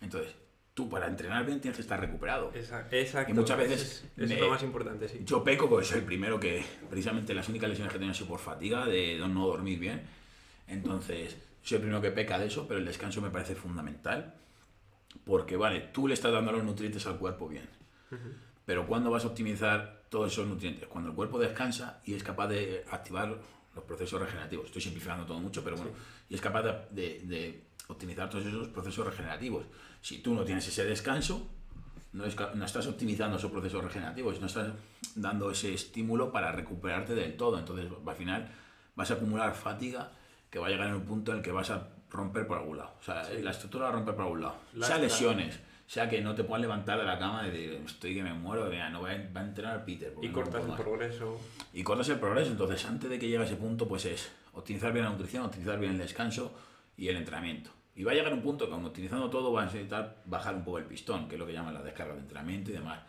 Entonces, 0.00 0.34
tú 0.76 0.90
para 0.90 1.06
entrenar 1.06 1.46
bien 1.46 1.58
tienes 1.58 1.76
que 1.76 1.80
estar 1.82 1.98
recuperado. 1.98 2.52
Exacto. 2.54 2.94
Y 3.30 3.34
muchas 3.34 3.56
veces 3.56 3.80
es, 3.82 4.04
eso 4.24 4.34
es 4.34 4.40
lo 4.40 4.50
más 4.50 4.62
importante, 4.62 5.08
sí. 5.08 5.22
Yo 5.24 5.42
peco 5.42 5.70
porque 5.70 5.86
soy 5.86 6.00
el 6.00 6.04
primero 6.04 6.38
que, 6.38 6.62
precisamente 6.90 7.32
las 7.32 7.48
únicas 7.48 7.70
lesiones 7.70 7.94
que 7.94 8.04
han 8.04 8.14
sido 8.14 8.28
por 8.28 8.38
fatiga, 8.40 8.84
de 8.84 9.18
no 9.26 9.46
dormir 9.46 9.78
bien. 9.78 10.02
Entonces, 10.68 11.34
soy 11.62 11.76
el 11.76 11.80
primero 11.80 12.02
que 12.02 12.10
peca 12.10 12.38
de 12.38 12.48
eso, 12.48 12.68
pero 12.68 12.78
el 12.78 12.84
descanso 12.84 13.22
me 13.22 13.30
parece 13.30 13.54
fundamental. 13.54 14.34
Porque, 15.24 15.56
vale, 15.56 15.80
tú 15.94 16.06
le 16.08 16.12
estás 16.14 16.30
dando 16.30 16.52
los 16.52 16.62
nutrientes 16.62 17.06
al 17.06 17.16
cuerpo 17.16 17.48
bien. 17.48 17.66
Pero 18.66 18.86
¿cuándo 18.86 19.10
vas 19.10 19.24
a 19.24 19.28
optimizar 19.28 20.02
todos 20.10 20.30
esos 20.30 20.46
nutrientes? 20.46 20.86
Cuando 20.88 21.08
el 21.08 21.16
cuerpo 21.16 21.38
descansa 21.38 22.00
y 22.04 22.12
es 22.14 22.22
capaz 22.22 22.48
de 22.48 22.84
activar 22.90 23.38
los 23.74 23.84
procesos 23.84 24.20
regenerativos. 24.20 24.66
Estoy 24.66 24.82
simplificando 24.82 25.24
todo 25.24 25.38
mucho, 25.40 25.64
pero 25.64 25.76
bueno, 25.76 25.92
y 26.28 26.34
es 26.34 26.40
capaz 26.42 26.62
de, 26.62 26.72
de- 26.90 27.20
de 27.24 27.62
optimizar 27.88 28.28
todos 28.28 28.44
esos 28.44 28.68
procesos 28.68 29.06
regenerativos. 29.06 29.64
Si 30.06 30.18
tú 30.18 30.34
no 30.34 30.44
tienes 30.44 30.64
ese 30.68 30.84
descanso, 30.84 31.48
no, 32.12 32.24
es 32.26 32.36
ca- 32.36 32.52
no 32.54 32.64
estás 32.64 32.86
optimizando 32.86 33.38
esos 33.38 33.50
procesos 33.50 33.82
regenerativos, 33.82 34.40
no 34.40 34.46
estás 34.46 34.68
dando 35.16 35.50
ese 35.50 35.74
estímulo 35.74 36.30
para 36.30 36.52
recuperarte 36.52 37.12
del 37.16 37.36
todo. 37.36 37.58
Entonces, 37.58 37.86
al 38.06 38.14
final, 38.14 38.48
vas 38.94 39.10
a 39.10 39.14
acumular 39.14 39.52
fatiga 39.56 40.12
que 40.48 40.60
va 40.60 40.68
a 40.68 40.70
llegar 40.70 40.86
en 40.86 40.94
un 40.94 41.02
punto 41.02 41.32
en 41.32 41.38
el 41.38 41.42
que 41.42 41.50
vas 41.50 41.70
a 41.70 41.88
romper 42.08 42.46
por 42.46 42.58
algún 42.58 42.76
lado. 42.78 42.92
O 43.00 43.02
sea, 43.02 43.28
la 43.32 43.50
estructura 43.50 43.86
va 43.86 43.88
a 43.88 43.92
romper 43.94 44.14
por 44.14 44.26
algún 44.26 44.42
lado. 44.42 44.54
La- 44.74 44.86
sea 44.86 44.98
lesiones, 44.98 45.58
sea 45.88 46.08
que 46.08 46.20
no 46.20 46.36
te 46.36 46.44
puedas 46.44 46.60
levantar 46.62 47.00
de 47.00 47.04
la 47.04 47.18
cama 47.18 47.44
y 47.48 47.50
decir, 47.50 47.82
estoy 47.84 48.14
que 48.14 48.22
me 48.22 48.32
muero, 48.32 48.68
vea, 48.70 48.88
no 48.90 49.02
va 49.02 49.10
a, 49.10 49.16
va 49.36 49.40
a 49.40 49.44
entrenar 49.44 49.84
Peter. 49.84 50.14
Y 50.22 50.28
no 50.28 50.34
cortas 50.34 50.62
el 50.62 50.68
más". 50.68 50.80
progreso. 50.80 51.40
Y 51.72 51.82
cortas 51.82 52.08
el 52.10 52.20
progreso. 52.20 52.52
Entonces, 52.52 52.84
antes 52.84 53.10
de 53.10 53.18
que 53.18 53.26
llegue 53.26 53.42
a 53.42 53.44
ese 53.44 53.56
punto, 53.56 53.88
pues 53.88 54.04
es 54.04 54.30
optimizar 54.52 54.92
bien 54.92 55.04
la 55.04 55.10
nutrición, 55.10 55.44
optimizar 55.46 55.80
bien 55.80 55.90
el 55.94 55.98
descanso 55.98 56.54
y 56.96 57.08
el 57.08 57.16
entrenamiento. 57.16 57.70
Y 57.96 58.04
va 58.04 58.12
a 58.12 58.14
llegar 58.14 58.32
un 58.32 58.42
punto 58.42 58.66
que, 58.66 58.70
como 58.70 58.88
utilizando 58.88 59.30
todo, 59.30 59.50
vas 59.52 59.62
a 59.64 59.66
necesitar 59.72 60.22
bajar 60.26 60.54
un 60.54 60.64
poco 60.64 60.78
el 60.78 60.84
pistón, 60.84 61.28
que 61.28 61.34
es 61.34 61.38
lo 61.38 61.46
que 61.46 61.52
llaman 61.54 61.74
la 61.74 61.82
descarga 61.82 62.14
de 62.14 62.20
entrenamiento 62.20 62.70
y 62.70 62.74
demás. 62.74 63.00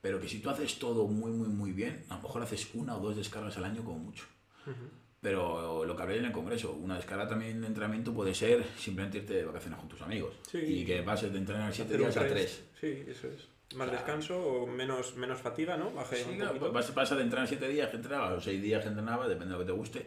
Pero 0.00 0.20
que 0.20 0.28
si 0.28 0.40
tú 0.40 0.50
haces 0.50 0.78
todo 0.78 1.06
muy, 1.06 1.30
muy, 1.30 1.48
muy 1.48 1.72
bien, 1.72 2.04
a 2.10 2.16
lo 2.16 2.22
mejor 2.22 2.42
haces 2.42 2.68
una 2.74 2.96
o 2.96 3.00
dos 3.00 3.16
descargas 3.16 3.56
al 3.56 3.64
año 3.64 3.84
como 3.84 3.98
mucho. 4.00 4.24
Pero 5.20 5.84
lo 5.86 5.96
que 5.96 6.02
hablé 6.02 6.18
en 6.18 6.26
el 6.26 6.32
congreso, 6.32 6.72
una 6.72 6.96
descarga 6.96 7.26
también 7.26 7.60
de 7.60 7.66
entrenamiento 7.66 8.12
puede 8.12 8.34
ser 8.34 8.62
simplemente 8.76 9.18
irte 9.18 9.34
de 9.34 9.44
vacaciones 9.46 9.78
con 9.78 9.88
tus 9.88 10.02
amigos. 10.02 10.34
Sí. 10.50 10.58
Y 10.58 10.84
que 10.84 11.02
pases 11.02 11.32
de 11.32 11.38
entrenar 11.38 11.72
siete 11.72 11.94
Hacer 11.94 12.00
un 12.00 12.10
días 12.10 12.16
a 12.18 12.28
tres. 12.28 12.64
tres. 12.78 13.04
Sí, 13.06 13.10
eso 13.10 13.28
es. 13.28 13.48
Más 13.76 13.88
O 13.88 13.90
sea, 13.90 13.98
descanso 13.98 14.38
o 14.38 14.66
menos, 14.66 15.16
menos 15.16 15.40
fatiga, 15.40 15.78
¿no? 15.78 15.92
Baje 15.92 16.16
Sí, 16.16 16.30
un 16.30 16.36
claro, 16.36 16.72
pasa 16.72 17.16
de 17.16 17.22
entrenar 17.22 17.48
siete 17.48 17.66
días 17.68 17.88
que 17.88 17.96
entrenabas 17.96 18.32
o 18.34 18.40
seis 18.40 18.60
días 18.60 18.82
que 18.82 18.88
entrenabas, 18.88 19.28
depende 19.28 19.54
de 19.54 19.58
lo 19.60 19.64
que 19.64 19.72
te 19.72 19.78
guste. 19.78 20.06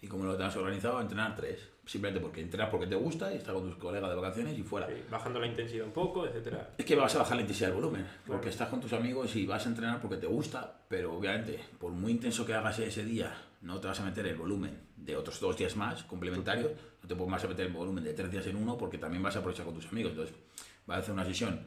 Y 0.00 0.06
como 0.06 0.24
lo 0.24 0.36
tengas 0.36 0.54
organizado, 0.56 1.00
entrenar 1.00 1.34
tres. 1.34 1.68
Simplemente 1.84 2.20
porque 2.20 2.40
entrenas 2.40 2.68
porque 2.70 2.86
te 2.86 2.94
gusta 2.94 3.32
y 3.32 3.38
estás 3.38 3.54
con 3.54 3.64
tus 3.64 3.76
colegas 3.76 4.08
de 4.10 4.16
vacaciones 4.16 4.56
y 4.58 4.62
fuera. 4.62 4.86
Sí, 4.86 4.94
bajando 5.10 5.40
la 5.40 5.46
intensidad 5.46 5.86
un 5.86 5.92
poco, 5.92 6.26
etcétera. 6.26 6.70
Es 6.78 6.84
que 6.84 6.94
vas 6.94 7.14
a 7.16 7.18
bajar 7.20 7.36
la 7.36 7.40
intensidad 7.42 7.68
del 7.70 7.76
volumen, 7.80 8.02
porque 8.26 8.42
Claro. 8.42 8.48
estás 8.50 8.68
con 8.68 8.80
tus 8.80 8.92
amigos 8.92 9.34
y 9.36 9.46
vas 9.46 9.64
a 9.66 9.70
entrenar 9.70 10.00
porque 10.00 10.18
te 10.18 10.26
gusta, 10.26 10.82
pero 10.88 11.14
obviamente, 11.16 11.58
por 11.80 11.90
muy 11.92 12.12
intenso 12.12 12.44
que 12.46 12.54
hagas 12.54 12.78
ese 12.78 13.04
día, 13.04 13.34
no 13.62 13.80
te 13.80 13.88
vas 13.88 13.98
a 14.00 14.04
meter 14.04 14.26
el 14.26 14.36
volumen 14.36 14.78
de 14.96 15.16
otros 15.16 15.40
dos 15.40 15.56
días 15.56 15.74
más 15.76 16.04
complementarios, 16.04 16.70
no 17.02 17.08
te 17.08 17.14
vas 17.14 17.44
a 17.44 17.48
meter 17.48 17.66
el 17.66 17.72
volumen 17.72 18.04
de 18.04 18.12
tres 18.12 18.30
días 18.30 18.46
en 18.46 18.56
uno 18.56 18.76
porque 18.78 18.98
también 18.98 19.22
vas 19.22 19.34
a 19.36 19.38
aprovechar 19.40 19.64
con 19.64 19.74
tus 19.74 19.86
amigos. 19.86 20.12
Entonces, 20.12 20.36
vas 20.86 20.98
a 20.98 21.00
hacer 21.00 21.14
una 21.14 21.24
sesión 21.24 21.58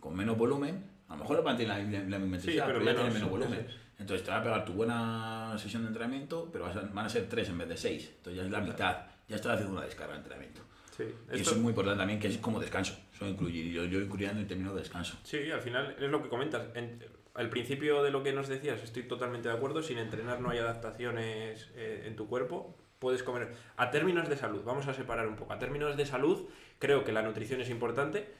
con 0.00 0.14
menos 0.16 0.38
volumen, 0.38 0.84
a 1.08 1.14
lo 1.14 1.20
mejor 1.20 1.42
mantiene 1.44 1.72
la, 1.72 1.78
la- 2.00 2.08
la 2.08 2.18
misma 2.18 2.38
Sí, 2.38 2.50
intensidad, 2.50 2.66
pero 2.66 2.78
pero, 2.80 2.90
ya 2.90 2.96
tienes 2.96 3.14
menos 3.14 3.30
volumen. 3.30 3.58
eso 3.60 3.68
es. 3.68 3.76
Entonces, 3.98 4.24
te 4.26 4.30
va 4.32 4.38
a 4.38 4.42
pegar 4.42 4.64
tu 4.64 4.72
buena 4.72 5.54
sesión 5.58 5.82
de 5.82 5.88
entrenamiento, 5.88 6.48
pero 6.52 6.64
vas 6.64 6.76
a- 6.76 6.80
van 6.82 7.06
a 7.06 7.08
ser 7.08 7.28
tres 7.28 7.48
en 7.48 7.58
vez 7.58 7.68
de 7.68 7.76
seis. 7.76 8.10
Entonces, 8.16 8.36
ya 8.40 8.44
es 8.44 8.50
la 8.50 8.60
mitad. 8.60 8.96
Ya 9.28 9.36
estás 9.36 9.52
haciendo 9.54 9.72
una 9.76 9.84
descarga 9.84 10.12
de 10.14 10.18
entrenamiento. 10.18 10.60
Sí, 10.96 11.04
Y 11.32 11.40
eso 11.40 11.52
es 11.52 11.56
muy 11.58 11.70
importante 11.70 11.98
también, 11.98 12.20
que 12.20 12.28
es 12.28 12.38
como 12.38 12.60
descanso. 12.60 12.96
Eso 13.12 13.26
incluye, 13.26 13.70
yo, 13.70 13.84
yo 13.84 14.00
incluiría 14.00 14.30
en 14.30 14.38
el 14.38 14.46
término 14.46 14.72
de 14.74 14.80
descanso. 14.80 15.16
Sí, 15.24 15.50
al 15.50 15.60
final 15.60 15.96
es 15.98 16.10
lo 16.10 16.22
que 16.22 16.28
comentas. 16.28 16.66
En- 16.74 17.02
al 17.34 17.48
principio 17.50 18.02
de 18.04 18.10
lo 18.12 18.22
que 18.22 18.32
nos 18.32 18.46
decías, 18.48 18.80
estoy 18.82 19.02
totalmente 19.04 19.48
de 19.48 19.54
acuerdo. 19.54 19.82
Sin 19.82 19.98
entrenar 19.98 20.40
no 20.40 20.50
hay 20.50 20.58
adaptaciones 20.58 21.70
eh, 21.74 22.04
en 22.06 22.14
tu 22.16 22.28
cuerpo. 22.28 22.76
Puedes 23.00 23.22
comer. 23.22 23.52
A 23.76 23.90
términos 23.90 24.28
de 24.28 24.36
salud, 24.36 24.62
vamos 24.64 24.86
a 24.86 24.94
separar 24.94 25.26
un 25.26 25.36
poco. 25.36 25.52
A 25.52 25.58
términos 25.58 25.96
de 25.96 26.06
salud, 26.06 26.48
creo 26.78 27.02
que 27.04 27.12
la 27.12 27.22
nutrición 27.22 27.60
es 27.60 27.70
importante, 27.70 28.32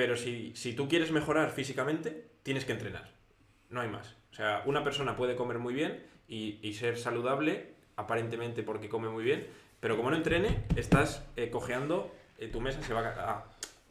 pero 0.00 0.16
si, 0.16 0.52
si 0.56 0.72
tú 0.72 0.88
quieres 0.88 1.12
mejorar 1.12 1.50
físicamente, 1.50 2.24
tienes 2.42 2.64
que 2.64 2.72
entrenar. 2.72 3.10
No 3.68 3.82
hay 3.82 3.88
más. 3.90 4.16
O 4.32 4.34
sea, 4.34 4.62
una 4.64 4.82
persona 4.82 5.14
puede 5.14 5.36
comer 5.36 5.58
muy 5.58 5.74
bien 5.74 6.02
y, 6.26 6.58
y 6.62 6.72
ser 6.72 6.96
saludable, 6.96 7.74
aparentemente 7.96 8.62
porque 8.62 8.88
come 8.88 9.10
muy 9.10 9.22
bien, 9.22 9.46
pero 9.78 9.98
como 9.98 10.10
no 10.10 10.16
entrene, 10.16 10.64
estás 10.74 11.22
eh, 11.36 11.50
cojeando, 11.50 12.10
eh, 12.38 12.48
tu 12.48 12.62
mesa 12.62 12.82
se 12.82 12.94
va 12.94 13.00
a, 13.00 13.30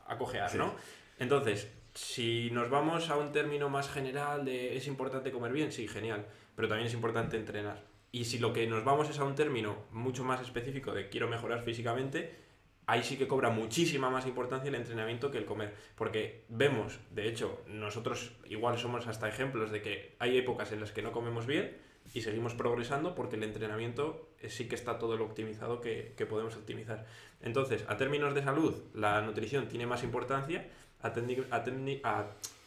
a- 0.07 0.13
a 0.13 0.17
cojear, 0.17 0.49
Sí. 0.49 0.57
¿no? 0.57 0.73
Entonces, 1.19 1.69
si 1.93 2.49
nos 2.53 2.71
vamos 2.71 3.11
a 3.11 3.15
un 3.15 3.31
término 3.31 3.69
más 3.69 3.87
general 3.87 4.45
de 4.45 4.77
es 4.77 4.87
importante 4.87 5.31
comer 5.31 5.51
bien, 5.51 5.71
sí, 5.71 5.87
genial, 5.87 6.25
pero 6.55 6.67
también 6.67 6.87
es 6.87 6.95
importante 6.95 7.37
entrenar. 7.37 7.83
Y 8.11 8.25
si 8.25 8.39
lo 8.39 8.51
que 8.51 8.65
nos 8.65 8.83
vamos 8.83 9.11
es 9.11 9.19
a 9.19 9.25
un 9.25 9.35
término 9.35 9.77
mucho 9.91 10.23
más 10.23 10.41
específico 10.41 10.91
de 10.91 11.07
quiero 11.09 11.27
mejorar 11.27 11.61
físicamente, 11.63 12.48
ahí 12.89 13.03
sí 13.03 13.17
que 13.17 13.27
cobra 13.27 13.49
muchísima 13.51 14.09
más 14.09 14.25
importancia 14.25 14.69
el 14.69 14.75
entrenamiento 14.75 15.29
que 15.29 15.37
el 15.37 15.45
comer. 15.45 15.75
Porque 15.95 16.45
vemos, 16.49 16.99
de 17.11 17.27
hecho, 17.29 17.61
nosotros 17.67 18.31
igual 18.45 18.77
somos 18.79 19.05
hasta 19.07 19.27
ejemplos 19.29 19.71
de 19.71 19.81
que 19.81 20.15
hay 20.19 20.37
épocas 20.37 20.71
en 20.71 20.79
las 20.79 20.91
que 20.91 21.01
no 21.03 21.11
comemos 21.11 21.45
bien 21.45 21.77
y 22.13 22.21
seguimos 22.21 22.55
progresando 22.55 23.13
porque 23.13 23.35
el 23.35 23.43
entrenamiento 23.43 24.29
eh, 24.39 24.49
sí 24.49 24.67
que 24.67 24.73
está 24.75 24.97
todo 24.97 25.17
lo 25.17 25.25
optimizado 25.25 25.81
que, 25.81 26.13
podemos 26.27 26.55
optimizar. 26.55 27.05
Entonces, 27.43 27.85
a 27.87 27.95
términos 27.97 28.33
de 28.33 28.41
salud, 28.43 28.73
la 28.95 29.21
nutrición 29.21 29.67
tiene 29.67 29.85
más 29.85 30.03
importancia, 30.03 30.67
a- 31.01 31.13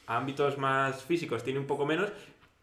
a 0.06 0.16
ámbitos 0.16 0.58
más 0.58 1.02
físicos 1.02 1.42
tiene 1.42 1.58
un 1.58 1.66
poco 1.66 1.84
menos, 1.86 2.10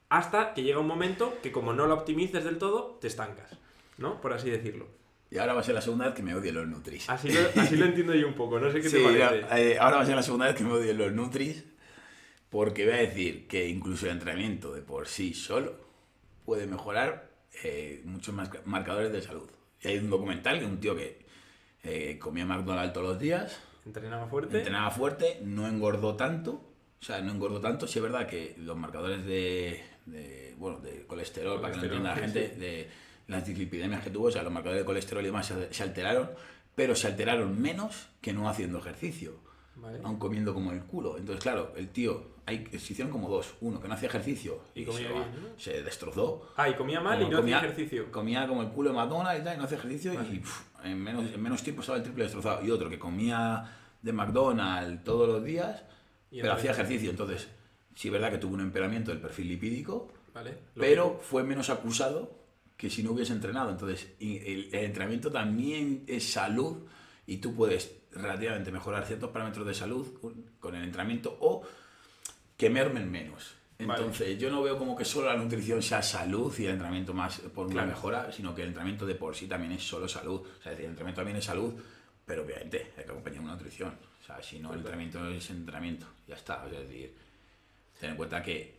hasta 0.07 0.53
que 0.53 0.63
llega 0.63 0.79
un 0.79 0.87
momento 0.87 1.37
que 1.43 1.51
como 1.51 1.73
no 1.73 1.87
la 1.87 1.93
optimices 1.95 2.43
del 2.45 2.57
todo, 2.57 2.97
te 3.01 3.07
estancas, 3.07 3.57
¿no? 3.97 4.21
Por 4.21 4.31
así 4.33 4.49
decirlo. 4.49 4.87
Y 5.31 5.37
ahora 5.37 5.53
va 5.53 5.59
a 5.61 5.63
ser 5.63 5.75
la 5.75 5.81
segunda 5.81 6.05
vez 6.05 6.15
que 6.15 6.23
me 6.23 6.33
odien 6.33 6.55
los 6.55 6.67
Nutris. 6.67 7.09
Así 7.09 7.29
lo, 7.31 7.39
así 7.61 7.75
lo 7.77 7.85
entiendo 7.85 8.15
yo 8.15 8.27
un 8.27 8.33
poco, 8.33 8.59
no 8.59 8.71
sé 8.71 8.81
qué 8.81 8.89
Sí, 8.89 8.97
te 8.97 9.03
parece. 9.03 9.71
eh, 9.73 9.77
ahora 9.79 9.97
va 9.97 10.01
a 10.03 10.05
ser 10.05 10.15
la 10.15 10.23
segunda 10.23 10.47
vez 10.47 10.55
que 10.55 10.63
me 10.63 10.71
odien 10.73 10.97
los 10.97 11.11
Nutris, 11.13 11.63
porque 12.49 12.85
voy 12.85 12.95
a 12.95 12.97
decir 12.97 13.47
que 13.47 13.67
incluso 13.67 14.07
el 14.07 14.13
entrenamiento 14.13 14.73
de 14.73 14.81
por 14.81 15.07
sí 15.07 15.33
solo 15.35 15.75
puede 16.45 16.65
mejorar 16.65 17.29
eh, 17.63 18.01
muchos 18.05 18.33
más 18.33 18.49
marcadores 18.65 19.11
de 19.11 19.21
salud. 19.21 19.49
Y 19.81 19.87
hay 19.89 19.97
un 19.99 20.09
documental 20.09 20.59
de 20.59 20.65
un 20.65 20.79
tío 20.79 20.95
que 20.95 21.19
eh, 21.83 22.17
comía 22.19 22.45
McDonald's 22.45 22.93
todos 22.93 23.07
los 23.07 23.19
días, 23.19 23.59
Entrenaba 23.85 24.27
fuerte. 24.27 24.57
entrenaba 24.57 24.91
fuerte, 24.91 25.39
no 25.43 25.67
engordó 25.67 26.15
tanto, 26.15 26.51
o 27.01 27.05
sea, 27.05 27.21
no 27.21 27.31
engordó 27.31 27.61
tanto. 27.61 27.87
Sí 27.87 27.99
es 27.99 28.03
verdad 28.03 28.27
que 28.27 28.55
los 28.57 28.75
marcadores 28.77 29.25
de, 29.25 29.81
de, 30.05 30.53
bueno, 30.57 30.79
de 30.79 31.05
colesterol, 31.07 31.61
para 31.61 31.73
que 31.73 31.79
Colesterol, 31.79 32.05
entienda 32.07 32.09
la 32.15 32.27
gente, 32.27 32.51
sí. 32.55 32.59
de 32.59 32.87
las 33.29 33.45
dislipidemias 33.45 34.03
que 34.03 34.09
tuvo, 34.09 34.27
o 34.27 34.31
sea, 34.31 34.43
los 34.43 34.51
marcadores 34.51 34.81
de 34.81 34.85
colesterol 34.85 35.23
y 35.23 35.27
demás 35.27 35.45
se, 35.47 35.73
se 35.73 35.83
alteraron, 35.83 36.29
pero 36.75 36.95
se 36.95 37.07
alteraron 37.07 37.61
menos 37.61 38.07
que 38.21 38.33
no 38.33 38.49
haciendo 38.49 38.79
ejercicio, 38.79 39.33
Vale. 39.75 39.99
aun 40.03 40.17
comiendo 40.17 40.53
como 40.53 40.71
el 40.71 40.81
culo. 40.83 41.17
Entonces, 41.17 41.41
claro, 41.43 41.73
el 41.77 41.89
tío, 41.89 42.39
hay, 42.45 42.65
se 42.71 42.77
hicieron 42.93 43.11
como 43.11 43.29
dos. 43.29 43.53
Uno 43.61 43.79
que 43.81 43.87
no 43.87 43.93
hacía 43.93 44.09
ejercicio 44.09 44.61
Y 44.73 44.81
y, 44.81 44.85
comía 44.85 45.07
se, 45.07 45.13
bien, 45.13 45.21
va- 45.21 45.27
¿no? 45.27 45.59
se 45.59 45.83
destrozó. 45.83 46.51
Ah, 46.57 46.67
y 46.69 46.73
comía 46.75 46.99
mal 47.01 47.21
y 47.21 47.29
no 47.29 47.37
comía- 47.37 47.57
hacía 47.57 47.69
ejercicio. 47.69 48.11
Comía 48.11 48.47
como 48.47 48.61
el 48.63 48.69
culo 48.69 48.89
de 48.91 48.95
McDonald's 48.97 49.41
y 49.41 49.43
tal, 49.45 49.55
y 49.55 49.57
no 49.59 49.63
hacía 49.65 49.77
ejercicio 49.77 50.13
Vale. 50.15 50.29
y 50.35 50.39
pf, 50.39 50.63
en, 50.85 50.97
menos, 51.03 51.25
en 51.33 51.41
menos 51.41 51.61
tiempo 51.63 51.81
estaba 51.81 51.97
el 51.97 52.03
triple 52.03 52.23
destrozado. 52.23 52.65
Y 52.65 52.71
otro 52.71 52.89
que 52.89 52.97
comía 52.99 53.77
de 54.01 54.11
McDonald's 54.13 55.03
todos 55.03 55.27
los 55.27 55.43
días, 55.43 55.83
pero 56.31 56.53
hacía 56.53 56.71
ejercicio. 56.71 57.09
Entonces, 57.11 57.47
sí 57.95 58.07
es 58.07 58.11
verdad 58.11 58.31
que 58.31 58.37
tuvo 58.37 58.53
un 58.55 58.61
empeoramiento 58.61 59.11
del 59.11 59.19
perfil 59.21 59.49
lipídico, 59.49 60.11
Vale. 60.33 60.57
pero 60.75 61.19
fue 61.21 61.43
menos 61.43 61.69
acusado 61.69 62.38
que 62.79 62.89
si 62.89 63.03
no 63.03 63.11
hubiese 63.11 63.33
entrenado. 63.33 63.71
Entonces, 63.71 64.07
el, 64.21 64.69
el 64.71 64.85
entrenamiento 64.85 65.29
también 65.29 66.05
es 66.07 66.31
salud 66.31 66.77
y 67.27 67.37
tú 67.37 67.53
puedes 67.53 67.91
relativamente 68.13 68.71
mejorar 68.71 69.05
ciertos 69.05 69.31
parámetros 69.31 69.67
de 69.67 69.73
salud 69.73 70.07
con, 70.61 70.75
el 70.75 70.83
entrenamiento 70.85 71.37
o 71.41 71.61
que 72.55 72.69
mermen 72.69 73.11
menos. 73.11 73.55
Vale. 73.79 73.99
Entonces, 73.99 74.39
yo 74.39 74.49
no 74.49 74.61
veo 74.61 74.77
como 74.77 74.95
que 74.95 75.03
solo 75.03 75.27
la 75.27 75.35
nutrición 75.35 75.81
sea 75.81 76.01
salud 76.01 76.57
y 76.57 76.65
el 76.65 76.71
entrenamiento 76.71 77.13
más 77.13 77.39
por 77.53 77.65
una 77.65 77.73
Claro. 77.83 77.87
mejora, 77.89 78.31
sino 78.31 78.55
que 78.55 78.61
el 78.61 78.69
entrenamiento 78.69 79.05
de 79.05 79.15
por 79.15 79.35
sí 79.35 79.47
también 79.47 79.73
es 79.73 79.83
solo 79.83 80.07
salud. 80.07 80.39
O 80.39 80.63
sea, 80.63 80.71
es 80.71 80.77
decir, 80.77 80.85
el 80.85 80.91
entrenamiento 80.91 81.19
también 81.19 81.37
es 81.37 81.45
salud, 81.45 81.73
pero 82.25 82.43
obviamente 82.43 82.93
hay 82.97 83.03
que 83.03 83.11
acompañar 83.11 83.41
una 83.41 83.53
nutrición. 83.55 83.93
O 84.21 84.25
sea, 84.25 84.41
si 84.41 84.59
no, 84.59 84.71
el 84.71 84.77
entrenamiento 84.79 85.27
es 85.29 85.49
entrenamiento. 85.49 86.05
Ya 86.29 86.35
está. 86.35 86.65
Es 86.65 86.79
decir, 86.87 87.13
ten 87.99 88.11
en 88.11 88.15
cuenta 88.15 88.41
que 88.41 88.78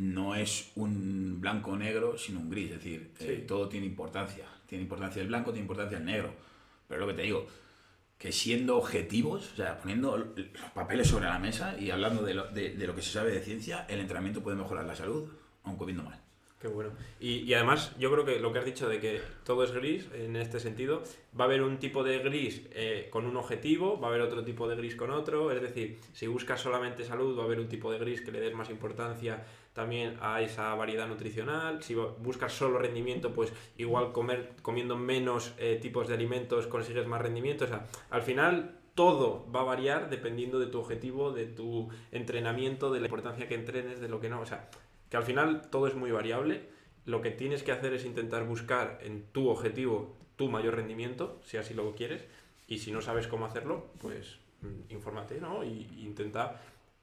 no 0.00 0.34
es 0.34 0.72
un 0.76 1.40
blanco 1.40 1.72
o 1.72 1.76
negro, 1.76 2.16
sino 2.18 2.40
un 2.40 2.50
gris. 2.50 2.70
Es 2.72 2.76
decir, 2.78 3.10
eh, 3.20 3.44
todo 3.46 3.68
tiene 3.68 3.86
importancia. 3.86 4.46
Tiene 4.66 4.82
importancia 4.84 5.20
el 5.22 5.28
blanco, 5.28 5.52
tiene 5.52 5.62
importancia 5.64 5.98
el 5.98 6.04
negro. 6.04 6.32
Pero 6.88 7.00
es 7.02 7.06
lo 7.06 7.12
que 7.12 7.16
te 7.16 7.22
digo, 7.26 7.46
que 8.18 8.32
siendo 8.32 8.76
objetivos, 8.76 9.52
o 9.52 9.56
sea, 9.56 9.78
poniendo 9.78 10.16
los 10.16 10.70
papeles 10.74 11.08
sobre 11.08 11.26
la 11.26 11.38
mesa 11.38 11.78
y 11.78 11.90
hablando 11.90 12.22
de 12.22 12.34
lo, 12.34 12.46
de- 12.48 12.74
de 12.74 12.86
lo 12.86 12.94
que 12.94 13.02
se 13.02 13.10
sabe 13.12 13.30
de 13.32 13.42
ciencia, 13.42 13.86
el 13.88 14.00
entrenamiento 14.00 14.42
puede 14.42 14.56
mejorar 14.56 14.84
la 14.84 14.96
salud, 14.96 15.28
aun 15.64 15.76
comiendo 15.76 16.02
mal. 16.02 16.20
Qué 16.60 16.68
bueno. 16.68 16.90
Y, 17.18 17.38
y 17.38 17.54
además, 17.54 17.96
yo 17.98 18.12
creo 18.12 18.26
que 18.26 18.38
lo 18.38 18.52
que 18.52 18.58
has 18.58 18.66
dicho 18.66 18.86
de 18.86 19.00
que 19.00 19.22
todo 19.44 19.64
es 19.64 19.72
gris, 19.72 20.06
en 20.12 20.36
este 20.36 20.60
sentido, 20.60 21.02
va 21.38 21.44
a 21.44 21.46
haber 21.46 21.62
un 21.62 21.78
tipo 21.78 22.04
de 22.04 22.18
gris 22.18 22.68
eh, 22.72 23.08
con 23.10 23.24
un 23.24 23.38
objetivo, 23.38 23.98
va 23.98 24.08
a 24.08 24.10
haber 24.10 24.20
otro 24.20 24.44
tipo 24.44 24.68
de 24.68 24.76
gris 24.76 24.94
con 24.94 25.10
otro. 25.10 25.50
Es 25.52 25.62
decir, 25.62 25.98
si 26.12 26.26
buscas 26.26 26.60
solamente 26.60 27.02
salud, 27.02 27.34
va 27.38 27.44
a 27.44 27.46
haber 27.46 27.60
un 27.60 27.68
tipo 27.68 27.90
de 27.90 27.98
gris 27.98 28.20
que 28.20 28.30
le 28.30 28.40
des 28.40 28.54
más 28.54 28.68
importancia 28.68 29.42
también 29.72 30.18
a 30.20 30.42
esa 30.42 30.74
variedad 30.74 31.08
nutricional. 31.08 31.82
Si 31.82 31.94
bu- 31.94 32.14
buscas 32.18 32.52
solo 32.52 32.78
rendimiento, 32.78 33.32
pues 33.32 33.54
igual 33.78 34.12
comer, 34.12 34.50
comiendo 34.60 34.98
menos 34.98 35.54
eh, 35.56 35.78
tipos 35.80 36.08
de 36.08 36.14
alimentos 36.14 36.66
consigues 36.66 37.06
más 37.06 37.22
rendimiento. 37.22 37.64
O 37.64 37.68
sea, 37.68 37.86
al 38.10 38.20
final 38.20 38.76
todo 38.94 39.50
va 39.50 39.60
a 39.62 39.64
variar 39.64 40.10
dependiendo 40.10 40.58
de 40.58 40.66
tu 40.66 40.78
objetivo, 40.78 41.32
de 41.32 41.46
tu 41.46 41.88
entrenamiento, 42.12 42.92
de 42.92 43.00
la 43.00 43.06
importancia 43.06 43.48
que 43.48 43.54
entrenes, 43.54 43.98
de 43.98 44.08
lo 44.10 44.20
que 44.20 44.28
no. 44.28 44.42
O 44.42 44.46
sea, 44.46 44.68
que 45.10 45.16
al 45.16 45.24
final 45.24 45.68
todo 45.70 45.86
es 45.86 45.94
muy 45.94 46.10
variable. 46.10 46.68
Lo 47.04 47.20
que 47.20 47.30
tienes 47.30 47.62
que 47.62 47.72
hacer 47.72 47.92
es 47.92 48.04
intentar 48.04 48.44
buscar 48.44 48.98
en 49.02 49.24
tu 49.32 49.48
objetivo 49.48 50.16
tu 50.36 50.48
mayor 50.48 50.76
rendimiento, 50.76 51.40
si 51.44 51.58
así 51.58 51.74
lo 51.74 51.94
quieres, 51.94 52.24
y 52.66 52.78
si 52.78 52.92
no 52.92 53.02
sabes 53.02 53.26
cómo 53.26 53.44
hacerlo, 53.44 53.90
pues 54.00 54.38
mm, 54.62 54.92
infórmate, 54.92 55.40
¿no? 55.40 55.64
Y, 55.64 55.88
y 55.96 56.06
intenta 56.06 56.60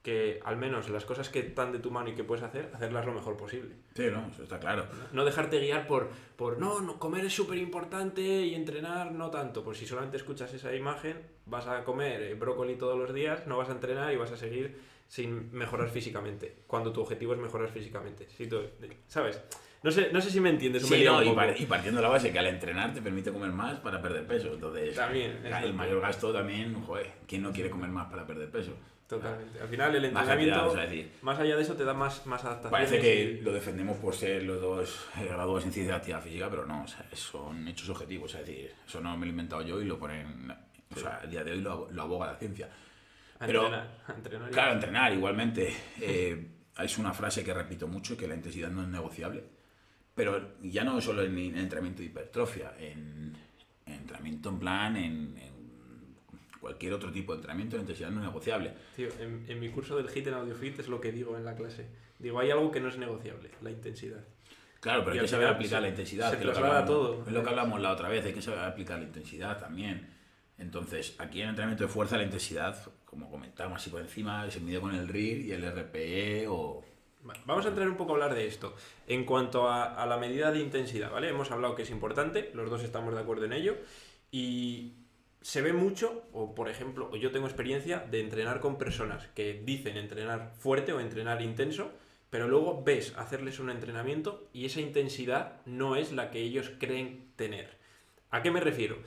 que 0.07 0.39
al 0.45 0.55
menos 0.55 0.89
las 0.89 1.03
cosas 1.03 1.27
que 1.27 1.39
están 1.39 1.73
de 1.73 1.79
tu 1.79 1.91
mano 1.91 2.07
y 2.07 2.15
que 2.15 2.23
puedes 2.23 2.41
hacer, 2.41 2.71
hacerlas 2.73 3.05
lo 3.05 3.11
mejor 3.11 3.35
posible. 3.35 3.75
Sí, 3.93 4.05
no, 4.09 4.25
eso 4.31 4.43
está 4.43 4.57
claro. 4.57 4.85
No 5.11 5.25
dejarte 5.25 5.59
guiar 5.59 5.85
por, 5.85 6.07
por 6.37 6.59
no, 6.59 6.79
no, 6.79 6.97
comer 6.97 7.25
es 7.25 7.33
súper 7.33 7.57
importante 7.57 8.21
y 8.21 8.55
entrenar 8.55 9.11
no 9.11 9.29
tanto. 9.29 9.65
Pues 9.65 9.79
si 9.79 9.85
solamente 9.85 10.15
escuchas 10.15 10.53
esa 10.53 10.73
imagen, 10.73 11.21
vas 11.45 11.67
a 11.67 11.83
comer 11.83 12.21
eh, 12.21 12.35
brócoli 12.35 12.77
todos 12.77 12.97
los 12.97 13.13
días, 13.13 13.47
no 13.47 13.57
vas 13.57 13.67
a 13.67 13.73
entrenar 13.73 14.13
y 14.13 14.15
vas 14.15 14.31
a 14.31 14.37
seguir 14.37 14.79
sin 15.07 15.51
mejorar 15.53 15.89
físicamente, 15.89 16.63
cuando 16.67 16.91
tu 16.91 17.01
objetivo 17.01 17.33
es 17.33 17.39
mejorar 17.39 17.69
físicamente. 17.69 18.27
Si 18.37 18.47
tú- 18.47 18.61
¿Sabes? 19.07 19.41
No 19.83 19.91
sé, 19.91 20.09
no 20.11 20.19
sé 20.19 20.31
si 20.31 20.39
me 20.39 20.49
entiendes. 20.49 20.89
me 20.89 20.97
Sí, 20.97 21.03
no, 21.05 21.21
y, 21.23 21.31
par- 21.33 21.55
y 21.59 21.65
partiendo 21.65 21.99
de 22.01 22.03
la 22.07 22.09
base 22.09 22.31
que 22.31 22.39
al 22.39 22.47
entrenar 22.47 22.93
te 22.93 23.01
permite 23.01 23.31
comer 23.31 23.51
más 23.51 23.79
para 23.79 24.01
perder 24.01 24.25
peso. 24.25 24.53
Entonces, 24.53 24.95
También, 24.95 25.39
el 25.45 25.73
mayor 25.73 26.01
gasto 26.01 26.33
también, 26.33 26.73
joder, 26.81 27.11
¿quién 27.27 27.43
no 27.43 27.51
quiere 27.51 27.69
comer 27.69 27.89
más 27.89 28.09
para 28.09 28.25
perder 28.25 28.49
peso? 28.49 28.71
Totalmente. 29.07 29.61
Al 29.61 29.69
final 29.69 29.95
el 29.95 30.11
Más 30.11 30.23
entrenamiento, 30.27 30.71
sea, 30.73 30.81
decir, 30.81 31.11
más 31.21 31.39
allá 31.39 31.55
de 31.55 31.61
eso, 31.61 31.75
te 31.75 31.85
da 31.85 31.93
más, 31.93 32.25
más 32.25 32.43
adaptación. 32.43 32.71
Parece 32.71 32.99
que 32.99 33.39
lo 33.41 33.53
defendemos 33.53 33.95
por 33.97 34.13
ser 34.13 34.43
los 34.43 34.59
dos 34.59 35.07
eh, 35.17 35.25
graduados 35.25 35.63
en 35.63 35.71
ciencia 35.71 35.93
de 35.93 35.97
actividad 35.99 36.21
física, 36.21 36.49
pero 36.49 36.65
no, 36.65 36.83
o 36.83 36.87
sea, 36.87 37.05
son 37.13 37.65
hechos 37.69 37.87
objetivos. 37.87 38.33
Es 38.35 38.45
decir, 38.45 38.73
eso 38.85 38.99
no 38.99 39.15
me 39.15 39.25
lo 39.25 39.29
he 39.29 39.29
inventado 39.29 39.61
yo 39.61 39.79
y 39.81 39.85
lo 39.85 39.97
ponen. 39.97 40.51
O 40.93 40.99
sea, 40.99 41.21
a 41.23 41.25
día 41.27 41.41
de 41.45 41.51
hoy 41.53 41.61
lo, 41.61 41.87
lo 41.91 42.01
aboga 42.01 42.25
la 42.27 42.35
ciencia. 42.35 42.69
Pero- 43.39 43.65
entrenar, 43.65 44.03
entrenar 44.15 44.49
Claro, 44.51 44.73
entrenar 44.73 45.13
igualmente. 45.13 45.73
eh, 46.01 46.47
es 46.79 46.97
una 46.97 47.13
frase 47.13 47.43
que 47.43 47.53
repito 47.53 47.87
mucho 47.87 48.15
que 48.17 48.27
la 48.27 48.35
intensidad 48.35 48.69
no 48.69 48.81
es 48.83 48.87
negociable. 48.87 49.43
Pero 50.15 50.55
ya 50.63 50.83
no 50.83 50.99
solo 51.01 51.21
en, 51.23 51.37
en 51.37 51.57
entrenamiento 51.57 51.99
de 52.01 52.07
hipertrofia, 52.07 52.73
en, 52.79 53.33
en 53.85 53.93
entrenamiento 53.93 54.49
en 54.49 54.59
plan, 54.59 54.95
en, 54.97 55.37
en 55.37 55.53
cualquier 56.59 56.93
otro 56.93 57.11
tipo 57.11 57.33
de 57.33 57.37
entrenamiento, 57.37 57.75
la 57.75 57.81
intensidad 57.81 58.09
no 58.09 58.19
es 58.21 58.25
negociable. 58.27 58.73
Tío, 58.95 59.09
en, 59.19 59.45
en 59.47 59.59
mi 59.59 59.69
curso 59.69 59.95
del 59.97 60.07
HIT 60.09 60.27
en 60.27 60.33
AudioFit 60.33 60.79
es 60.79 60.87
lo 60.87 60.99
que 60.99 61.11
digo 61.11 61.37
en 61.37 61.45
la 61.45 61.55
clase. 61.55 61.87
Digo, 62.19 62.39
hay 62.39 62.49
algo 62.49 62.71
que 62.71 62.79
no 62.79 62.89
es 62.89 62.97
negociable, 62.97 63.51
la 63.61 63.69
intensidad. 63.69 64.23
Claro, 64.79 65.03
pero 65.03 65.15
Y 65.15 65.19
hay 65.19 65.25
que 65.25 65.29
saber 65.29 65.47
aplicar 65.47 65.79
se- 65.79 65.81
la 65.81 65.89
intensidad. 65.89 66.31
se 66.31 66.37
que 66.39 66.45
lo 66.45 66.53
que 66.53 66.59
hablamos- 66.59 66.85
todo. 66.85 67.23
Es 67.27 67.31
lo 67.31 67.43
que 67.43 67.49
hablamos 67.49 67.81
la 67.81 67.91
otra 67.91 68.09
vez, 68.09 68.25
hay 68.25 68.33
que 68.33 68.41
saber 68.41 68.59
aplicar 68.59 68.97
la 68.99 69.05
intensidad 69.05 69.59
también. 69.59 70.09
Entonces, 70.57 71.15
aquí 71.19 71.41
en 71.41 71.49
entrenamiento 71.49 71.83
de 71.83 71.89
fuerza, 71.89 72.17
la 72.17 72.23
intensidad, 72.23 72.75
como 73.09 73.31
comentamos 73.31 73.77
así 73.77 73.89
por 73.89 74.01
encima, 74.01 74.49
se 74.51 74.59
mide 74.59 74.79
con 74.79 74.93
el 74.93 75.07
RIR 75.07 75.45
y 75.45 75.51
el 75.51 75.65
RPE 75.65 76.47
o... 76.47 76.83
Vamos 77.45 77.65
a 77.65 77.69
entrar 77.69 77.89
un 77.89 77.97
poco 77.97 78.11
a 78.11 78.15
hablar 78.15 78.35
de 78.35 78.47
esto. 78.47 78.75
En 79.07 79.25
cuanto 79.25 79.67
a, 79.67 80.01
a 80.01 80.05
la 80.05 80.17
medida 80.17 80.51
de 80.51 80.59
intensidad, 80.59 81.11
¿vale? 81.11 81.29
Hemos 81.29 81.51
hablado 81.51 81.75
que 81.75 81.81
es 81.81 81.89
importante, 81.89 82.51
los 82.53 82.69
dos 82.69 82.83
estamos 82.83 83.13
de 83.13 83.19
acuerdo 83.19 83.45
en 83.45 83.53
ello. 83.53 83.75
Y 84.31 84.93
se 85.41 85.61
ve 85.61 85.73
mucho, 85.73 86.23
o 86.33 86.53
por 86.53 86.69
ejemplo, 86.69 87.15
yo 87.15 87.31
tengo 87.31 87.47
experiencia 87.47 87.99
de 87.99 88.19
entrenar 88.19 88.59
con 88.59 88.77
personas 88.77 89.27
que 89.27 89.61
dicen 89.65 89.97
entrenar 89.97 90.53
fuerte 90.57 90.93
o 90.93 90.99
entrenar 90.99 91.41
intenso, 91.41 91.91
pero 92.29 92.47
luego 92.47 92.83
ves 92.83 93.13
hacerles 93.17 93.59
un 93.59 93.69
entrenamiento 93.69 94.49
y 94.51 94.65
esa 94.65 94.81
intensidad 94.81 95.61
no 95.65 95.95
es 95.95 96.11
la 96.11 96.31
que 96.31 96.41
ellos 96.41 96.71
creen 96.79 97.31
tener. 97.35 97.77
¿A 98.29 98.41
qué 98.41 98.51
me 98.51 98.59
refiero? 98.59 98.97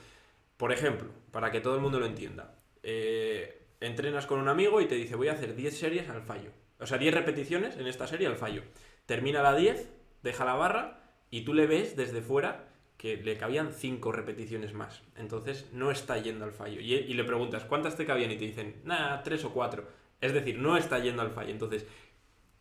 Por 0.57 0.73
ejemplo, 0.73 1.09
para 1.31 1.51
que 1.51 1.61
todo 1.61 1.75
el 1.75 1.83
mundo 1.83 2.01
lo 2.01 2.07
entienda, 2.07 2.55
eh, 2.83 3.60
entrenas 3.81 4.27
con 4.27 4.41
un 4.41 4.49
amigo 4.49 4.81
y 4.81 4.87
te 4.87 4.95
dice 4.95 5.17
voy 5.17 5.29
a 5.29 5.33
hacer 5.33 5.55
10 5.55 5.77
series 5.77 6.09
al 6.09 6.23
fallo. 6.23 6.51
O 6.79 6.87
sea, 6.87 6.99
10 6.99 7.15
repeticiones 7.15 7.77
en 7.77 7.87
esta 7.87 8.07
serie 8.07 8.27
al 8.27 8.37
fallo. 8.37 8.63
Termina 9.07 9.43
la 9.43 9.55
10, 9.55 9.91
deja 10.23 10.45
la 10.45 10.55
barra 10.55 11.03
y 11.31 11.43
tú 11.43 11.55
le 11.55 11.67
ves 11.67 11.97
desde 11.97 12.23
fuera 12.23 12.69
que 12.97 13.17
le 13.17 13.37
cabían 13.37 13.73
5 13.73 14.13
repeticiones 14.13 14.75
más. 14.75 15.03
Entonces 15.17 15.67
no 15.73 15.91
está 15.91 16.19
yendo 16.19 16.45
al 16.45 16.53
fallo. 16.53 16.81
Y, 16.81 17.13
le 17.13 17.25
preguntas, 17.25 17.65
¿cuántas 17.65 17.97
te 17.97 18.05
cabían? 18.05 18.31
Y 18.31 18.37
te 18.37 18.45
dicen, 18.45 18.83
nada, 18.85 19.23
3 19.23 19.45
o 19.45 19.53
4. 19.53 19.89
Es 20.21 20.35
decir, 20.35 20.59
no 20.59 20.77
está 20.77 20.99
yendo 20.99 21.23
al 21.23 21.31
fallo. 21.31 21.51
Entonces, 21.51 21.87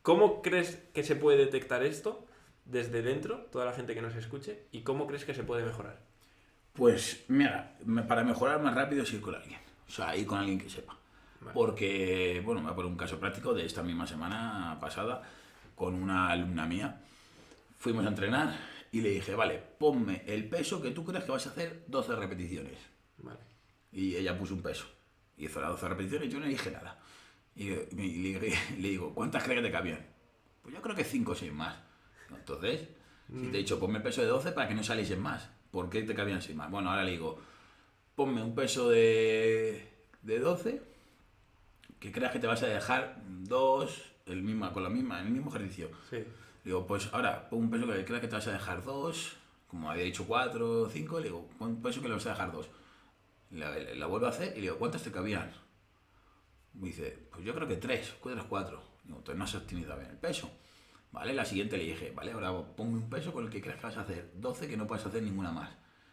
¿cómo 0.01 0.41
crees 0.41 0.77
que 0.93 1.03
se 1.03 1.17
puede 1.17 1.37
detectar 1.37 1.83
esto 1.83 2.25
desde 2.63 3.01
dentro, 3.01 3.47
toda 3.51 3.65
la 3.65 3.73
gente 3.73 3.93
que 3.93 4.01
nos 4.01 4.15
escuche? 4.15 4.67
¿Y 4.71 4.81
cómo 4.83 5.07
crees 5.07 5.25
que 5.25 5.33
se 5.33 5.43
puede 5.43 5.65
mejorar? 5.65 5.99
Pues 6.71 7.25
mira, 7.27 7.75
para 8.07 8.23
mejorar 8.23 8.61
más 8.61 8.75
rápido 8.75 9.03
es 9.03 9.11
ir 9.11 9.19
con 9.19 9.35
alguien. 9.35 9.59
O 9.89 9.91
sea, 9.91 10.15
ir 10.15 10.25
con 10.25 10.39
alguien 10.39 10.59
que 10.59 10.69
sepa. 10.69 10.98
Vale. 11.41 11.53
Porque, 11.53 12.41
bueno, 12.43 12.61
me 12.61 12.65
voy 12.65 12.73
a 12.73 12.75
poner 12.75 12.91
un 12.91 12.97
caso 12.97 13.19
práctico 13.19 13.53
de 13.53 13.65
esta 13.65 13.83
misma 13.83 14.05
semana 14.05 14.77
pasada 14.79 15.23
con 15.75 15.95
una 15.95 16.29
alumna 16.29 16.65
mía. 16.65 17.01
Fuimos 17.77 18.05
a 18.05 18.09
entrenar 18.09 18.57
y 18.91 19.01
le 19.01 19.09
dije, 19.09 19.35
vale, 19.35 19.57
ponme 19.77 20.23
el 20.27 20.49
peso 20.49 20.81
que 20.81 20.91
tú 20.91 21.05
crees 21.05 21.23
que 21.23 21.31
vas 21.31 21.47
a 21.47 21.51
hacer 21.51 21.85
12 21.87 22.15
repeticiones. 22.15 22.77
Vale. 23.17 23.39
Y 23.91 24.15
ella 24.15 24.37
puso 24.37 24.53
un 24.53 24.61
peso. 24.61 24.85
Y 25.37 25.45
hizo 25.45 25.61
las 25.61 25.71
12 25.71 25.87
repeticiones 25.87 26.27
y 26.27 26.31
yo 26.31 26.39
no 26.39 26.45
le 26.45 26.51
dije 26.51 26.71
nada. 26.71 26.99
Y, 27.55 27.69
le, 27.95 28.57
digo, 28.77 29.13
¿cuántas 29.13 29.43
crees 29.43 29.61
que 29.61 29.67
te 29.67 29.71
cabían? 29.71 30.05
Pues 30.61 30.75
yo 30.75 30.81
creo 30.81 30.95
que 30.95 31.03
5 31.03 31.31
o 31.31 31.35
6 31.35 31.53
más. 31.53 31.77
Entonces, 32.29 32.89
si 33.27 33.47
te 33.47 33.57
he 33.57 33.61
dicho, 33.61 33.79
ponme 33.79 33.97
el 33.97 34.03
peso 34.03 34.21
de 34.21 34.27
12 34.27 34.51
para 34.51 34.67
que 34.67 34.75
no 34.75 34.83
saliesen 34.83 35.21
más. 35.21 35.49
¿Por 35.71 35.89
qué 35.89 36.03
te 36.03 36.13
cabían 36.13 36.41
6 36.41 36.57
más? 36.57 36.69
Bueno, 36.69 36.89
ahora 36.89 37.03
le 37.03 37.11
digo, 37.11 37.39
ponme 38.15 38.41
un 38.43 38.53
peso 38.53 38.89
de, 38.89 39.87
de 40.21 40.39
12 40.39 40.88
que 41.99 42.11
creas 42.11 42.31
que 42.31 42.39
te 42.39 42.47
vas 42.47 42.61
a 42.63 42.67
dejar 42.67 43.21
dos, 43.25 44.11
el 44.25 44.41
misma, 44.43 44.71
con 44.73 44.83
la 44.83 44.89
misma, 44.89 45.19
el 45.21 45.29
mismo 45.29 45.49
ejercicio. 45.49 45.89
Sí. 46.09 46.23
Digo, 46.63 46.85
pues 46.87 47.09
ahora, 47.13 47.49
pon 47.49 47.59
un 47.59 47.69
peso 47.71 47.87
que 47.87 48.05
creas 48.05 48.21
que 48.21 48.27
te 48.27 48.35
vas 48.35 48.47
a 48.47 48.51
dejar 48.53 48.83
dos, 48.83 49.35
como 49.67 49.89
había 49.91 50.03
dicho 50.03 50.25
cuatro 50.27 50.89
cinco, 50.89 51.19
le 51.19 51.25
digo, 51.25 51.47
pon 51.57 51.69
un 51.69 51.81
peso 51.81 52.01
que 52.01 52.07
le 52.07 52.15
vas 52.15 52.25
a 52.25 52.29
dejar 52.31 52.51
dos. 52.51 52.67
La, 53.51 53.71
la 53.77 54.05
vuelvo 54.05 54.27
a 54.27 54.29
hacer 54.29 54.51
y 54.53 54.55
le 54.55 54.61
digo, 54.61 54.77
¿cuántas 54.77 55.03
te 55.03 55.11
cabían? 55.11 55.51
Me 56.73 56.87
dice, 56.87 57.27
pues 57.31 57.43
yo 57.43 57.53
creo 57.55 57.67
que 57.67 57.75
tres, 57.77 58.13
cuatro, 58.19 58.45
cuatro. 58.47 58.83
Digo, 59.03 59.17
entonces 59.17 59.37
no 59.37 59.43
has 59.43 59.55
optimizado 59.55 59.97
bien 59.99 60.11
el 60.11 60.17
peso. 60.17 60.49
Vale, 61.11 61.33
la 61.33 61.43
siguiente 61.43 61.77
le 61.77 61.85
dije, 61.85 62.11
vale, 62.15 62.31
ahora 62.31 62.51
ponme 62.75 62.93
un 62.93 63.09
peso 63.09 63.33
con 63.33 63.45
el 63.45 63.49
que 63.49 63.61
creas 63.61 63.77
que 63.79 63.87
vas 63.87 63.97
a 63.97 64.01
hacer 64.01 64.31
12 64.35 64.67
que 64.67 64.77
no 64.77 64.85
puedes 64.85 65.05
hacer 65.05 65.23
ninguna 65.23 65.51
más. 65.51 65.71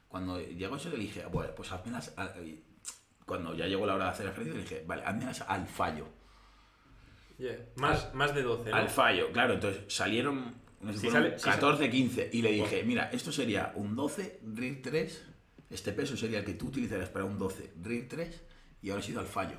Cuando 0.09 0.41
llegó 0.41 0.77
eso 0.77 0.89
le 0.89 0.97
dije, 0.97 1.27
bueno, 1.27 1.53
pues 1.55 1.71
hazmelas, 1.73 2.15
a- 2.17 2.39
y 2.41 2.65
cuando 3.27 3.55
ya 3.55 3.67
llegó 3.67 3.85
la 3.87 3.95
hora 3.97 4.05
de 4.05 4.11
hacer 4.13 4.27
el 4.27 4.33
ejercicio 4.33 4.61
dije, 4.61 4.85
vale, 4.87 5.03
hazmelas 5.05 5.43
al 5.43 5.67
fallo. 5.67 6.07
Yeah. 7.39 7.59
Más, 7.77 8.15
más 8.15 8.35
de 8.35 8.43
12, 8.43 8.71
¿no? 8.71 8.77
Al 8.77 8.89
fallo, 8.89 9.31
claro, 9.33 9.55
entonces 9.55 9.83
salieron 9.93 10.55
no 10.81 10.93
sé, 10.93 11.01
Si 11.01 11.11
sale- 11.11 11.39
si 11.39 11.45
14, 11.45 11.91
15 11.91 12.31
y 12.33 12.43
le 12.43 12.53
dije, 12.53 12.83
mira, 12.85 13.11
esto 13.11 13.33
sería 13.33 13.73
un 13.75 13.95
12, 13.97 14.41
RIR 14.55 14.81
3, 14.83 15.25
este 15.71 15.93
peso 15.93 16.17
sería 16.17 16.39
el 16.39 16.45
que 16.45 16.55
tú 16.55 16.69
utilizarías 16.69 17.09
para 17.11 17.25
un 17.25 17.39
12, 17.39 17.73
RIR 17.83 18.09
3 18.09 18.43
y 18.83 18.91
ahora 18.91 19.01
has 19.03 19.09
ido 19.09 19.21
al 19.21 19.27
fallo. 19.27 19.57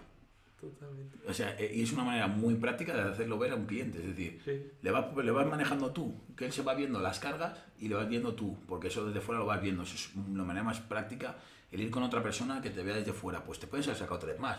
Totalmente. 0.60 1.18
O 1.28 1.34
sea, 1.34 1.56
eh, 1.60 1.72
y 1.76 1.84
es 1.84 1.92
una 1.92 2.04
manera 2.04 2.28
muy 2.28 2.56
práctica 2.56 2.96
de 2.96 3.02
hacerlo 3.12 3.38
ver 3.38 3.52
a 3.52 3.56
un 3.56 3.66
cliente, 3.68 4.00
es 4.00 4.08
decir, 4.08 4.42
Sí. 4.44 4.72
le, 4.82 4.92
vas, 4.92 5.16
le 5.16 5.30
vas 5.32 5.46
manejando 5.46 5.92
tú, 5.92 6.20
que 6.36 6.46
él 6.46 6.52
se 6.52 6.64
va 6.64 6.74
viendo 6.74 7.00
las 7.00 7.20
cargas 7.20 7.60
y 7.78 7.90
le 7.90 7.96
vas 7.96 8.08
viendo 8.10 8.34
tú, 8.34 8.58
porque 8.68 8.88
eso 8.88 9.06
desde 9.06 9.22
fuera 9.22 9.40
lo 9.40 9.46
vas 9.46 9.62
viendo, 9.62 9.84
eso 9.84 9.94
es 9.96 10.16
la 10.16 10.44
manera 10.44 10.64
más 10.64 10.80
práctica, 10.80 11.38
el 11.72 11.82
ir 11.82 11.92
con 11.92 12.04
otra 12.04 12.22
persona 12.24 12.62
que 12.62 12.70
te 12.70 12.84
vea 12.84 12.96
desde 12.96 13.14
fuera, 13.14 13.44
pues 13.44 13.60
te 13.60 13.68
puedes 13.68 13.86
haber 13.88 14.00
sacado 14.00 14.20
tres 14.20 14.40
más. 14.40 14.58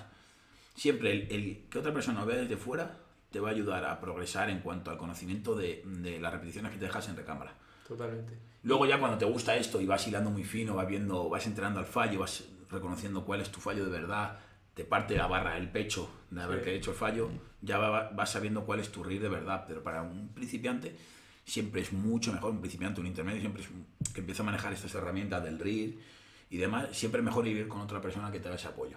Siempre 0.75 1.11
el, 1.13 1.33
el 1.33 1.67
que 1.71 1.79
otra 1.79 1.93
persona 1.93 2.21
lo 2.21 2.27
vea 2.27 2.37
desde 2.39 2.57
fuera 2.57 2.99
te 3.31 3.41
va 3.41 3.49
a 3.49 3.53
ayudar 3.53 3.85
a 3.85 4.01
progresar 4.01 4.49
en 4.51 4.61
cuanto 4.61 4.91
al 4.91 4.97
conocimiento 4.99 5.55
de, 5.55 5.83
de 5.85 6.19
las 6.21 6.33
repeticiones 6.33 6.73
que 6.73 6.79
te 6.79 6.85
dejas 6.87 7.09
en 7.09 7.17
recámara. 7.17 7.53
Totalmente. 7.87 8.39
Luego 8.63 8.87
ya 8.87 8.99
cuando 8.99 9.19
te 9.19 9.25
gusta 9.25 9.57
esto 9.57 9.81
y 9.81 9.87
vas 9.87 10.07
hilando 10.07 10.31
muy 10.31 10.45
fino, 10.45 10.75
vas 10.75 10.87
viendo, 10.89 11.29
vas 11.29 11.47
entrenando 11.47 11.81
al 11.81 11.87
fallo, 11.87 12.21
vas 12.21 12.45
reconociendo 12.71 13.25
cuál 13.25 13.41
es 13.41 13.51
tu 13.51 13.61
fallo 13.61 13.85
de 13.85 13.91
verdad, 13.91 14.39
te 14.75 14.85
parte 14.85 15.17
la 15.17 15.27
barra 15.27 15.57
el 15.57 15.71
pecho 15.71 16.09
de 16.31 16.43
haber 16.43 16.65
Sí. 16.65 16.71
hecho 16.71 16.91
el 16.93 16.97
fallo, 16.97 17.31
ya 17.63 17.79
va- 17.79 18.11
vas 18.11 18.31
sabiendo 18.31 18.65
cuál 18.65 18.81
es 18.81 18.91
tu 18.93 19.03
RIR 19.03 19.23
de 19.23 19.29
verdad. 19.29 19.65
Pero 19.67 19.83
para 19.83 20.03
un 20.03 20.29
principiante 20.29 20.97
siempre 21.45 21.81
es 21.81 21.93
mucho 21.93 22.33
mejor, 22.33 22.51
un 22.53 22.61
principiante, 22.61 23.01
un 23.01 23.07
intermedio, 23.07 23.41
siempre 23.41 23.63
es 23.63 23.69
que 24.13 24.21
empieza 24.21 24.43
a 24.43 24.47
manejar 24.47 24.73
estas 24.73 24.95
herramientas 24.95 25.43
del 25.43 25.59
RIR 25.59 25.99
y 26.51 26.57
demás, 26.59 26.89
siempre 26.93 27.23
mejor 27.23 27.47
ir 27.47 27.69
con 27.69 27.81
otra 27.81 28.01
persona 28.01 28.31
que 28.33 28.41
te 28.41 28.49
haga 28.49 28.57
ese 28.57 28.69
apoyo. 28.69 28.97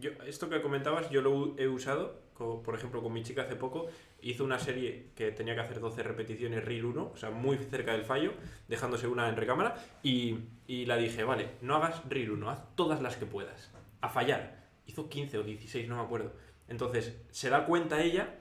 Yo, 0.00 0.10
esto 0.26 0.48
que 0.48 0.60
comentabas, 0.60 1.08
yo 1.10 1.22
lo 1.22 1.54
he 1.56 1.68
usado, 1.68 2.18
co- 2.34 2.62
por 2.62 2.74
ejemplo, 2.74 3.00
con 3.02 3.12
mi 3.12 3.22
chica 3.22 3.42
hace 3.42 3.54
poco, 3.54 3.86
hizo 4.22 4.42
una 4.42 4.58
serie 4.58 5.06
que 5.14 5.30
tenía 5.30 5.54
que 5.54 5.60
hacer 5.60 5.78
12 5.78 6.02
repeticiones 6.02 6.64
RIL 6.64 6.84
1, 6.86 7.12
o 7.14 7.16
sea, 7.16 7.30
muy 7.30 7.56
cerca 7.58 7.92
del 7.92 8.04
fallo, 8.04 8.32
dejándose 8.66 9.06
una 9.06 9.28
en 9.28 9.36
recámara, 9.36 9.76
y, 10.02 10.38
y 10.66 10.86
la 10.86 10.96
dije, 10.96 11.22
vale, 11.22 11.50
no 11.60 11.76
hagas 11.76 12.02
RIL 12.08 12.32
1, 12.32 12.50
haz 12.50 12.74
todas 12.74 13.00
las 13.02 13.16
que 13.16 13.26
puedas, 13.26 13.70
a 14.00 14.08
fallar. 14.08 14.64
Hizo 14.86 15.08
15 15.08 15.38
o 15.38 15.42
16, 15.44 15.88
no 15.88 15.96
me 15.96 16.02
acuerdo. 16.02 16.32
Entonces, 16.68 17.16
se 17.30 17.48
da 17.50 17.64
cuenta 17.64 18.02
ella 18.02 18.34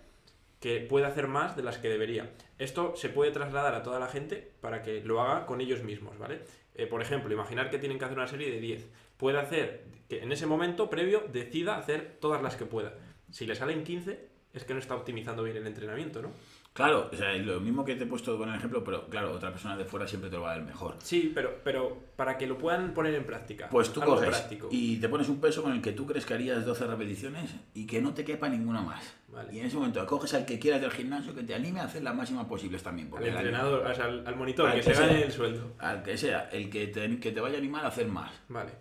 que 0.60 0.80
puede 0.80 1.06
hacer 1.06 1.28
más 1.28 1.56
de 1.56 1.62
las 1.64 1.78
que 1.78 1.90
debería. 1.90 2.32
Esto 2.58 2.96
se 2.96 3.10
puede 3.10 3.32
trasladar 3.32 3.76
a 3.76 3.84
toda 3.84 4.00
la 4.00 4.08
gente 4.08 4.52
para 4.62 4.82
que 4.82 5.04
lo 5.04 5.22
haga 5.22 5.46
con 5.46 5.62
ellos 5.62 5.84
mismos, 5.84 6.18
¿vale? 6.18 6.42
Eh, 6.76 6.88
por 6.88 7.02
ejemplo, 7.02 7.34
imaginar 7.34 7.70
que 7.70 7.78
tienen 7.78 8.00
que 8.00 8.06
hacer 8.06 8.18
una 8.18 8.28
serie 8.28 8.52
de 8.52 8.60
10. 8.60 8.90
Puede 9.18 9.40
hacer 9.40 9.84
que 10.10 10.24
en 10.24 10.32
ese 10.32 10.46
momento 10.46 10.90
previo 10.90 11.24
decida 11.32 11.78
hacer 11.78 12.18
todas 12.20 12.42
las 12.42 12.56
que 12.56 12.66
pueda. 12.66 12.94
Si 13.32 13.46
le 13.46 13.56
salen 13.56 13.84
15, 13.84 14.28
es 14.54 14.64
que 14.64 14.74
no 14.74 14.80
está 14.80 14.96
optimizando 14.96 15.44
bien 15.44 15.58
el 15.58 15.68
entrenamiento, 15.68 16.22
¿no? 16.22 16.32
Claro, 16.74 17.08
o 17.14 17.16
sea, 17.16 17.32
lo 17.34 17.60
mismo 17.60 17.86
que 17.86 17.96
te 17.96 18.04
he 18.04 18.08
puesto 18.08 18.36
con 18.36 18.50
el 18.50 18.56
ejemplo, 18.56 18.84
pero 18.84 19.08
claro, 19.08 19.32
otra 19.32 19.52
persona 19.52 19.78
de 19.78 19.86
fuera 19.86 20.08
siempre 20.08 20.32
te 20.32 20.38
lo 20.38 20.42
va 20.42 20.54
a 20.54 20.56
dar 20.58 20.66
mejor. 20.66 20.96
Sí, 21.04 21.32
pero, 21.34 21.60
pero 21.64 22.00
para 22.16 22.36
que 22.36 22.48
lo 22.48 22.58
puedan 22.58 22.96
poner 22.96 23.14
en 23.14 23.26
práctica. 23.26 23.70
Pues 23.70 23.94
tú 23.94 24.02
coges 24.02 24.30
práctico. 24.30 24.70
y 24.72 24.98
te 24.98 25.08
pones 25.08 25.30
un 25.30 25.40
peso 25.40 25.62
con 25.62 25.72
el 25.74 25.82
que 25.84 25.92
tú 25.92 26.08
crees 26.08 26.26
que 26.26 26.34
harías 26.34 26.66
12 26.66 26.88
repeticiones 26.88 27.52
y 27.76 27.86
que 27.86 28.02
no 28.02 28.16
te 28.16 28.26
quepa 28.26 28.50
ninguna 28.50 28.82
más. 28.82 29.04
Vale. 29.28 29.54
Y 29.54 29.60
en 29.60 29.68
ese 29.68 29.78
momento 29.78 30.04
coges 30.08 30.34
al 30.34 30.46
que 30.46 30.58
quieras 30.58 30.82
del 30.82 30.90
gimnasio 30.92 31.36
que 31.36 31.44
te 31.44 31.54
anime 31.54 31.80
a 31.80 31.84
hacer 31.84 32.02
las 32.02 32.16
máximas 32.16 32.46
posibles 32.48 32.82
también. 32.82 33.08
Al 33.08 33.12
Porque 33.12 33.30
el 33.30 33.36
entrenador, 33.36 33.86
o 33.86 33.94
sea, 33.96 34.06
al, 34.06 34.26
al 34.26 34.36
monitor, 34.36 34.68
Al 34.68 34.74
que, 34.80 34.82
que 34.82 34.94
se 34.96 35.00
gane 35.02 35.14
sea. 35.18 35.26
el 35.28 35.32
sueldo. 35.32 35.74
Al 35.78 36.02
que 36.02 36.18
sea, 36.18 36.50
el 36.52 36.70
que 36.72 36.88
te, 36.88 37.20
que 37.20 37.32
te 37.32 37.40
vaya 37.40 37.56
a 37.56 37.60
animar 37.60 37.86
a 37.86 37.90
hacer 37.90 38.08
más. 38.08 38.32
Vale, 38.50 38.72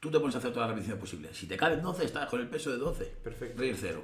Tú 0.00 0.10
te 0.10 0.18
pones 0.18 0.34
a 0.34 0.38
hacer 0.38 0.50
todas 0.52 0.66
las 0.68 0.70
repeticiones 0.76 1.00
posibles. 1.00 1.36
Si 1.36 1.46
te 1.46 1.56
caben 1.56 1.80
12, 1.80 2.04
estás 2.04 2.28
con 2.28 2.40
el 2.40 2.48
peso 2.48 2.70
de 2.72 2.76
12. 2.78 3.04
Perfecto. 3.22 3.58
Reír 3.58 3.76
cero. 3.78 4.02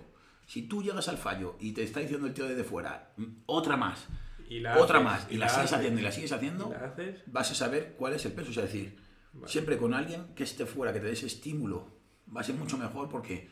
Si 0.48 0.62
tú 0.62 0.82
llegas 0.82 1.06
al 1.08 1.18
fallo 1.18 1.56
y 1.60 1.72
te 1.72 1.82
está 1.84 2.00
diciendo 2.00 2.26
el 2.26 2.32
tío 2.34 2.48
desde 2.48 2.64
fuera, 2.64 3.12
"Mm, 3.18 3.24
otra 3.46 3.76
más. 3.76 4.06
Y 4.48 4.60
la 4.60 4.78
otra 4.78 4.98
haces, 4.98 5.04
más, 5.04 5.26
y, 5.30 5.34
y 5.34 5.36
la, 5.38 5.44
la 5.46 5.52
sigues 5.52 5.64
haces, 5.66 5.78
haciendo 5.78 6.00
y 6.00 6.02
la 6.02 6.10
sigues 6.12 6.32
haciendo, 6.32 6.70
la 6.70 6.94
vas 7.26 7.50
a 7.50 7.54
saber 7.54 7.94
cuál 7.98 8.14
es 8.14 8.24
el 8.24 8.32
peso. 8.32 8.50
O 8.50 8.52
sea, 8.54 8.64
es 8.64 8.72
decir, 8.72 8.98
Vale. 9.34 9.46
siempre 9.52 9.76
con 9.76 9.92
alguien 9.92 10.34
que 10.34 10.42
esté 10.44 10.64
fuera, 10.64 10.92
que 10.92 11.00
te 11.00 11.06
dé 11.06 11.12
ese 11.12 11.26
estímulo, 11.26 11.86
va 12.34 12.40
a 12.40 12.44
ser 12.44 12.54
mucho 12.56 12.78
mejor 12.78 13.10
porque 13.10 13.50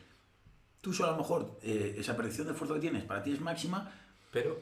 tú 0.81 0.91
solo 0.91 1.09
a 1.09 1.11
lo 1.11 1.17
mejor 1.19 1.59
eh, 1.61 1.95
esa 1.99 2.17
percepción 2.17 2.47
de 2.47 2.53
esfuerzo 2.53 2.73
que 2.73 2.81
tienes 2.81 3.03
para 3.03 3.21
ti 3.23 3.31
es 3.31 3.39
máxima, 3.41 3.91
Pero 4.33 4.59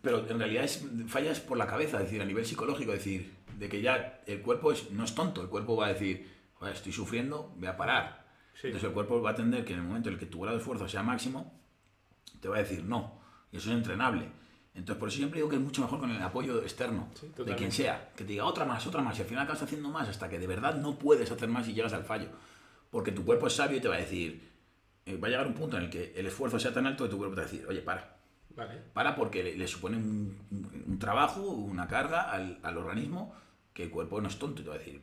pero 0.00 0.28
en 0.28 0.38
realidad 0.38 0.62
es, 0.64 0.84
fallas 1.08 1.40
por 1.40 1.56
la 1.58 1.66
cabeza, 1.66 1.96
es 1.96 2.04
decir, 2.04 2.22
a 2.22 2.24
nivel 2.24 2.44
psicológico, 2.46 2.92
es 2.92 2.98
decir, 2.98 3.34
de 3.58 3.68
que 3.68 3.80
ya 3.82 4.20
el 4.26 4.42
cuerpo 4.42 4.70
es, 4.70 4.90
no 4.92 5.02
es 5.04 5.12
tonto, 5.14 5.42
el 5.42 5.48
cuerpo 5.48 5.74
va 5.74 5.86
a 5.86 5.92
decir, 5.94 6.24
"Joder, 6.54 6.74
estoy 6.76 6.92
sufriendo, 6.92 7.52
voy 7.56 7.66
a 7.66 7.76
parar. 7.76 8.26
Sí. 8.54 8.68
Entonces 8.68 8.88
el 8.88 8.94
cuerpo 8.94 9.20
va 9.20 9.30
a 9.30 9.32
entender 9.32 9.64
que 9.64 9.72
en 9.72 9.80
el 9.80 9.84
momento 9.86 10.08
en 10.10 10.14
el 10.14 10.20
que 10.20 10.26
tu 10.26 10.40
grado 10.40 10.56
de 10.56 10.60
esfuerzo 10.60 10.86
sea 10.88 11.02
máximo, 11.02 11.58
te 12.40 12.48
va 12.48 12.56
a 12.56 12.60
decir 12.60 12.84
no, 12.84 13.20
y 13.52 13.56
eso 13.58 13.70
es 13.70 13.76
entrenable. 13.76 14.28
Entonces 14.74 14.98
por 15.00 15.08
eso 15.08 15.16
siempre 15.18 15.38
digo 15.40 15.48
que 15.48 15.56
es 15.56 15.62
mucho 15.62 15.82
mejor 15.82 15.98
con 15.98 16.10
el 16.10 16.22
apoyo 16.22 16.62
externo, 16.62 17.08
Sí, 17.14 17.28
de 17.44 17.56
quien 17.56 17.72
sea, 17.72 18.10
que 18.14 18.24
te 18.24 18.32
diga 18.32 18.44
otra 18.44 18.64
más, 18.64 18.86
otra 18.86 19.02
más, 19.02 19.18
y 19.18 19.22
al 19.22 19.28
final 19.28 19.44
acabas 19.44 19.62
haciendo 19.62 19.88
más 19.88 20.08
hasta 20.08 20.28
que 20.28 20.38
de 20.38 20.46
verdad 20.46 20.76
no 20.76 20.98
puedes 20.98 21.30
hacer 21.30 21.48
más 21.48 21.66
y 21.68 21.74
llegas 21.74 21.92
al 21.92 22.04
fallo. 22.04 22.28
Porque 22.90 23.10
tu 23.12 23.24
cuerpo 23.24 23.48
es 23.48 23.54
sabio 23.54 23.78
y 23.78 23.80
te 23.80 23.88
va 23.88 23.96
a 23.96 23.98
decir, 23.98 24.48
eh, 25.04 25.16
va 25.16 25.26
a 25.26 25.30
llegar 25.30 25.46
un 25.46 25.54
punto 25.54 25.76
en 25.76 25.84
el 25.84 25.90
que 25.90 26.12
el 26.16 26.26
esfuerzo 26.26 26.58
sea 26.60 26.72
tan 26.72 26.86
alto 26.86 27.04
que 27.04 27.10
tu 27.10 27.18
cuerpo 27.18 27.34
te 27.34 27.40
va 27.42 27.46
a 27.48 27.50
decir, 27.50 27.66
oye, 27.66 27.80
para. 27.80 28.16
Vale. 28.56 28.74
Para 28.92 29.14
porque 29.16 29.42
le, 29.42 29.56
le 29.56 29.66
supone 29.68 29.96
un, 29.96 30.36
un- 30.50 30.84
un 30.86 30.98
trabajo, 30.98 31.42
una 31.42 31.86
carga 31.88 32.30
al, 32.30 32.58
al 32.62 32.76
organismo 32.78 33.34
que 33.72 33.84
el 33.84 33.90
cuerpo 33.90 34.20
no 34.20 34.28
es 34.28 34.38
tonto 34.38 34.60
y 34.60 34.64
te 34.64 34.70
va 34.70 34.76
a 34.76 34.78
decir, 34.78 35.00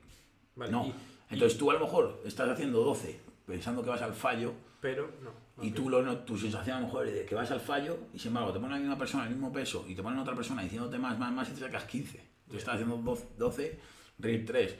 Vale, 0.56 0.72
no. 0.72 0.86
y- 0.88 0.94
Entonces 1.32 1.58
tú 1.58 1.70
a 1.70 1.74
lo 1.74 1.82
mejor 1.82 2.22
estás 2.26 2.50
haciendo 2.50 2.82
12 2.84 3.20
pensando 3.46 3.84
que 3.84 3.90
vas 3.90 4.02
al 4.02 4.14
fallo 4.14 4.54
Pero 4.86 5.10
no. 5.24 5.64
y 5.64 5.72
tú 5.72 5.90
lo, 5.90 6.04
no- 6.04 6.20
tu 6.20 6.38
sensación 6.38 6.78
a 6.78 6.80
lo 6.82 6.86
mejor 6.86 7.08
es 7.08 7.14
de 7.16 7.26
que 7.26 7.34
vas 7.34 7.50
al 7.50 7.60
fallo 7.60 7.98
y 8.14 8.20
sin 8.20 8.30
embargo 8.30 8.54
te 8.54 8.60
ponen 8.60 8.74
a 8.74 8.76
la 8.76 8.82
misma 8.82 8.98
persona 9.00 9.24
el 9.24 9.32
mismo 9.32 9.52
peso 9.52 9.84
y 9.88 9.96
te 9.96 10.04
ponen 10.04 10.20
otra 10.20 10.36
persona 10.36 10.62
diciéndote 10.62 11.00
más, 11.00 11.18
más, 11.18 11.32
más 11.34 11.50
y 11.50 11.54
te 11.54 11.62
sacas 11.62 11.86
15. 11.86 12.22
Tú 12.50 12.58
estás 12.58 12.76
haciendo 12.76 12.98
12, 12.98 13.28
12 13.38 13.80
reír 14.20 14.46
3. 14.46 14.76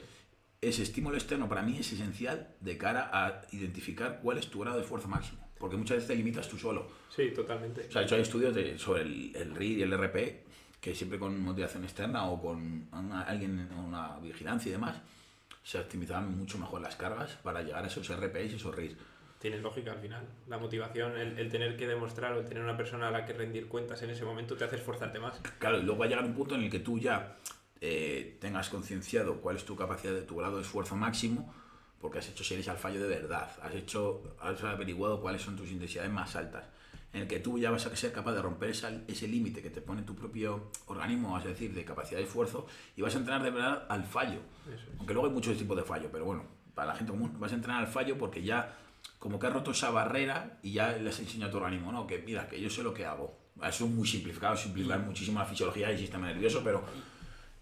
Ese 0.60 0.82
estímulo 0.84 1.16
externo 1.16 1.48
para 1.48 1.62
mí 1.62 1.76
es 1.78 1.92
esencial 1.92 2.54
de 2.60 2.78
cara 2.78 3.10
a 3.12 3.42
identificar 3.50 4.20
cuál 4.22 4.38
es 4.38 4.46
tu 4.48 4.60
grado 4.60 4.76
de 4.76 4.82
esfuerzo 4.84 5.08
máximo. 5.08 5.44
Porque 5.58 5.76
muchas 5.76 5.96
veces 5.96 6.08
te 6.08 6.14
limitas 6.14 6.48
tú 6.48 6.56
solo. 6.56 6.86
Sí, 7.14 7.30
totalmente. 7.34 7.86
O 7.88 7.90
sea, 7.90 8.00
de 8.02 8.06
hecho 8.06 8.14
hay 8.14 8.20
estudios 8.22 8.54
de- 8.54 8.78
sobre 8.78 9.02
el, 9.02 9.34
el 9.34 9.54
RIR 9.56 9.78
y 9.78 9.82
el 9.82 9.92
RP 9.92 10.44
que 10.80 10.94
siempre 10.94 11.18
con 11.18 11.40
motivación 11.40 11.82
externa 11.82 12.26
o 12.30 12.40
con 12.40 12.88
una- 12.92 13.22
alguien, 13.22 13.68
una 13.72 14.18
vigilancia 14.20 14.68
y 14.68 14.72
demás, 14.72 14.96
se 15.64 15.78
optimizaban 15.80 16.36
mucho 16.38 16.58
mejor 16.58 16.80
las 16.80 16.94
cargas 16.94 17.32
para 17.42 17.62
llegar 17.62 17.82
a 17.82 17.88
esos 17.88 18.08
RPs 18.08 18.52
y 18.52 18.56
esos 18.56 18.74
RIR. 18.76 18.96
Tiene 19.40 19.58
lógica 19.58 19.92
al 19.92 19.98
final. 19.98 20.24
La 20.48 20.58
motivación, 20.58 21.16
el, 21.18 21.38
el 21.38 21.50
tener 21.50 21.76
que 21.76 21.86
demostrar 21.86 22.32
o 22.32 22.40
el 22.40 22.46
tener 22.46 22.62
una 22.62 22.76
persona 22.76 23.08
a 23.08 23.10
la 23.10 23.24
que 23.24 23.32
rendir 23.32 23.68
cuentas 23.68 24.02
en 24.02 24.10
ese 24.10 24.24
momento 24.24 24.56
te 24.56 24.64
hace 24.64 24.76
esforzarte 24.76 25.18
más. 25.20 25.40
Claro, 25.58 25.78
y 25.78 25.82
luego 25.82 25.98
va 26.00 26.06
a 26.06 26.08
llegar 26.08 26.24
un 26.24 26.34
punto 26.34 26.54
en 26.54 26.62
el 26.62 26.70
que 26.70 26.80
tú 26.80 26.98
ya 26.98 27.36
eh, 27.80 28.38
tengas 28.40 28.68
concienciado 28.70 29.40
cuál 29.40 29.56
es 29.56 29.64
tu 29.64 29.76
capacidad 29.76 30.14
de 30.14 30.22
tu 30.22 30.36
grado 30.36 30.56
de 30.56 30.62
esfuerzo 30.62 30.96
máximo, 30.96 31.52
porque 32.00 32.18
has 32.18 32.28
hecho 32.28 32.44
series 32.44 32.68
al 32.68 32.78
fallo 32.78 33.00
de 33.02 33.08
verdad, 33.08 33.50
has 33.62 33.74
hecho, 33.74 34.22
has 34.40 34.62
averiguado 34.64 35.20
cuáles 35.20 35.42
son 35.42 35.56
tus 35.56 35.70
intensidades 35.70 36.10
más 36.10 36.34
altas, 36.36 36.64
en 37.12 37.22
el 37.22 37.28
que 37.28 37.38
tú 37.38 37.58
ya 37.58 37.70
vas 37.70 37.84
a 37.86 37.94
ser 37.94 38.12
capaz 38.12 38.32
de 38.32 38.42
romper 38.42 38.70
esa- 38.70 39.02
ese 39.06 39.28
límite 39.28 39.62
que 39.62 39.70
te 39.70 39.80
pone 39.82 40.02
tu 40.02 40.14
propio 40.14 40.70
organismo, 40.86 41.32
vas 41.32 41.44
a 41.44 41.48
decir, 41.48 41.72
de 41.74 41.84
capacidad 41.84 42.18
de 42.18 42.24
esfuerzo, 42.26 42.66
y 42.96 43.02
vas 43.02 43.14
a 43.14 43.18
entrenar 43.18 43.42
de 43.42 43.50
verdad 43.50 43.86
al 43.88 44.04
fallo. 44.04 44.40
Eso. 44.74 44.86
Aunque 44.98 45.12
luego 45.14 45.28
hay 45.28 45.34
muchos 45.34 45.56
tipos 45.58 45.76
de 45.76 45.82
fallo, 45.84 46.08
pero 46.10 46.24
bueno, 46.24 46.44
para 46.74 46.88
la 46.88 46.94
gente 46.96 47.12
común 47.12 47.38
vas 47.38 47.52
a 47.52 47.54
entrenar 47.54 47.80
al 47.82 47.88
fallo 47.88 48.16
porque 48.18 48.42
ya 48.42 48.76
como 49.18 49.38
que 49.38 49.46
has 49.46 49.52
roto 49.52 49.70
esa 49.70 49.90
barrera 49.90 50.58
y 50.62 50.72
ya 50.72 50.92
le 50.92 51.08
has 51.10 51.18
enseñado 51.18 51.48
a 51.48 51.52
tu 51.52 51.56
organismo, 51.58 51.92
no, 51.92 52.06
que 52.06 52.18
mira, 52.18 52.48
que 52.48 52.60
yo 52.60 52.70
sé 52.70 52.82
lo 52.82 52.92
que 52.94 53.04
hago. 53.04 53.36
Eso 53.62 53.86
es 53.86 53.90
muy 53.90 54.06
simplificado, 54.06 54.56
simplificar 54.56 55.00
muchísimo 55.00 55.38
la 55.40 55.46
fisiología 55.46 55.90
y 55.90 55.94
el 55.94 55.98
sistema 55.98 56.26
nervioso, 56.26 56.62
pero 56.62 56.84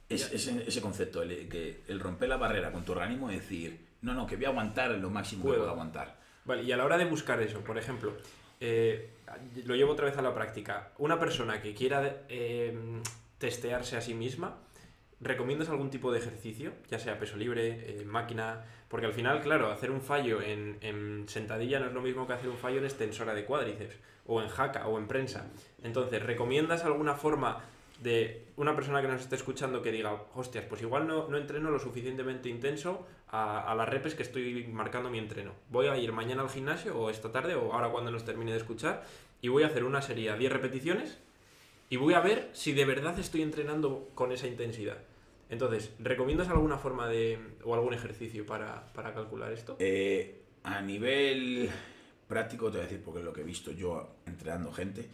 es, 0.09 0.33
ese, 0.33 0.65
ese 0.67 0.81
concepto, 0.81 1.23
el, 1.23 1.49
que 1.49 1.83
el 1.89 2.01
romper 2.01 2.29
la 2.29 2.37
barrera 2.37 2.73
con 2.73 2.85
tu 2.85 2.93
organismo 2.93 3.31
y 3.31 3.37
decir, 3.37 3.87
no, 4.03 4.13
no, 4.13 4.27
que 4.27 4.37
voy 4.37 4.47
a 4.47 4.49
aguantar 4.49 4.91
lo 4.91 5.11
máximo 5.11 5.43
que 5.43 5.49
Puedo. 5.49 5.61
puedo 5.61 5.73
aguantar. 5.73 6.19
Vale, 6.45 6.63
y 6.63 6.73
a 6.73 6.77
la 6.77 6.85
hora 6.85 6.99
de 6.99 7.05
buscar 7.07 7.41
eso, 7.41 7.61
por 7.61 7.79
ejemplo, 7.79 8.13
eh, 8.61 9.11
lo 9.65 9.75
llevo 9.77 9.93
otra 9.93 10.07
vez 10.07 10.19
a 10.19 10.23
la 10.23 10.35
práctica. 10.35 10.91
Una 10.99 11.19
persona 11.19 11.63
que 11.63 11.75
quiera 11.75 12.25
eh, 12.29 13.01
testearse 13.39 13.97
a 13.97 14.01
sí 14.01 14.13
misma, 14.15 14.57
¿recomiendas 15.21 15.69
algún 15.71 15.91
tipo 15.91 16.13
de 16.13 16.19
ejercicio? 16.19 16.73
Ya 16.91 16.99
sea 16.99 17.19
peso 17.19 17.37
libre, 17.37 18.01
eh, 18.01 18.05
máquina. 18.05 18.65
Porque 18.95 19.09
al 19.09 19.13
final, 19.13 19.41
claro, 19.41 19.73
hacer 19.73 19.91
un 19.91 20.01
fallo 20.01 20.41
en, 20.41 20.79
en 20.81 21.29
sentadilla 21.29 21.81
no 21.81 21.87
es 21.87 21.93
lo 21.93 22.01
mismo 22.01 22.29
que 22.29 22.35
hacer 22.35 22.49
un 22.49 22.57
fallo 22.57 22.79
en 22.79 22.85
extensora 22.85 23.35
de 23.35 23.45
cuádriceps, 23.45 23.97
o 24.25 24.41
en 24.41 24.49
jaca, 24.49 24.87
o 24.87 24.99
en 24.99 25.09
prensa. 25.09 25.51
Entonces, 25.83 26.23
¿recomiendas 26.23 26.85
alguna 26.85 27.15
forma 27.15 27.59
de 27.99 28.45
una 28.57 28.77
persona 28.77 29.03
que 29.03 29.09
nos 29.09 29.23
esté 29.23 29.35
escuchando 29.35 29.83
que 29.83 29.91
diga, 29.91 30.23
hostias, 30.37 30.67
pues 30.67 30.81
igual 30.81 31.09
no, 31.09 31.27
no 31.27 31.39
entreno 31.39 31.73
lo 31.73 31.81
suficientemente 31.81 32.49
intenso 32.49 33.05
a, 33.31 33.69
a 33.69 33.75
las 33.75 33.89
repes 33.89 34.15
que 34.15 34.23
estoy 34.23 34.65
marcando 34.69 35.11
mi 35.11 35.19
entreno. 35.19 35.55
Voy 35.71 35.89
a 35.89 35.97
ir 35.97 36.13
mañana 36.13 36.43
al 36.43 36.49
gimnasio 36.49 36.97
o 36.97 37.11
esta 37.11 37.33
tarde 37.33 37.57
o 37.57 37.73
ahora 37.73 37.89
cuando 37.89 38.13
nos 38.13 38.25
termine 38.25 38.53
de 38.53 38.59
escuchar 38.59 39.03
y 39.43 39.49
voy 39.49 39.65
a 39.65 39.67
hacer 39.67 39.83
una 39.83 40.03
serie 40.03 40.31
a 40.31 40.37
10 40.37 40.53
repeticiones 40.53 41.19
y 41.91 41.97
voy 41.97 42.15
a 42.15 42.21
ver 42.21 42.49
si 42.53 42.73
de 42.75 42.85
verdad 42.85 43.19
estoy 43.19 43.43
entrenando 43.43 44.09
con 44.15 44.31
esa 44.31 44.47
intensidad. 44.47 44.99
Entonces, 45.55 45.93
¿recomiendas 45.99 46.49
alguna 46.49 46.77
forma 46.79 47.09
de 47.09 47.39
o 47.65 47.75
algún 47.75 47.95
ejercicio 47.95 48.45
para, 48.45 48.93
para 48.93 49.15
calcular 49.15 49.53
esto? 49.53 49.77
Eh, 49.79 50.43
a 50.65 50.81
nivel 50.83 51.71
práctico, 52.29 52.67
te 52.71 52.79
voy 52.79 52.81
a 52.81 52.89
decir, 52.89 53.03
porque 53.03 53.21
es 53.21 53.25
lo 53.25 53.33
que 53.33 53.41
he 53.41 53.45
visto 53.45 53.71
yo 53.73 54.17
entrenando 54.27 54.73
gente, 54.73 55.09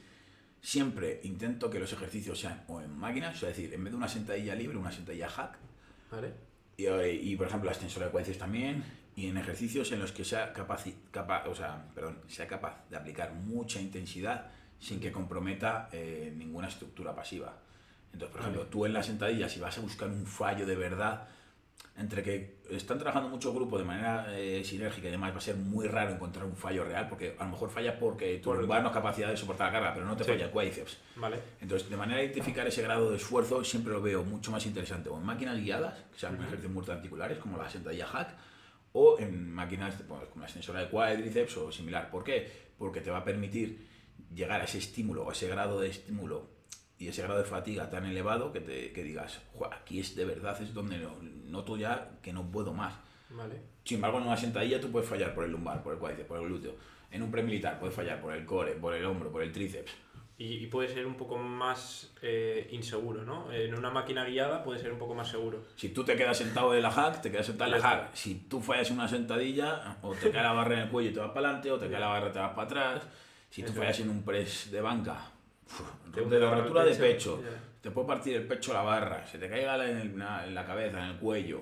siempre 0.61 1.21
intento 1.25 1.71
que 1.71 1.79
los 1.79 1.93
ejercicios 1.93 2.39
sean 2.39 2.65
o 2.69 2.81
en 2.81 2.97
máquinas, 2.99 3.37
o 3.37 3.39
sea, 3.39 3.51
es 3.51 3.57
decir, 3.57 3.73
en 3.75 3.83
vez 3.85 3.93
de 3.93 3.97
una 3.97 4.09
sentadilla 4.09 4.55
libre, 4.55 4.77
una 4.77 4.93
sentadilla 4.93 5.29
hack, 5.29 5.59
¿Vale? 6.11 6.33
y, 6.77 6.87
eh, 6.87 7.15
y, 7.15 7.37
por 7.37 7.47
ejemplo 7.47 7.67
la 7.67 7.73
extensora 7.73 8.07
de 8.07 8.13
cuádriceps 8.13 8.39
también, 8.39 8.85
y 9.17 9.27
en 9.27 9.37
ejercicios 9.37 9.93
en 9.93 10.01
los 10.01 10.13
que 10.13 10.25
sea 10.25 10.53
capaz, 10.53 10.85
capa- 11.11 11.45
o 11.49 11.55
sea, 11.55 11.87
perdón, 11.95 12.19
sea 12.29 12.47
capaz 12.47 12.89
de 12.89 12.97
aplicar 12.97 13.33
mucha 13.35 13.81
intensidad 13.81 14.51
sin 14.79 15.01
que 15.01 15.13
comprometa 15.13 15.89
eh, 15.93 16.33
ninguna 16.37 16.69
estructura 16.69 17.15
pasiva. 17.15 17.59
Entonces, 18.13 18.31
por 18.33 18.41
ejemplo, 18.41 18.67
tú 18.67 18.87
en 18.87 18.93
la 18.93 19.03
sentadilla, 19.03 19.49
si 19.49 19.61
vas 19.61 19.77
a 19.79 19.81
buscar 19.81 20.09
un 20.09 20.27
fallo 20.27 20.67
de 20.67 20.77
verdad, 20.77 21.29
entre 21.97 22.23
que 22.23 22.61
están 22.71 22.99
trabajando 22.99 23.29
muchos 23.29 23.53
grupos 23.55 23.81
de 23.81 23.85
manera 23.85 24.27
eh, 24.39 24.63
sinérgica 24.65 25.09
y 25.09 25.11
demás, 25.11 25.33
va 25.33 25.39
a 25.39 25.41
ser 25.41 25.57
muy 25.57 25.87
raro 25.87 26.13
encontrar 26.13 26.45
un 26.47 26.57
fallo 26.57 26.85
real, 26.85 27.09
porque 27.09 27.35
a 27.39 27.45
lo 27.45 27.51
mejor 27.51 27.69
falla 27.71 27.99
porque 27.99 28.39
tu 28.39 28.55
lumbar 28.55 28.83
no 28.83 28.89
es 28.89 28.95
capacidad 28.95 29.29
de 29.29 29.37
soportar 29.37 29.67
la 29.69 29.73
carga, 29.73 29.95
pero 29.95 30.07
no 30.07 30.17
te 30.17 30.25
Sí. 30.25 30.31
falla 30.31 30.47
el 30.47 30.51
cuádriceps. 30.51 30.99
¿Vale? 31.17 31.39
Entonces, 31.61 31.91
de 31.91 31.97
manera 31.97 32.19
de 32.21 32.27
identificar 32.27 32.67
ese 32.67 32.83
grado 32.83 33.11
de 33.11 33.17
esfuerzo, 33.17 33.63
siempre 33.65 33.93
lo 33.93 34.01
veo 34.01 34.23
mucho 34.25 34.51
más 34.51 34.65
interesante 34.67 35.09
o 35.09 35.19
en 35.19 35.25
máquinas 35.25 35.59
guiadas, 35.59 35.99
que 36.13 36.19
sean 36.19 36.37
ejercicios 36.37 36.73
multiarticulares, 36.73 37.39
como 37.39 37.59
la 37.59 37.69
sentadilla 37.69 38.07
hack, 38.07 38.35
o 38.93 39.19
en 39.19 39.53
máquinas 39.53 39.95
pues, 40.09 40.21
como 40.31 40.41
la 40.41 40.47
extensora 40.47 40.81
de 40.81 40.89
cuádriceps 40.89 41.57
o 41.59 41.73
similar. 41.73 42.11
¿Por 42.11 42.25
qué? 42.25 42.71
Porque 42.79 43.01
te 43.01 43.11
va 43.11 43.19
a 43.19 43.25
permitir 43.25 43.89
llegar 44.35 44.61
a 44.61 44.65
ese 44.65 44.79
estímulo 44.79 45.25
o 45.25 45.33
ese 45.33 45.49
grado 45.49 45.81
de 45.81 45.89
estímulo 45.89 46.49
y 47.01 47.09
ese 47.09 47.23
grado 47.23 47.39
de 47.39 47.45
fatiga 47.45 47.91
tan 47.91 48.05
elevado 48.05 48.53
que, 48.53 48.61
te, 48.61 48.93
que 48.93 49.03
digas, 49.03 49.41
"Jua, 49.55 49.71
aquí 49.75 49.99
es 49.99 50.15
de 50.15 50.25
verdad, 50.25 50.61
es 50.63 50.73
donde 50.73 50.99
no- 50.99 51.17
noto 51.47 51.77
ya 51.77 52.11
que 52.23 52.33
no 52.33 52.49
puedo 52.53 52.73
más. 52.73 52.95
¿Vale? 53.31 53.61
Sin 53.85 53.97
embargo, 53.97 54.19
en 54.19 54.25
una 54.27 54.37
sentadilla 54.37 54.81
tú 54.81 54.91
puedes 54.93 55.09
fallar 55.09 55.35
por 55.35 55.45
el 55.45 55.51
lumbar, 55.51 55.83
por 55.83 55.95
el 55.95 55.99
cuádriceps, 55.99 56.29
por 56.29 56.39
el 56.41 56.45
glúteo. 56.47 56.75
En 57.11 57.23
un 57.23 57.31
premilitar 57.31 57.81
puedes 57.81 57.97
fallar 57.97 58.21
por 58.21 58.33
el 58.35 58.45
core, 58.45 58.73
por 58.75 58.95
el 58.95 59.05
hombro, 59.05 59.33
por 59.33 59.43
el 59.43 59.51
tríceps. 59.51 59.91
Y, 60.39 60.55
y 60.55 60.67
puede 60.69 60.89
ser 60.89 61.05
un 61.07 61.17
poco 61.17 61.37
más 61.37 62.13
eh, 62.23 62.69
inseguro, 62.73 63.25
¿no? 63.25 63.53
En 63.53 63.75
una 63.75 63.91
máquina 63.91 64.25
guiada 64.25 64.63
puede 64.65 64.81
ser 64.81 64.93
un 64.93 64.99
poco 64.99 65.15
más 65.15 65.29
seguro. 65.29 65.63
Si 65.77 65.91
tú 65.91 66.03
te 66.05 66.17
quedas 66.17 66.39
sentado 66.39 66.75
en 66.75 66.83
la 66.83 66.91
hack, 66.91 67.21
te 67.21 67.31
quedas 67.31 67.47
sentado 67.47 67.75
en 67.75 67.81
la 67.81 67.87
hack. 67.89 68.15
Si 68.15 68.35
tú 68.49 68.61
fallas 68.61 68.89
en 68.91 68.97
una 68.97 69.09
sentadilla, 69.09 69.99
o 70.03 70.15
te 70.15 70.31
cae 70.31 70.43
la 70.43 70.53
barra 70.53 70.75
en 70.75 70.81
el 70.81 70.89
cuello 70.91 71.11
y 71.11 71.13
te 71.13 71.21
vas 71.21 71.31
para 71.33 71.49
adelante, 71.49 71.71
o 71.71 71.79
te 71.79 71.91
cae 71.91 72.01
la 72.01 72.09
barra 72.09 72.29
y 72.29 72.33
te 72.33 72.39
vas 72.39 72.55
para 72.55 72.63
atrás. 72.67 73.03
Si 73.51 73.63
tú 73.63 73.73
Eso 73.73 73.81
fallas 73.81 74.01
en 74.01 74.11
un 74.11 74.23
press 74.23 74.71
de 74.71 74.81
banca, 74.81 75.30
de 76.15 76.21
hunde 76.23 76.39
la 76.41 76.51
rotura 76.63 76.85
de 76.85 76.91
pecho, 76.97 77.41
te 77.81 77.91
puede 77.91 78.07
partir 78.09 78.37
el 78.37 78.47
pecho 78.47 78.73
la 78.73 78.83
barra, 78.83 79.27
se 79.27 79.39
te 79.39 79.49
caiga 79.49 79.77
en, 79.89 79.97
el- 79.97 80.11
en 80.23 80.55
la 80.55 80.67
cabeza, 80.67 80.99
en 81.05 81.11
el 81.11 81.17
cuello. 81.19 81.61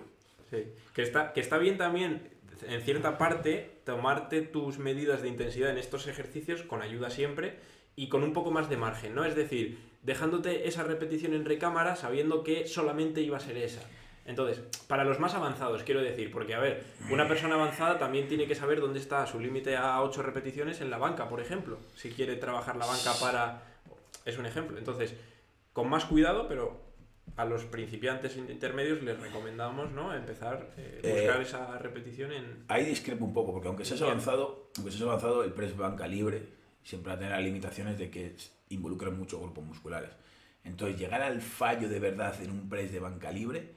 Sí. 0.51 0.65
Que 0.95 1.03
está, 1.03 1.33
que 1.33 1.41
está 1.41 1.59
bien 1.59 1.77
también, 1.77 2.29
en 2.67 2.81
cierta 2.83 3.19
parte, 3.19 3.81
tomarte 3.85 4.43
tus 4.43 4.79
medidas 4.79 5.23
de 5.23 5.29
intensidad 5.29 5.71
en 5.71 5.79
estos 5.79 6.07
ejercicios 6.07 6.63
con 6.63 6.83
ayuda 6.83 7.11
siempre 7.11 7.57
y 7.95 8.09
con 8.09 8.23
un 8.23 8.33
poco 8.33 8.51
más 8.51 8.69
de 8.71 8.77
margen, 8.77 9.15
¿no? 9.15 9.25
Es 9.25 9.37
decir, 9.37 9.79
dejándote 10.03 10.67
esa 10.67 10.83
repetición 10.85 11.35
en 11.35 11.45
recámara 11.45 11.97
sabiendo 11.97 12.43
que 12.43 12.67
solamente 12.67 13.21
iba 13.21 13.37
a 13.37 13.41
ser 13.41 13.59
esa. 13.59 13.83
Entonces, 14.25 14.59
para 14.89 15.05
los 15.05 15.19
más 15.21 15.35
avanzados, 15.35 15.83
quiero 15.85 16.01
decir, 16.03 16.31
porque 16.31 16.55
a 16.55 16.59
ver, 16.61 16.85
una 17.11 17.27
persona 17.27 17.55
avanzada 17.55 17.99
también 17.99 18.29
tiene 18.29 18.47
que 18.47 18.55
saber 18.55 18.81
dónde 18.81 18.99
está 18.99 19.27
su 19.27 19.41
límite 19.41 19.77
a 19.77 20.03
8 20.03 20.23
repeticiones 20.23 20.81
en 20.81 20.91
la 20.91 20.99
banca, 20.99 21.29
por 21.29 21.41
ejemplo, 21.41 21.79
si 21.95 22.11
quiere 22.11 22.37
trabajar 22.37 22.77
la 22.77 22.87
banca 22.87 23.13
para... 23.21 23.63
Es 24.29 24.39
un 24.39 24.47
ejemplo. 24.47 24.79
Entonces, 24.79 25.15
con 25.73 25.89
más 25.89 26.05
cuidado, 26.05 26.47
pero 26.49 26.89
a 27.37 27.45
los 27.45 27.65
principiantes 27.65 28.37
intermedios 28.37 29.03
les 29.03 29.19
recomendamos 29.19 29.91
¿no? 29.93 30.15
empezar 30.15 30.71
eh, 30.77 31.01
Eh, 31.03 31.13
buscar 31.13 31.41
esa 31.41 31.79
repetición 31.79 32.33
en 32.33 32.65
Ahí 32.69 32.85
discrepo 32.85 33.25
un 33.25 33.33
poco, 33.33 33.53
porque 33.53 33.69
aunque 33.69 33.85
seas 33.85 34.03
avanzado, 34.03 34.71
aunque 34.77 34.91
seas 34.91 35.05
avanzado, 35.05 35.45
el 35.45 35.53
press 35.53 35.77
banca 35.77 36.07
libre 36.07 36.43
siempre 36.83 37.11
va 37.11 37.17
a 37.17 37.19
tener 37.19 37.33
las 37.33 37.43
limitaciones 37.43 37.99
de 37.99 38.11
que 38.11 38.35
involucra 38.71 39.11
muchos 39.11 39.41
grupos 39.41 39.65
musculares. 39.65 40.11
Entonces, 40.65 40.99
llegar 40.99 41.23
al 41.23 41.41
fallo 41.41 41.89
de 41.89 42.01
verdad 42.01 42.35
en 42.43 42.51
un 42.51 42.69
press 42.69 42.93
de 42.93 43.01
banca 43.01 43.31
libre 43.31 43.73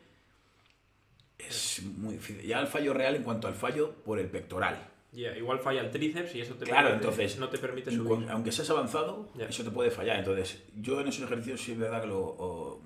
es 1.38 1.82
muy 1.84 2.16
difícil. 2.16 2.46
Ya 2.46 2.60
al 2.60 2.68
fallo 2.68 2.94
real 2.94 3.16
en 3.16 3.24
cuanto 3.24 3.48
al 3.48 3.56
fallo 3.56 3.94
por 4.04 4.20
el 4.20 4.28
pectoral. 4.28 4.88
Ya, 5.14 5.36
igual 5.38 5.60
falla 5.60 5.82
el 5.82 5.92
tríceps 5.92 6.36
y 6.36 6.42
eso 6.42 6.54
te 6.56 6.66
Claro, 6.66 6.90
permite- 6.90 7.06
entonces, 7.10 7.38
no 7.40 7.50
te 7.50 7.58
permite 7.58 7.92
subir. 7.92 8.30
Aunque 8.30 8.52
seas 8.52 8.70
avanzado, 8.70 9.30
eso 9.38 9.64
te 9.64 9.72
puede 9.72 9.92
fallar. 9.92 10.18
Entonces, 10.20 10.64
yo 10.80 11.02
en 11.02 11.08
esos 11.10 11.26
ejercicios 11.26 11.62
sí 11.62 11.74
es 11.74 11.78
verdad 11.80 12.02
que 12.02 12.08
lo, 12.08 12.20
o- 12.22 12.82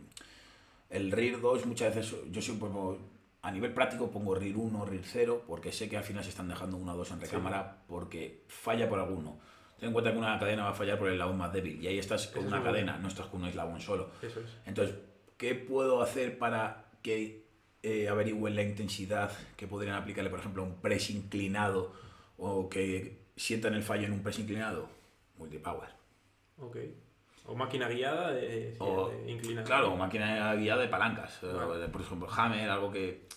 el 0.90 1.12
RIR 1.12 1.40
2 1.42 1.66
muchas 1.66 1.96
veces, 1.96 2.16
yo 2.32 2.42
siempre 2.42 2.68
pongo, 2.70 2.98
a 3.42 3.52
nivel 3.52 3.74
práctico 3.74 4.10
pongo 4.10 4.34
RIR 4.34 4.58
1, 4.58 4.86
RIR 4.86 5.04
0, 5.06 5.44
porque 5.48 5.72
sé 5.72 5.88
que 5.88 5.98
al 5.98 6.04
final 6.04 6.24
se 6.24 6.30
están 6.32 6.48
dejando 6.48 6.78
uno 6.78 6.94
o 6.94 6.98
dos 6.98 7.12
en 7.12 7.22
recámara 7.22 7.84
porque 7.88 8.44
falla 8.48 8.90
por 8.90 9.00
alguno. 9.00 9.38
Ten 9.80 9.88
en 9.90 9.94
cuenta 9.94 10.12
que 10.12 10.18
una 10.18 10.40
cadena 10.40 10.64
va 10.64 10.70
a 10.70 10.74
fallar 10.74 10.98
por 10.98 11.08
el 11.10 11.14
eslabón 11.16 11.38
más 11.38 11.52
débil 11.54 11.80
y 11.84 11.88
ahí 11.88 12.00
estás 12.00 12.28
con 12.28 12.46
Eso 12.46 12.48
una 12.56 12.64
cadena, 12.64 12.98
no 12.98 13.08
estás 13.08 13.28
con 13.28 13.42
un 13.44 13.50
eslabón 13.50 13.80
solo. 13.82 14.10
Eso 14.22 14.40
es. 14.40 14.46
Entonces, 14.66 14.96
¿qué 15.38 15.54
puedo 15.54 16.02
hacer 16.02 16.40
para 16.40 16.86
que 17.04 17.46
eh, 17.84 18.08
averigüen 18.10 18.56
la 18.56 18.64
intensidad 18.64 19.32
que 19.58 19.68
podrían 19.68 19.96
aplicarle, 19.96 20.30
por 20.32 20.40
ejemplo, 20.40 20.64
a 20.64 20.66
un 20.66 20.82
press 20.82 21.10
inclinado 21.12 21.94
o 22.38 22.70
que 22.70 23.18
sientan 23.36 23.74
el 23.74 23.84
fallo 23.84 24.06
en 24.06 24.14
un 24.14 24.24
press 24.24 24.40
inclinado? 24.40 24.88
Multipower. 25.38 25.90
Ok. 26.60 26.78
O 27.48 27.56
máquina 27.56 27.88
guiada 27.90 28.32
de, 28.32 28.76
O, 28.80 29.10
de 29.10 29.32
inclinación. 29.32 29.66
claro, 29.68 29.94
o 29.94 29.98
máquina 29.98 30.56
guiada 30.56 30.82
de 30.82 30.88
palancas. 30.88 31.40
Vale. 31.44 31.88
por 31.90 32.02
ejemplo, 32.02 32.28
Hammer, 32.30 32.70
algo 32.70 32.92
que. 32.92 33.28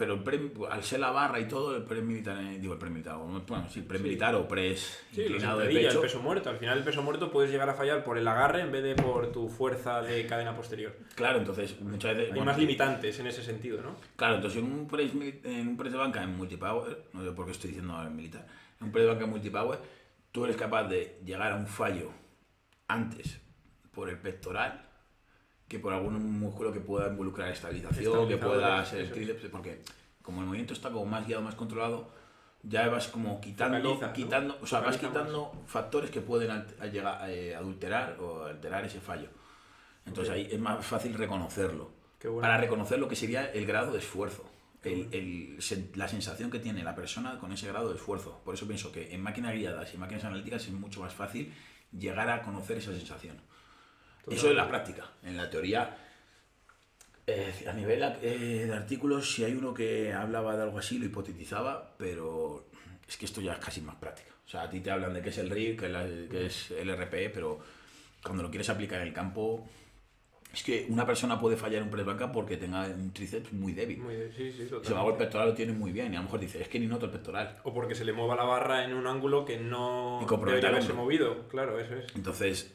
Pero 0.00 0.14
el 0.14 0.22
pre- 0.22 0.50
al 0.70 0.82
ser 0.82 0.98
la 1.00 1.10
barra 1.10 1.38
y 1.38 1.44
todo, 1.46 1.76
el 1.76 1.82
pre 1.82 2.00
militar, 2.00 2.38
eh, 2.42 2.58
digo 2.58 2.72
el 2.72 2.78
pre 2.78 2.88
militar, 2.88 3.18
bueno, 3.18 3.44
sí, 3.68 3.82
pre 3.82 3.98
militar 3.98 4.34
o 4.34 4.48
press 4.48 5.04
Sí, 5.12 5.20
inclinado 5.20 5.58
de 5.58 5.66
pecho. 5.68 5.90
el 5.90 6.00
peso 6.00 6.20
muerto. 6.22 6.48
Al 6.48 6.56
final 6.56 6.78
el 6.78 6.84
peso 6.84 7.02
muerto 7.02 7.30
puedes 7.30 7.50
llegar 7.50 7.68
a 7.68 7.74
fallar 7.74 8.02
por 8.02 8.16
el 8.16 8.26
agarre 8.26 8.62
en 8.62 8.72
vez 8.72 8.82
de 8.82 8.94
por 8.94 9.30
tu 9.30 9.50
fuerza 9.50 10.00
de 10.00 10.24
cadena 10.24 10.56
posterior. 10.56 10.96
Claro, 11.16 11.36
entonces 11.40 11.78
muchas 11.82 12.12
veces. 12.16 12.28
Hay 12.32 12.38
bueno, 12.38 12.46
más 12.46 12.58
limitantes 12.58 13.18
en 13.20 13.26
ese 13.26 13.42
sentido, 13.42 13.82
¿no? 13.82 13.94
Claro, 14.16 14.36
entonces 14.36 14.62
en 14.62 14.72
un 14.72 14.88
press, 14.88 15.12
en 15.44 15.68
un 15.68 15.76
press 15.76 15.92
de 15.92 15.98
banca 15.98 16.22
en 16.22 16.34
multipower, 16.34 17.04
no 17.12 17.22
sé 17.22 17.32
por 17.32 17.44
qué 17.44 17.52
estoy 17.52 17.68
diciendo 17.72 18.02
en 18.02 18.16
militar, 18.16 18.46
en 18.80 18.86
un 18.86 18.92
press 18.92 19.04
de 19.04 19.10
banca 19.12 19.24
en 19.24 19.30
multipower, 19.30 19.78
tú 20.32 20.44
eres 20.46 20.56
capaz 20.56 20.84
de 20.84 21.20
llegar 21.26 21.52
a 21.52 21.56
un 21.56 21.66
fallo 21.66 22.10
antes 22.88 23.38
por 23.92 24.08
el 24.08 24.16
pectoral 24.16 24.80
que 25.70 25.78
por 25.78 25.92
algún 25.92 26.20
músculo 26.40 26.72
que 26.72 26.80
pueda 26.80 27.06
involucrar 27.08 27.48
estabilización, 27.52 28.26
que 28.26 28.36
pueda 28.38 28.84
ser 28.84 29.02
el 29.02 29.12
tríceps, 29.12 29.44
porque 29.52 29.80
como 30.20 30.40
el 30.40 30.46
movimiento 30.48 30.74
está 30.74 30.90
como 30.90 31.06
más 31.06 31.24
guiado, 31.24 31.42
más 31.42 31.54
controlado, 31.54 32.10
ya 32.64 32.88
vas 32.88 33.06
como 33.06 33.40
quitando, 33.40 33.78
Focaliza, 33.94 34.06
¿no? 34.08 34.12
quitando, 34.12 34.58
o 34.60 34.66
sea, 34.66 34.80
vas 34.80 34.96
quitando 34.98 35.52
factores 35.66 36.10
que 36.10 36.20
pueden 36.22 36.50
a 36.50 36.86
llegar, 36.86 37.30
eh, 37.30 37.54
adulterar 37.54 38.16
o 38.20 38.46
alterar 38.46 38.84
ese 38.84 39.00
fallo. 39.00 39.28
Entonces 40.06 40.30
Ok. 40.32 40.36
ahí 40.38 40.48
es 40.50 40.58
más 40.58 40.84
fácil 40.84 41.14
reconocerlo 41.14 41.92
bueno. 42.24 42.40
para 42.40 42.58
reconocer 42.58 42.98
lo 42.98 43.06
que 43.06 43.14
sería 43.14 43.46
el 43.52 43.64
grado 43.64 43.92
de 43.92 44.00
esfuerzo, 44.00 44.44
el- 44.82 45.06
el 45.12 45.58
la 45.94 46.08
sensación 46.08 46.50
que 46.50 46.58
tiene 46.58 46.82
la 46.82 46.96
persona 46.96 47.38
con 47.38 47.52
ese 47.52 47.68
grado 47.68 47.90
de 47.90 47.94
esfuerzo. 47.94 48.40
Por 48.44 48.54
eso 48.56 48.66
pienso 48.66 48.90
que 48.90 49.14
en 49.14 49.22
máquinas 49.22 49.54
guiadas 49.54 49.94
y 49.94 49.98
máquinas 49.98 50.24
analíticas 50.24 50.64
es 50.66 50.72
mucho 50.72 51.00
más 51.00 51.14
fácil 51.14 51.54
llegar 51.96 52.28
a 52.28 52.42
conocer 52.42 52.78
esa 52.78 52.92
sensación. 52.92 53.36
Eso 54.28 54.50
es 54.50 54.56
la 54.56 54.68
práctica. 54.68 55.10
En 55.22 55.36
la 55.36 55.48
teoría, 55.50 55.96
eh, 57.26 57.52
a 57.68 57.72
nivel 57.72 58.02
eh, 58.22 58.64
de 58.66 58.74
artículos, 58.74 59.32
si 59.32 59.44
hay 59.44 59.52
uno 59.54 59.72
que 59.74 60.12
hablaba 60.12 60.56
de 60.56 60.62
algo 60.64 60.78
así, 60.78 60.98
lo 60.98 61.06
hipotetizaba, 61.06 61.94
pero 61.96 62.64
es 63.08 63.16
que 63.16 63.26
esto 63.26 63.40
ya 63.40 63.52
es 63.54 63.58
casi 63.58 63.80
más 63.80 63.96
práctica. 63.96 64.30
O 64.46 64.48
sea, 64.48 64.62
a 64.62 64.70
ti 64.70 64.80
te 64.80 64.90
hablan 64.90 65.14
de 65.14 65.22
qué 65.22 65.28
es 65.28 65.38
el 65.38 65.48
la- 65.48 66.28
que 66.28 66.46
es 66.46 66.70
el 66.72 66.90
RPE, 66.90 67.30
pero 67.30 67.60
cuando 68.22 68.42
lo 68.42 68.50
quieres 68.50 68.68
aplicar 68.68 69.00
en 69.00 69.08
el 69.08 69.14
campo, 69.14 69.64
es 70.52 70.64
que 70.64 70.86
una 70.88 71.06
persona 71.06 71.38
puede 71.38 71.56
fallar 71.56 71.84
un 71.84 71.90
press 71.90 72.04
banca 72.04 72.32
porque 72.32 72.56
tenga 72.56 72.84
un 72.86 73.12
tríceps 73.12 73.52
muy 73.52 73.72
débil. 73.72 73.98
Muy 73.98 74.16
bien, 74.16 74.32
sí, 74.36 74.50
sí, 74.50 74.62
el 74.62 75.16
pectoral 75.16 75.50
lo 75.50 75.54
tiene 75.54 75.72
muy 75.72 75.92
bien 75.92 76.12
y 76.12 76.16
a 76.16 76.18
lo 76.18 76.24
mejor 76.24 76.40
dice, 76.40 76.60
es 76.60 76.68
que 76.68 76.80
ni 76.80 76.88
noto 76.88 77.06
el 77.06 77.12
pectoral. 77.12 77.60
O 77.62 77.72
porque 77.72 77.94
se 77.94 78.04
le 78.04 78.12
mueva 78.12 78.34
la 78.34 78.42
barra 78.42 78.84
en 78.84 78.92
un 78.94 79.06
ángulo 79.06 79.44
que 79.44 79.58
no 79.58 80.18
debería 80.56 80.70
haberse 80.70 80.92
movido. 80.92 81.46
Claro, 81.48 81.78
eso 81.78 81.94
es. 81.94 82.12
Entonces, 82.16 82.74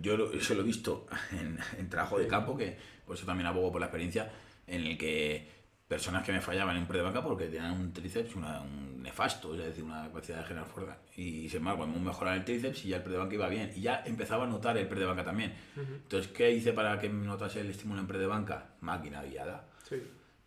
yo 0.00 0.16
lo- 0.16 0.32
eso 0.32 0.54
lo 0.54 0.60
he 0.60 0.64
visto 0.64 1.06
en, 1.32 1.58
en 1.78 1.88
trabajo 1.88 2.18
de 2.18 2.26
campo, 2.26 2.56
que 2.56 2.76
por 3.06 3.16
eso 3.16 3.26
también 3.26 3.46
abogo 3.46 3.72
por 3.72 3.80
la 3.80 3.86
experiencia, 3.86 4.30
en 4.66 4.86
el 4.86 4.96
que 4.98 5.60
personas 5.88 6.22
que 6.24 6.30
me 6.32 6.40
fallaban 6.40 6.76
en 6.76 6.86
pre 6.86 6.98
de 6.98 7.04
banca 7.04 7.20
porque 7.20 7.46
tenían 7.46 7.72
un 7.72 7.92
tríceps 7.92 8.36
una- 8.36 8.60
un 8.60 9.02
nefasto, 9.02 9.54
es 9.56 9.64
decir, 9.64 9.82
una 9.82 10.04
capacidad 10.04 10.38
de 10.38 10.44
generar 10.44 10.68
fuerza. 10.68 10.98
Y 11.16 11.48
sin 11.48 11.58
embargo, 11.58 11.82
hemos 11.82 12.00
mejorado 12.00 12.36
el 12.36 12.44
tríceps 12.44 12.84
y 12.84 12.88
ya 12.90 12.98
el 12.98 13.02
pre 13.02 13.12
de 13.12 13.18
banca 13.18 13.34
iba 13.34 13.48
bien. 13.48 13.72
Y 13.74 13.80
ya 13.80 14.02
empezaba 14.06 14.44
a 14.44 14.46
notar 14.46 14.76
el 14.78 14.86
pre 14.86 15.00
de 15.00 15.06
banca 15.06 15.24
también. 15.24 15.52
Entonces, 15.76 16.30
¿qué 16.30 16.52
hice 16.52 16.72
para 16.72 16.98
que 17.00 17.08
notase 17.08 17.60
el 17.60 17.70
estímulo 17.70 18.00
en 18.00 18.06
pre 18.06 18.18
de 18.18 18.26
banca? 18.26 18.68
Máquina 18.80 19.22
guiada. 19.24 19.66
Sí. 19.88 19.96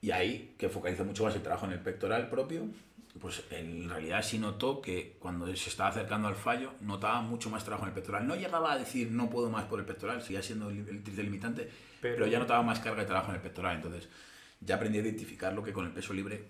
Y 0.02 0.12
ahí, 0.12 0.56
que 0.58 0.70
focaliza 0.70 1.04
mucho 1.04 1.26
más 1.26 1.36
el 1.36 1.42
trabajo 1.42 1.66
en 1.66 1.74
el 1.74 1.80
pectoral 1.80 2.30
propio, 2.30 2.66
pues 3.20 3.44
en 3.52 3.90
realidad 3.90 4.24
sí 4.24 4.40
notó 4.40 4.82
que 4.82 5.18
cuando 5.20 5.46
se 5.56 5.70
estaba 5.70 5.90
acercando 5.90 6.28
al 6.28 6.36
fallo, 6.36 6.74
notaba 6.82 7.22
mucho 7.22 7.50
más 7.50 7.64
trabajo 7.64 7.84
en 7.86 7.90
el 7.90 7.94
pectoral. 7.96 8.28
No 8.28 8.36
llegaba 8.36 8.74
a 8.74 8.78
decir 8.78 9.12
no 9.12 9.30
puedo 9.30 9.50
más 9.50 9.66
por 9.66 9.80
el 9.80 9.86
pectoral, 9.86 10.22
seguía 10.22 10.42
siendo 10.42 10.70
el, 10.70 10.84
tríceps 11.04 11.18
limitante, 11.26 11.70
Pero- 12.02 12.16
pero... 12.16 12.28
ya 12.28 12.40
notaba 12.40 12.64
más 12.64 12.80
carga 12.80 13.02
de 13.02 13.08
trabajo 13.08 13.30
en 13.30 13.36
el 13.36 13.42
pectoral. 13.42 13.76
Entonces 13.76 14.10
ya 14.60 14.76
aprendí 14.76 14.98
a 14.98 15.02
identificar 15.02 15.54
lo 15.54 15.62
que 15.64 15.72
con 15.74 15.86
el 15.86 15.92
peso 15.92 16.14
libre 16.14 16.44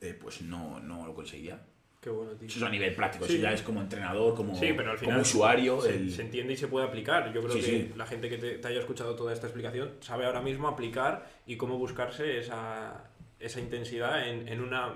eh, 0.00 0.14
pues 0.14 0.42
no, 0.42 0.78
no 0.80 1.06
lo 1.06 1.14
conseguía. 1.14 1.60
Qué 2.00 2.10
bueno, 2.10 2.32
tío. 2.32 2.46
Eso 2.46 2.58
es 2.58 2.64
a 2.64 2.68
nivel 2.68 2.94
práctico, 2.94 3.24
Sí. 3.26 3.34
eso 3.34 3.42
ya 3.42 3.52
es 3.52 3.62
como 3.62 3.80
entrenador, 3.80 4.34
como, 4.34 4.54
Sí, 4.54 4.74
pero 4.76 4.90
al 4.90 4.98
final 4.98 5.14
como 5.14 5.22
usuario. 5.22 5.80
se, 5.80 5.94
el- 5.96 6.12
se 6.12 6.22
entiende 6.22 6.52
y 6.52 6.56
se 6.56 6.68
puede 6.68 6.86
aplicar. 6.86 7.32
Yo 7.32 7.42
creo 7.42 7.54
Sí, 7.54 7.62
que 7.62 7.92
la 7.96 8.06
gente 8.06 8.28
que 8.28 8.36
te, 8.38 8.58
te 8.58 8.68
haya 8.68 8.80
escuchado 8.80 9.16
toda 9.16 9.32
esta 9.32 9.46
explicación 9.46 9.92
sabe 10.00 10.26
ahora 10.26 10.42
mismo 10.42 10.68
aplicar 10.68 11.26
y 11.46 11.56
cómo 11.56 11.78
buscarse 11.78 12.38
esa, 12.38 13.10
esa 13.40 13.58
intensidad 13.60 14.28
en, 14.28 14.46
en 14.48 14.60
una 14.60 14.92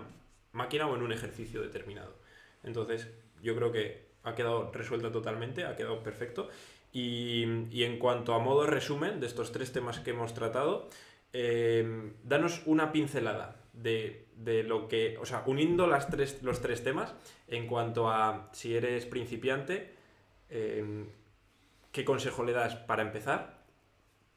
máquina 0.52 0.86
o 0.86 0.96
en 0.96 1.02
un 1.02 1.12
ejercicio 1.12 1.62
determinado. 1.62 2.14
Entonces, 2.64 3.08
yo 3.42 3.54
creo 3.54 3.72
que 3.72 4.08
ha 4.24 4.34
quedado 4.34 4.70
resuelta 4.72 5.12
totalmente, 5.12 5.64
ha 5.64 5.76
quedado 5.76 6.02
perfecto. 6.02 6.48
Y, 6.92 7.44
y 7.70 7.84
en 7.84 7.98
cuanto 7.98 8.34
a 8.34 8.38
modo 8.38 8.66
resumen 8.66 9.20
de 9.20 9.26
estos 9.26 9.52
tres 9.52 9.72
temas 9.72 10.00
que 10.00 10.10
hemos 10.10 10.34
tratado, 10.34 10.88
eh, 11.32 12.12
danos 12.24 12.62
una 12.66 12.92
pincelada 12.92 13.56
de, 13.74 14.26
de 14.36 14.62
lo 14.62 14.88
que, 14.88 15.18
o 15.18 15.26
sea, 15.26 15.42
uniendo 15.46 15.86
las 15.86 16.08
tres, 16.08 16.42
los 16.42 16.60
tres 16.60 16.82
temas, 16.82 17.14
en 17.46 17.66
cuanto 17.66 18.10
a 18.10 18.48
si 18.52 18.74
eres 18.74 19.04
principiante, 19.06 19.94
eh, 20.50 21.04
¿qué 21.92 22.04
consejo 22.04 22.44
le 22.44 22.52
das 22.52 22.76
para 22.76 23.02
empezar? 23.02 23.58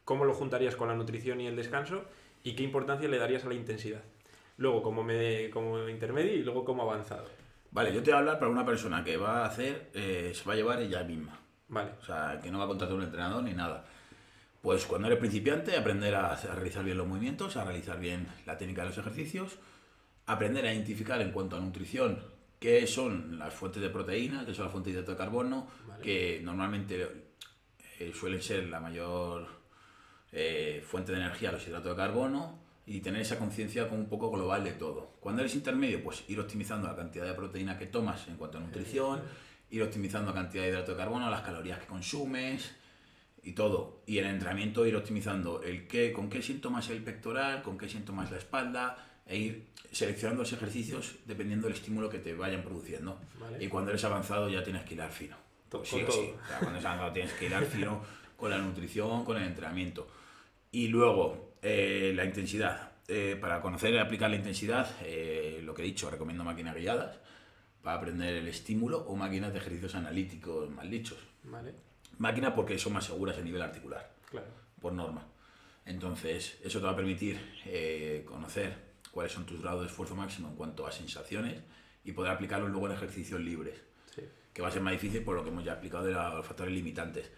¿Cómo 0.03 0.25
lo 0.25 0.33
juntarías 0.33 0.75
con 0.75 0.89
la 0.89 0.95
nutrición 0.95 1.39
y 1.39 1.47
el 1.47 1.55
descanso? 1.55 2.03
¿Y 2.43 2.55
qué 2.55 2.63
importancia 2.63 3.07
le 3.07 3.17
darías 3.17 3.45
a 3.45 3.47
la 3.47 3.53
intensidad? 3.53 4.03
Luego 4.61 4.83
como, 4.83 5.03
me, 5.03 5.49
como 5.49 5.89
intermedio 5.89 6.35
y 6.35 6.43
luego 6.43 6.63
como 6.63 6.83
avanzado. 6.83 7.25
Vale, 7.71 7.91
yo 7.91 8.03
te 8.03 8.11
voy 8.11 8.17
a 8.17 8.19
hablar 8.19 8.37
para 8.37 8.51
una 8.51 8.63
persona 8.63 9.03
que 9.03 9.17
va 9.17 9.41
a 9.41 9.45
hacer, 9.47 9.89
eh, 9.95 10.31
se 10.35 10.45
va 10.45 10.53
a 10.53 10.55
llevar 10.55 10.79
ella 10.79 11.03
misma. 11.03 11.39
Vale, 11.67 11.93
O 11.99 12.05
sea, 12.05 12.39
que 12.43 12.51
no 12.51 12.59
va 12.59 12.65
a 12.65 12.67
contratar 12.67 12.95
un 12.95 13.01
entrenador 13.01 13.41
ni 13.41 13.53
nada. 13.53 13.83
Pues 14.61 14.85
cuando 14.85 15.07
eres 15.07 15.17
principiante, 15.17 15.75
aprender 15.75 16.13
a, 16.13 16.33
a 16.33 16.55
realizar 16.55 16.83
bien 16.83 16.95
los 16.95 17.07
movimientos, 17.07 17.57
a 17.57 17.63
realizar 17.63 17.99
bien 17.99 18.27
la 18.45 18.55
técnica 18.59 18.83
de 18.83 18.89
los 18.89 18.97
ejercicios, 18.99 19.57
aprender 20.27 20.63
a 20.67 20.71
identificar 20.73 21.19
en 21.21 21.31
cuanto 21.31 21.55
a 21.55 21.59
nutrición 21.59 22.23
qué 22.59 22.85
son 22.85 23.39
las 23.39 23.55
fuentes 23.55 23.81
de 23.81 23.89
proteína, 23.89 24.45
qué 24.45 24.53
son 24.53 24.65
las 24.65 24.71
fuentes 24.71 24.93
de 24.93 24.99
hidrato 24.99 25.13
de 25.13 25.17
carbono, 25.17 25.67
Vale. 25.87 26.03
que 26.03 26.39
normalmente 26.43 27.07
eh, 27.99 28.11
suelen 28.13 28.43
ser 28.43 28.67
la 28.67 28.79
mayor 28.79 29.47
eh, 30.31 30.83
fuente 30.85 31.13
de 31.13 31.17
energía 31.17 31.51
los 31.51 31.67
hidratos 31.67 31.89
de 31.89 31.97
carbono 31.97 32.59
y 32.91 32.99
tener 32.99 33.21
esa 33.21 33.39
conciencia 33.39 33.87
como 33.87 34.01
un 34.01 34.09
poco 34.09 34.29
global 34.29 34.65
de 34.65 34.73
todo. 34.73 35.13
Cuando 35.21 35.41
eres 35.41 35.55
intermedio, 35.55 36.03
pues 36.03 36.25
ir 36.27 36.37
optimizando 36.41 36.89
la 36.89 36.95
cantidad 36.95 37.25
de 37.25 37.33
proteína 37.33 37.77
que 37.77 37.85
tomas 37.85 38.27
en 38.27 38.35
cuanto 38.35 38.57
a 38.57 38.61
nutrición, 38.61 39.21
ir 39.69 39.81
optimizando 39.81 40.31
la 40.31 40.35
cantidad 40.35 40.63
de 40.63 40.71
hidrato 40.71 40.91
de 40.91 40.97
carbono, 40.97 41.29
las 41.29 41.41
calorías 41.41 41.79
que 41.79 41.85
consumes 41.85 42.75
y 43.43 43.53
todo. 43.53 44.01
Y 44.07 44.17
en 44.17 44.25
el 44.25 44.31
entrenamiento 44.31 44.85
ir 44.85 44.97
optimizando 44.97 45.63
el 45.63 45.87
qué, 45.87 46.11
con 46.11 46.29
qué 46.29 46.41
siento 46.41 46.69
más 46.69 46.89
el 46.89 47.01
pectoral, 47.01 47.61
con 47.61 47.77
qué 47.77 47.87
siento 47.87 48.11
más 48.11 48.29
la 48.29 48.37
espalda, 48.37 48.97
e 49.25 49.37
ir 49.37 49.67
seleccionando 49.89 50.41
los 50.41 50.51
ejercicios 50.51 51.15
dependiendo 51.25 51.67
del 51.67 51.77
estímulo 51.77 52.09
que 52.09 52.19
te 52.19 52.33
vayan 52.33 52.61
produciendo. 52.61 53.21
Vale. 53.39 53.63
Y 53.63 53.69
cuando 53.69 53.91
eres 53.91 54.03
avanzado 54.03 54.49
ya 54.49 54.65
tienes 54.65 54.83
que 54.83 54.95
hilar 54.95 55.11
fino. 55.11 55.37
Pues 55.69 55.87
sí 55.87 56.01
todo. 56.01 56.11
sí. 56.11 56.33
O 56.43 56.45
sea, 56.45 56.57
cuando 56.57 56.71
eres 56.71 56.85
avanzado 56.85 57.13
tienes 57.13 57.31
que 57.35 57.45
hilar 57.45 57.63
fino 57.63 58.01
con 58.35 58.49
la 58.49 58.57
nutrición, 58.57 59.23
con 59.23 59.37
el 59.37 59.43
entrenamiento. 59.43 60.09
Y 60.73 60.89
luego, 60.89 61.50
eh, 61.61 62.13
la 62.15 62.25
intensidad. 62.25 62.91
Eh, 63.07 63.37
para 63.39 63.61
conocer 63.61 63.93
y 63.93 63.97
aplicar 63.97 64.29
la 64.29 64.37
intensidad, 64.37 64.89
eh, 65.03 65.59
lo 65.63 65.73
que 65.73 65.81
he 65.81 65.85
dicho, 65.85 66.09
recomiendo 66.09 66.43
máquinas 66.43 66.75
guiadas 66.75 67.17
para 67.81 67.97
aprender 67.97 68.35
el 68.35 68.47
estímulo 68.47 68.99
o 68.99 69.15
máquinas 69.15 69.51
de 69.51 69.59
ejercicios 69.59 69.95
analíticos 69.95 70.69
mal 70.69 70.89
dichos. 70.89 71.17
vale, 71.43 71.73
Máquinas 72.19 72.53
porque 72.53 72.77
son 72.77 72.93
más 72.93 73.05
seguras 73.05 73.37
a 73.37 73.41
nivel 73.41 73.61
articular, 73.61 74.13
claro. 74.29 74.47
por 74.79 74.93
norma. 74.93 75.27
Entonces, 75.85 76.57
eso 76.63 76.79
te 76.79 76.85
va 76.85 76.91
a 76.91 76.95
permitir 76.95 77.39
conocer 78.25 78.75
cuáles 79.09 79.31
son 79.33 79.45
tus 79.45 79.59
grados 79.61 79.81
de 79.81 79.87
esfuerzo 79.87 80.15
máximo 80.15 80.49
en 80.49 80.55
cuanto 80.55 80.85
a 80.85 80.91
sensaciones 80.91 81.59
y 82.05 82.11
poder 82.11 82.31
aplicarlos 82.31 82.69
luego 82.69 82.85
en 82.87 82.93
ejercicios 82.93 83.41
libres 83.41 83.75
Sí. 84.13 84.21
que 84.53 84.61
va 84.61 84.67
a 84.67 84.71
ser 84.71 84.81
más 84.83 84.93
difícil 84.93 85.23
por 85.23 85.35
lo 85.35 85.43
que 85.43 85.49
hemos 85.49 85.63
ya 85.65 85.73
explicado 85.73 86.05
de 86.05 86.13
los 86.13 86.45
factores 86.45 86.73
limitantes. 86.73 87.31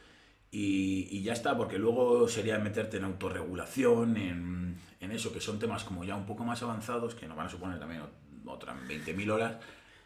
Y, 0.56 1.08
y 1.10 1.24
ya 1.24 1.34
está, 1.34 1.58
porque 1.58 1.80
luego 1.80 2.28
sería 2.28 2.60
meterte 2.60 2.98
en 2.98 3.06
autorregulación, 3.06 4.18
en, 4.18 4.78
en 5.00 5.12
eso, 5.12 5.34
que 5.34 5.42
son 5.42 5.58
temas 5.58 5.84
como 5.84 6.04
ya 6.04 6.16
un 6.16 6.28
poco 6.28 6.44
más 6.44 6.62
avanzados, 6.62 7.16
que 7.16 7.28
nos 7.28 7.36
van 7.36 7.48
a 7.48 7.50
suponer 7.50 7.80
también 7.80 8.02
ot- 8.04 8.52
otras 8.52 8.78
20.000 8.88 9.32
horas, 9.32 9.58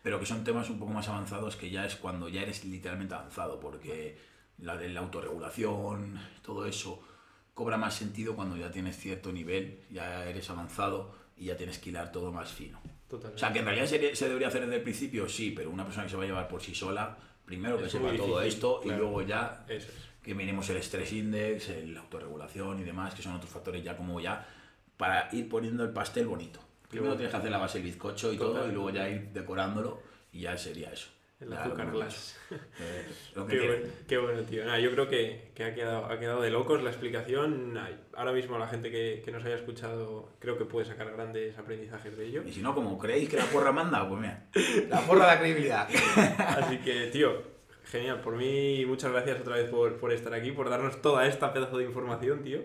pero 0.02 0.20
que 0.22 0.26
son 0.26 0.46
temas 0.46 0.70
un 0.70 0.80
poco 0.80 0.94
más 0.94 1.10
avanzados 1.10 1.58
que 1.58 1.70
ya 1.70 1.86
es 1.86 1.98
cuando 1.98 2.30
ya 2.30 2.42
eres 2.44 2.64
literalmente 2.64 3.14
avanzado, 3.14 3.60
porque 3.60 4.18
la 4.60 4.78
de 4.78 4.88
la 4.90 5.02
autorregulación, 5.02 6.18
todo 6.42 6.66
eso 6.66 7.02
cobra 7.54 7.76
más 7.78 7.96
sentido 7.96 8.36
cuando 8.36 8.56
ya 8.56 8.72
tienes 8.72 8.98
cierto 8.98 9.34
nivel, 9.34 9.82
ya 9.92 10.26
eres 10.26 10.50
avanzado 10.50 11.14
y 11.36 11.46
ya 11.46 11.58
tienes 11.58 11.78
que 11.78 11.90
hilar 11.90 12.12
todo 12.14 12.32
más 12.32 12.54
fino. 12.54 12.80
Totalmente. 13.10 13.36
O 13.36 13.40
sea, 13.40 13.52
que 13.52 13.60
en 13.60 13.66
realidad 13.66 13.86
se, 13.86 14.16
se 14.16 14.28
debería 14.28 14.48
hacer 14.48 14.62
desde 14.62 14.78
el 14.78 14.82
principio, 14.84 15.28
sí, 15.28 15.52
pero 15.56 15.70
una 15.72 15.84
persona 15.84 16.06
que 16.06 16.12
se 16.12 16.18
va 16.18 16.24
a 16.24 16.28
llevar 16.28 16.48
por 16.48 16.62
sí 16.62 16.74
sola, 16.74 17.18
primero 17.46 17.78
que 17.78 17.86
Es 17.86 17.92
sepa 17.92 18.16
todo 18.16 18.42
esto 18.42 18.80
claro. 18.82 18.98
y 18.98 19.02
luego 19.02 19.22
ya 19.24 19.66
Eso 19.68 19.88
es. 19.90 20.08
Que 20.28 20.36
miremos 20.36 20.70
el 20.70 20.78
stress 20.78 21.14
index, 21.14 21.70
la 21.86 22.02
autorregulación 22.02 22.80
y 22.80 22.84
demás, 22.84 23.16
que 23.16 23.22
son 23.22 23.34
otros 23.34 23.50
factores 23.50 23.82
ya 23.82 23.96
como 23.96 24.20
ya 24.20 24.46
para 24.98 25.30
ir 25.32 25.48
poniendo 25.48 25.84
el 25.86 25.92
pastel 25.92 26.28
bonito. 26.28 26.60
Primero 26.90 27.12
bueno. 27.12 27.18
tienes 27.18 27.32
que 27.32 27.38
hacer 27.38 27.52
la 27.52 27.58
base 27.58 27.78
del 27.78 27.88
bizcocho 27.88 28.34
y 28.34 28.38
todo, 28.38 28.54
Total. 28.54 28.70
y 28.70 28.74
luego 28.74 28.90
ya 28.90 29.08
ir 29.08 29.30
decorándolo 29.30 30.02
y 30.34 30.42
ya 30.42 30.58
sería 30.58 30.92
eso. 30.92 31.08
El 31.40 31.54
azúcar 31.54 31.92
glass. 31.92 32.38
Eh, 32.80 33.06
Qué 33.50 33.60
bueno, 33.60 33.86
qué 34.08 34.18
bueno, 34.18 34.42
tío. 34.44 34.66
Nada, 34.66 34.80
yo 34.80 34.92
creo 34.92 35.08
que, 35.08 35.52
que 35.54 35.64
ha, 35.66 35.74
quedado, 35.76 36.06
ha 36.06 36.18
quedado 36.20 36.42
de 36.42 36.50
locos 36.50 36.82
la 36.82 36.90
explicación. 36.90 37.78
Ahora 38.16 38.32
mismo 38.32 38.58
la 38.58 38.68
gente 38.68 38.90
que, 38.90 39.22
que 39.24 39.32
nos 39.32 39.44
haya 39.46 39.56
escuchado 39.56 40.30
creo 40.40 40.58
que 40.58 40.66
puede 40.66 40.86
sacar 40.86 41.12
grandes 41.12 41.58
aprendizajes 41.58 42.18
de 42.18 42.26
ello. 42.26 42.44
Y 42.46 42.54
si 42.54 42.62
no, 42.62 42.74
como 42.74 42.98
creéis 42.98 43.30
que 43.30 43.38
la 43.38 43.46
porra 43.46 43.72
manda, 43.72 44.08
pues 44.08 44.22
mira, 44.22 44.48
la 44.90 45.02
porra 45.02 45.26
de 45.28 45.36
la 45.36 45.40
credibilidad. 45.40 45.88
Así 46.38 46.78
que, 46.80 47.08
tío, 47.08 47.57
genial. 47.90 48.22
Por 48.22 48.36
mí, 48.36 48.86
muchas 48.86 49.12
gracias 49.12 49.40
otra 49.42 49.56
vez 49.56 49.70
por, 49.70 49.98
por 49.98 50.12
estar 50.12 50.34
aquí, 50.34 50.52
por 50.52 50.70
darnos 50.70 51.02
toda 51.02 51.28
esta 51.28 51.54
pedazo 51.54 51.78
de 51.78 51.86
información, 51.86 52.44
tío. 52.44 52.60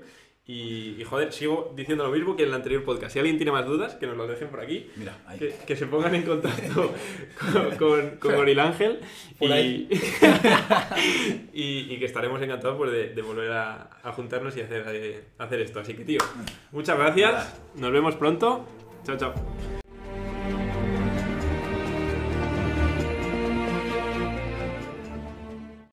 Y, 0.45 0.97
y, 1.01 1.05
joder, 1.05 1.33
sigo 1.33 1.73
diciendo 1.77 2.03
lo 2.05 2.11
mismo 2.11 2.35
que 2.35 2.43
en 2.43 2.49
el 2.49 2.55
anterior 2.57 2.83
podcast. 2.83 3.13
Si 3.13 3.21
alguien 3.21 3.37
tiene 3.37 3.53
más 3.53 3.65
dudas, 3.65 3.95
que 3.95 4.09
nos 4.09 4.17
lo 4.17 4.27
dejen 4.27 4.49
por 4.49 4.61
aquí. 4.61 4.91
Mira, 4.97 5.17
ahí. 5.25 5.39
Que, 5.39 5.55
que 5.65 5.77
se 5.77 5.87
pongan 5.87 6.17
en 6.17 6.25
contacto 6.25 6.93
con, 7.53 7.77
con, 7.77 8.11
con 8.17 8.35
Goril 8.37 8.59
Ángel 8.59 8.99
y, 9.39 9.47
y, 11.53 11.93
y 11.93 11.97
que 11.97 12.05
estaremos 12.05 12.43
encantados 12.43 12.77
pues, 12.77 12.91
de, 12.91 13.15
de 13.15 13.23
volver 13.23 13.53
a, 13.53 13.91
a 14.03 14.13
juntarnos 14.13 14.57
y 14.57 14.63
hacer, 14.63 14.85
eh, 14.89 15.25
hacer 15.39 15.61
esto. 15.61 15.79
Así 15.79 15.95
que, 15.95 16.05
tío, 16.05 16.19
muchas 16.73 16.99
gracias. 16.99 17.55
Nos 17.77 17.93
vemos 17.93 18.17
pronto. 18.17 18.67
Chao, 19.05 19.17
chao. 19.17 19.82